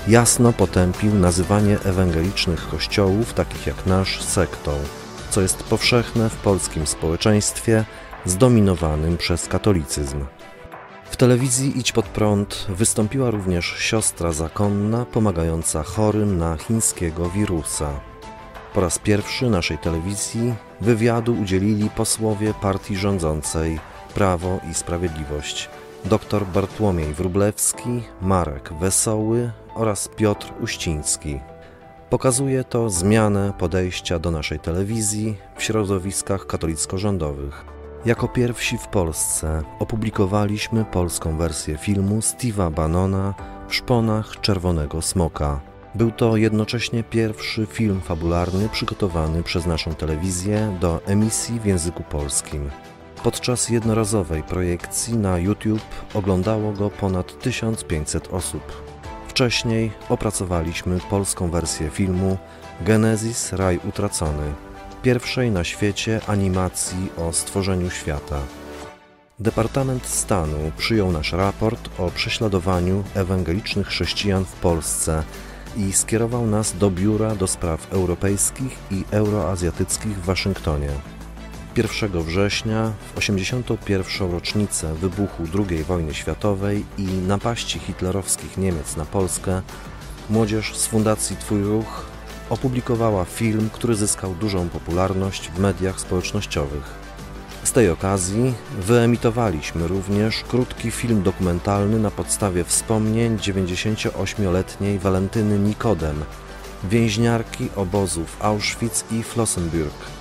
jasno 0.09 0.53
potępił 0.53 1.15
nazywanie 1.15 1.79
ewangelicznych 1.85 2.69
kościołów, 2.69 3.35
takich 3.35 3.67
jak 3.67 3.87
nasz, 3.87 4.23
sektą, 4.23 4.73
co 5.31 5.41
jest 5.41 5.63
powszechne 5.63 6.31
w 6.31 6.37
polskim 6.37 6.87
społeczeństwie 6.87 7.85
zdominowanym 8.25 9.17
przez 9.17 9.49
katolicyzm. 9.49 10.25
W 11.17 11.19
telewizji 11.19 11.79
Idź 11.79 11.93
Pod 11.93 12.07
Prąd 12.07 12.67
wystąpiła 12.69 13.31
również 13.31 13.75
siostra 13.79 14.33
zakonna 14.33 15.05
pomagająca 15.05 15.83
chorym 15.83 16.39
na 16.39 16.57
chińskiego 16.57 17.31
wirusa. 17.31 18.01
Po 18.75 18.81
raz 18.81 18.99
pierwszy 18.99 19.51
naszej 19.51 19.79
telewizji 19.79 20.55
wywiadu 20.81 21.35
udzielili 21.35 21.91
posłowie 21.91 22.55
partii 22.55 22.97
rządzącej 22.97 23.81
Prawo 24.15 24.61
i 24.71 24.75
Sprawiedliwość 24.75 25.69
dr 26.05 26.47
Bartłomiej 26.47 27.15
Wrublewski, 27.15 28.03
Marek 28.23 28.73
Wesoły 28.81 29.51
oraz 29.75 30.09
Piotr 30.09 30.53
Uściński. 30.61 31.41
Pokazuje 32.11 32.65
to 32.65 32.91
zmianę 32.91 33.53
podejścia 33.59 34.19
do 34.19 34.31
naszej 34.31 34.61
telewizji 34.61 35.37
w 35.57 35.63
środowiskach 35.63 36.47
katolicko-rządowych. 36.47 37.76
Jako 38.07 38.29
pierwsi 38.29 38.79
w 38.79 38.87
Polsce 38.87 39.63
opublikowaliśmy 39.79 40.85
polską 40.85 41.37
wersję 41.37 41.77
filmu 41.77 42.19
Steve'a 42.19 42.71
Bannona 42.73 43.35
w 43.69 43.75
szponach 43.75 44.41
Czerwonego 44.41 45.03
Smoka. 45.03 45.61
Był 45.95 46.11
to 46.11 46.37
jednocześnie 46.37 47.05
pierwszy 47.05 47.67
film 47.67 48.01
fabularny 48.01 48.69
przygotowany 48.69 49.43
przez 49.43 49.67
naszą 49.67 49.95
telewizję 49.95 50.77
do 50.81 51.01
emisji 51.07 51.61
w 51.61 51.67
języku 51.67 52.03
polskim. 52.03 52.71
Podczas 53.23 53.69
jednorazowej 53.69 54.43
projekcji 54.43 55.17
na 55.17 55.39
YouTube 55.39 56.05
oglądało 56.15 56.73
go 56.73 56.91
ponad 56.91 57.39
1500 57.39 58.29
osób. 58.35 58.63
Wcześniej 59.29 59.93
opracowaliśmy 60.09 60.99
polską 61.11 61.51
wersję 61.51 61.91
filmu 61.91 62.39
Genesis 62.81 63.53
Raj 63.53 63.81
Utracony, 63.89 64.53
pierwszej 65.03 65.51
na 65.51 65.65
świecie 65.65 66.21
animacji 66.27 67.09
o 67.17 67.33
stworzeniu 67.33 67.91
świata. 67.91 68.39
Departament 69.39 70.07
Stanu 70.07 70.73
przyjął 70.77 71.13
nasz 71.13 71.33
raport 71.33 71.89
o 71.99 72.11
prześladowaniu 72.11 73.05
ewangelicznych 73.15 73.87
chrześcijan 73.87 74.45
w 74.45 74.53
Polsce 74.53 75.23
i 75.77 75.93
skierował 75.93 76.47
nas 76.47 76.79
do 76.79 76.91
Biura 76.91 77.35
do 77.35 77.47
Spraw 77.47 77.93
Europejskich 77.93 78.79
i 78.91 79.05
Euroazjatyckich 79.11 80.17
w 80.17 80.25
Waszyngtonie. 80.25 80.91
1 81.77 82.23
września, 82.23 82.93
w 83.15 83.19
81. 83.19 84.31
rocznicę 84.31 84.95
wybuchu 84.95 85.43
II 85.55 85.85
wojny 85.85 86.15
światowej 86.15 86.85
i 86.99 87.03
napaści 87.03 87.79
hitlerowskich 87.79 88.59
Niemiec 88.59 88.97
na 88.97 89.05
Polskę, 89.05 89.63
młodzież 90.31 90.77
z 90.77 90.87
Fundacji 90.87 91.37
Twój 91.37 91.63
Ruch 91.63 92.16
opublikowała 92.51 93.25
film, 93.25 93.71
który 93.73 93.95
zyskał 93.95 94.35
dużą 94.35 94.69
popularność 94.69 95.51
w 95.51 95.59
mediach 95.59 96.01
społecznościowych. 96.01 97.07
Z 97.65 97.73
tej 97.73 97.91
okazji 97.91 98.55
wyemitowaliśmy 98.81 99.89
również 99.89 100.45
krótki 100.49 100.91
film 100.91 101.23
dokumentalny 101.23 101.99
na 101.99 102.11
podstawie 102.11 102.65
wspomnień 102.65 103.37
98-letniej 103.37 104.99
Walentyny 104.99 105.59
Nikodem, 105.59 106.25
więźniarki 106.85 107.69
obozów 107.77 108.37
Auschwitz 108.41 109.05
i 109.11 109.23
Flossenbürg. 109.23 110.17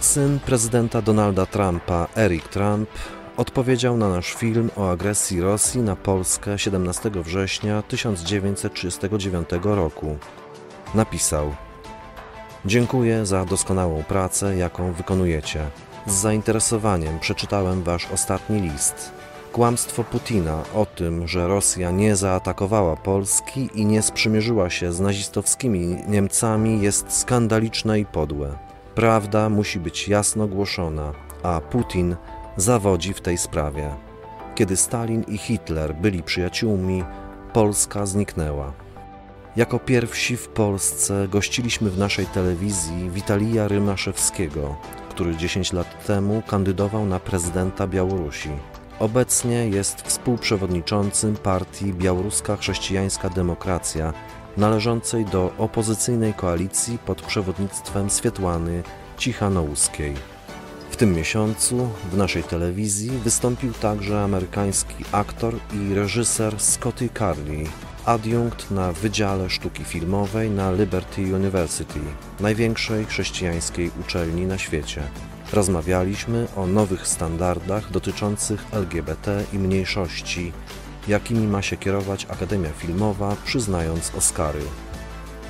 Syn 0.00 0.38
prezydenta 0.38 1.02
Donalda 1.02 1.46
Trumpa, 1.46 2.06
Eric 2.16 2.48
Trump, 2.48 2.90
odpowiedział 3.36 3.96
na 3.96 4.08
nasz 4.08 4.34
film 4.34 4.70
o 4.76 4.90
agresji 4.90 5.40
Rosji 5.40 5.80
na 5.80 5.96
Polskę 5.96 6.58
17 6.58 7.10
września 7.10 7.82
1939 7.82 9.48
roku. 9.62 10.18
Napisał: 10.94 11.54
Dziękuję 12.64 13.26
za 13.26 13.44
doskonałą 13.44 14.02
pracę, 14.02 14.56
jaką 14.56 14.92
wykonujecie. 14.92 15.66
Z 16.06 16.12
zainteresowaniem 16.12 17.18
przeczytałem 17.18 17.82
wasz 17.82 18.08
ostatni 18.12 18.60
list. 18.60 19.12
Kłamstwo 19.52 20.04
Putina 20.04 20.62
o 20.74 20.86
tym, 20.86 21.28
że 21.28 21.48
Rosja 21.48 21.90
nie 21.90 22.16
zaatakowała 22.16 22.96
Polski 22.96 23.70
i 23.74 23.86
nie 23.86 24.02
sprzymierzyła 24.02 24.70
się 24.70 24.92
z 24.92 25.00
nazistowskimi 25.00 25.96
Niemcami, 26.08 26.82
jest 26.82 27.12
skandaliczne 27.12 28.00
i 28.00 28.06
podłe. 28.06 28.58
Prawda 28.94 29.48
musi 29.48 29.80
być 29.80 30.08
jasno 30.08 30.46
głoszona, 30.46 31.12
a 31.42 31.60
Putin 31.60 32.16
zawodzi 32.56 33.14
w 33.14 33.20
tej 33.20 33.38
sprawie. 33.38 33.94
Kiedy 34.54 34.76
Stalin 34.76 35.22
i 35.22 35.38
Hitler 35.38 35.94
byli 35.94 36.22
przyjaciółmi, 36.22 37.04
Polska 37.52 38.06
zniknęła. 38.06 38.72
Jako 39.58 39.78
pierwsi 39.78 40.36
w 40.36 40.48
Polsce 40.48 41.28
gościliśmy 41.28 41.90
w 41.90 41.98
naszej 41.98 42.26
telewizji 42.26 43.10
Witalija 43.10 43.68
Rymaszewskiego, 43.68 44.76
który 45.10 45.36
10 45.36 45.72
lat 45.72 46.06
temu 46.06 46.42
kandydował 46.46 47.06
na 47.06 47.20
prezydenta 47.20 47.86
Białorusi. 47.86 48.48
Obecnie 48.98 49.68
jest 49.68 50.02
współprzewodniczącym 50.02 51.36
partii 51.36 51.92
Białoruska 51.92 52.56
Chrześcijańska 52.56 53.30
Demokracja, 53.30 54.12
należącej 54.56 55.24
do 55.24 55.52
opozycyjnej 55.58 56.34
koalicji 56.34 56.98
pod 56.98 57.22
przewodnictwem 57.22 58.10
Swietłany 58.10 58.82
Cichanouskiej. 59.16 60.14
W 60.90 60.96
tym 60.96 61.14
miesiącu 61.14 61.88
w 62.12 62.16
naszej 62.16 62.42
telewizji 62.42 63.10
wystąpił 63.10 63.72
także 63.72 64.22
amerykański 64.22 65.04
aktor 65.12 65.54
i 65.74 65.94
reżyser 65.94 66.60
Scotty 66.60 67.08
Carley, 67.18 67.66
adiunkt 68.08 68.70
na 68.70 68.92
Wydziale 68.92 69.50
Sztuki 69.50 69.84
Filmowej 69.84 70.50
na 70.50 70.72
Liberty 70.72 71.34
University, 71.34 72.00
największej 72.40 73.04
chrześcijańskiej 73.04 73.90
uczelni 74.00 74.46
na 74.46 74.58
świecie. 74.58 75.02
Rozmawialiśmy 75.52 76.46
o 76.56 76.66
nowych 76.66 77.06
standardach 77.06 77.90
dotyczących 77.90 78.64
LGBT 78.72 79.44
i 79.52 79.58
mniejszości, 79.58 80.52
jakimi 81.08 81.46
ma 81.46 81.62
się 81.62 81.76
kierować 81.76 82.26
Akademia 82.30 82.70
Filmowa, 82.70 83.36
przyznając 83.44 84.14
Oscary. 84.14 84.62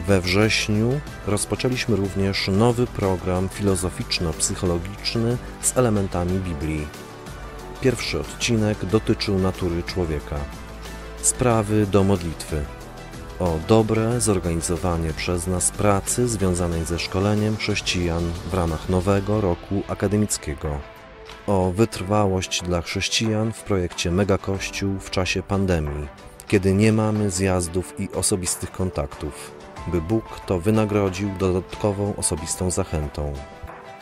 We 0.07 0.21
wrześniu 0.21 1.01
rozpoczęliśmy 1.27 1.97
również 1.97 2.49
nowy 2.49 2.87
program 2.87 3.49
filozoficzno-psychologiczny 3.49 5.37
z 5.61 5.77
elementami 5.77 6.39
Biblii. 6.39 6.87
Pierwszy 7.81 8.21
odcinek 8.21 8.85
dotyczył 8.85 9.39
natury 9.39 9.83
człowieka. 9.83 10.37
Sprawy 11.23 11.87
do 11.87 12.05
modlitwy. 12.05 12.65
O 13.39 13.59
dobre 13.69 14.21
zorganizowanie 14.21 15.13
przez 15.13 15.47
nas 15.47 15.71
pracy 15.71 16.29
związanej 16.29 16.85
ze 16.85 16.99
szkoleniem 16.99 17.57
chrześcijan 17.57 18.33
w 18.51 18.55
ramach 18.55 18.89
nowego 18.89 19.41
roku 19.41 19.83
akademickiego. 19.89 20.79
O 21.47 21.73
wytrwałość 21.77 22.63
dla 22.63 22.83
chrześcijan 22.83 23.53
w 23.53 23.63
projekcie 23.63 24.11
Megakościół 24.11 24.99
w 24.99 25.11
czasie 25.11 25.43
pandemii, 25.43 26.09
kiedy 26.49 26.75
nie 26.75 26.93
mamy 26.93 27.31
zjazdów 27.31 28.01
i 28.01 28.13
osobistych 28.13 28.73
kontaktów 28.73 29.59
by 29.89 30.01
Bóg 30.01 30.41
to 30.47 30.61
wynagrodził 30.61 31.31
dodatkową 31.39 32.17
osobistą 32.17 32.71
zachętą. 32.71 33.33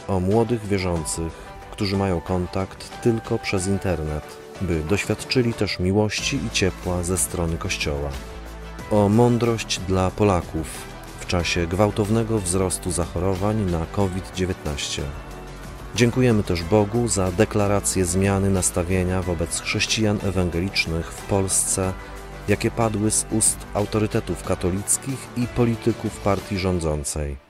O 0.09 0.21
młodych 0.21 0.67
wierzących, 0.67 1.33
którzy 1.71 1.97
mają 1.97 2.21
kontakt 2.21 3.03
tylko 3.03 3.39
przez 3.39 3.67
internet, 3.67 4.37
by 4.61 4.81
doświadczyli 4.81 5.55
też 5.55 5.79
miłości 5.79 6.41
i 6.47 6.51
ciepła 6.51 7.03
ze 7.03 7.19
strony 7.19 7.59
Kościoła. 7.59 8.11
O 8.91 9.09
mądrość 9.09 9.81
dla 9.89 10.11
Polaków 10.11 10.67
w 11.21 11.27
czasie 11.27 11.67
gwałtownego 11.67 12.39
wzrostu 12.39 12.91
zachorowań 12.91 13.71
na 13.71 13.87
COVID-19. 13.87 15.03
Dziękujemy 15.95 16.43
też 16.43 16.63
Bogu 16.63 17.09
za 17.09 17.33
deklarację 17.33 18.05
zmiany 18.05 18.51
nastawienia 18.51 19.23
wobec 19.23 19.61
chrześcijan 19.61 20.19
ewangelicznych 20.23 21.13
w 21.13 21.23
Polsce 21.23 21.93
jakie 22.49 22.71
padły 22.71 23.11
z 23.11 23.27
ust 23.31 23.59
autorytetów 23.75 24.43
katolickich 24.43 25.29
i 25.37 25.47
polityków 25.47 26.21
partii 26.21 26.59
rządzącej. 26.59 27.46